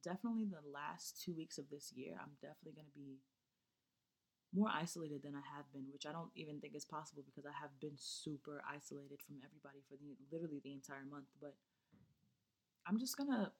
definitely 0.03 0.45
the 0.45 0.65
last 0.67 1.21
two 1.23 1.33
weeks 1.33 1.57
of 1.57 1.69
this 1.69 1.91
year, 1.95 2.17
I'm 2.19 2.37
definitely 2.41 2.73
going 2.73 2.91
to 2.91 2.99
be 2.99 3.21
more 4.53 4.69
isolated 4.69 5.23
than 5.23 5.35
I 5.35 5.45
have 5.55 5.71
been, 5.71 5.85
which 5.93 6.05
I 6.05 6.11
don't 6.11 6.31
even 6.35 6.59
think 6.59 6.75
is 6.75 6.83
possible 6.83 7.23
because 7.25 7.45
I 7.45 7.55
have 7.61 7.71
been 7.79 7.95
super 7.95 8.61
isolated 8.67 9.19
from 9.25 9.37
everybody 9.39 9.79
for 9.87 9.95
the 9.95 10.17
literally 10.31 10.59
the 10.63 10.73
entire 10.73 11.05
month. 11.09 11.27
But 11.39 11.55
I'm 12.85 12.99
just 12.99 13.17
gonna, 13.17 13.51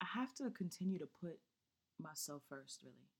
I 0.00 0.06
have 0.18 0.34
to 0.34 0.50
continue 0.50 0.98
to 0.98 1.06
put 1.06 1.38
myself 2.00 2.42
first, 2.48 2.82
really. 2.82 3.10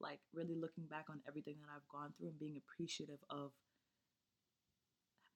Like, 0.00 0.20
really 0.32 0.54
looking 0.54 0.84
back 0.86 1.06
on 1.10 1.20
everything 1.28 1.56
that 1.60 1.68
I've 1.74 1.88
gone 1.92 2.14
through 2.16 2.28
and 2.28 2.38
being 2.38 2.56
appreciative 2.56 3.20
of 3.28 3.52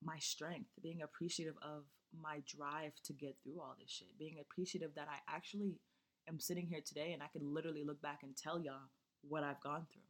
my 0.02 0.18
strength, 0.18 0.70
being 0.82 1.02
appreciative 1.02 1.56
of 1.60 1.84
my 2.20 2.42
drive 2.46 2.92
to 3.04 3.12
get 3.12 3.36
through 3.42 3.60
all 3.60 3.76
this 3.78 3.90
shit, 3.90 4.18
being 4.18 4.36
appreciative 4.40 4.94
that 4.96 5.08
I 5.10 5.18
actually 5.34 5.80
am 6.28 6.40
sitting 6.40 6.66
here 6.66 6.80
today 6.84 7.12
and 7.12 7.22
I 7.22 7.26
can 7.26 7.54
literally 7.54 7.84
look 7.84 8.00
back 8.00 8.20
and 8.22 8.36
tell 8.36 8.60
y'all 8.60 8.90
what 9.22 9.42
I've 9.42 9.60
gone 9.60 9.86
through. 9.92 10.02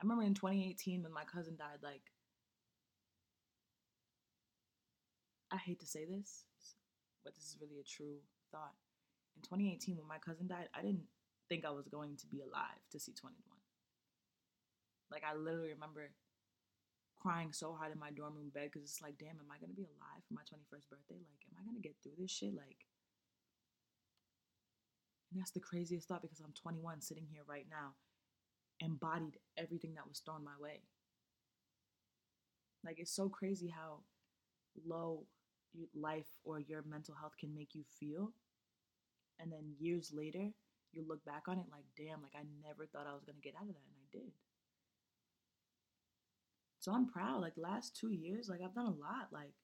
I 0.00 0.04
remember 0.04 0.24
in 0.24 0.34
2018 0.34 1.02
when 1.02 1.12
my 1.12 1.24
cousin 1.24 1.56
died, 1.56 1.78
like, 1.82 2.02
I 5.52 5.56
hate 5.56 5.80
to 5.80 5.86
say 5.86 6.04
this, 6.04 6.44
but 7.24 7.34
this 7.34 7.44
is 7.44 7.56
really 7.60 7.78
a 7.80 7.84
true 7.84 8.16
thought. 8.50 8.74
In 9.36 9.42
2018, 9.42 9.96
when 9.96 10.08
my 10.08 10.18
cousin 10.18 10.46
died, 10.48 10.68
I 10.74 10.82
didn't 10.82 11.04
think 11.48 11.64
I 11.64 11.70
was 11.70 11.86
going 11.88 12.16
to 12.16 12.26
be 12.26 12.40
alive 12.40 12.80
to 12.90 12.98
see 12.98 13.12
21. 13.12 13.38
Like, 15.10 15.22
I 15.24 15.36
literally 15.36 15.72
remember 15.72 16.10
crying 17.22 17.52
so 17.52 17.72
hard 17.78 17.92
in 17.92 18.00
my 18.02 18.10
dorm 18.10 18.34
room 18.34 18.50
bed 18.52 18.70
because 18.72 18.82
it's 18.82 19.00
like, 19.00 19.14
damn, 19.18 19.38
am 19.38 19.46
I 19.46 19.62
to 19.62 19.70
be 19.70 19.86
alive 19.86 20.22
for 20.26 20.34
my 20.34 20.42
21st 20.42 20.90
birthday? 20.90 21.22
Like, 21.22 21.46
am 21.46 21.54
I 21.54 21.62
to 21.70 21.80
get 21.80 21.94
through 22.02 22.18
this 22.18 22.32
shit? 22.34 22.54
Like, 22.54 22.82
and 25.30 25.40
that's 25.40 25.52
the 25.52 25.60
craziest 25.60 26.08
thought 26.08 26.22
because 26.22 26.40
I'm 26.40 26.52
21 26.60 27.00
sitting 27.00 27.26
here 27.30 27.42
right 27.46 27.66
now, 27.70 27.94
embodied 28.80 29.38
everything 29.56 29.94
that 29.94 30.08
was 30.08 30.18
thrown 30.18 30.42
my 30.44 30.58
way. 30.58 30.82
Like, 32.84 32.98
it's 32.98 33.14
so 33.14 33.28
crazy 33.28 33.68
how 33.68 34.00
low 34.84 35.26
life 35.94 36.28
or 36.44 36.58
your 36.58 36.82
mental 36.82 37.14
health 37.14 37.36
can 37.38 37.54
make 37.54 37.74
you 37.74 37.84
feel. 38.00 38.32
And 39.38 39.50
then 39.50 39.78
years 39.78 40.10
later, 40.12 40.50
you 40.92 41.04
look 41.06 41.24
back 41.24 41.48
on 41.48 41.58
it 41.58 41.66
like, 41.70 41.86
damn, 41.96 42.20
like 42.20 42.34
I 42.34 42.44
never 42.66 42.84
thought 42.86 43.06
I 43.08 43.14
was 43.14 43.24
to 43.24 43.32
get 43.42 43.54
out 43.54 43.68
of 43.68 43.74
that. 43.74 43.86
And 43.86 44.02
I 44.02 44.08
did. 44.12 44.32
So 46.82 46.90
I'm 46.90 47.06
proud. 47.06 47.40
Like, 47.40 47.54
last 47.56 47.94
two 47.94 48.10
years, 48.10 48.50
like, 48.50 48.58
I've 48.58 48.74
done 48.74 48.90
a 48.90 48.98
lot. 48.98 49.30
Like, 49.30 49.54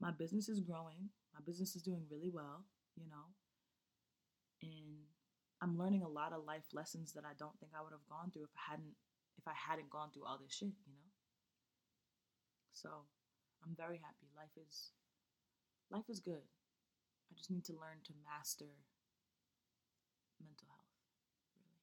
my 0.00 0.10
business 0.10 0.48
is 0.48 0.60
growing, 0.64 1.12
my 1.34 1.40
business 1.44 1.76
is 1.76 1.82
doing 1.82 2.08
really 2.10 2.30
well, 2.32 2.64
you 2.96 3.04
know. 3.04 3.36
And 4.62 5.04
I'm 5.60 5.76
learning 5.76 6.04
a 6.04 6.08
lot 6.08 6.32
of 6.32 6.46
life 6.48 6.64
lessons 6.72 7.12
that 7.12 7.24
I 7.28 7.36
don't 7.38 7.52
think 7.60 7.72
I 7.76 7.84
would 7.84 7.92
have 7.92 8.08
gone 8.08 8.32
through 8.32 8.48
if 8.48 8.56
I 8.56 8.72
hadn't 8.72 8.96
if 9.36 9.46
I 9.46 9.52
hadn't 9.52 9.90
gone 9.90 10.08
through 10.10 10.24
all 10.24 10.40
this 10.40 10.56
shit, 10.56 10.72
you 10.88 10.96
know? 10.96 11.12
So, 12.72 12.88
I'm 13.62 13.76
very 13.76 14.00
happy. 14.00 14.32
Life 14.34 14.56
is 14.56 14.92
life 15.90 16.08
is 16.08 16.18
good. 16.18 16.48
I 17.28 17.36
just 17.36 17.50
need 17.50 17.66
to 17.66 17.76
learn 17.76 18.00
to 18.08 18.14
master 18.24 18.72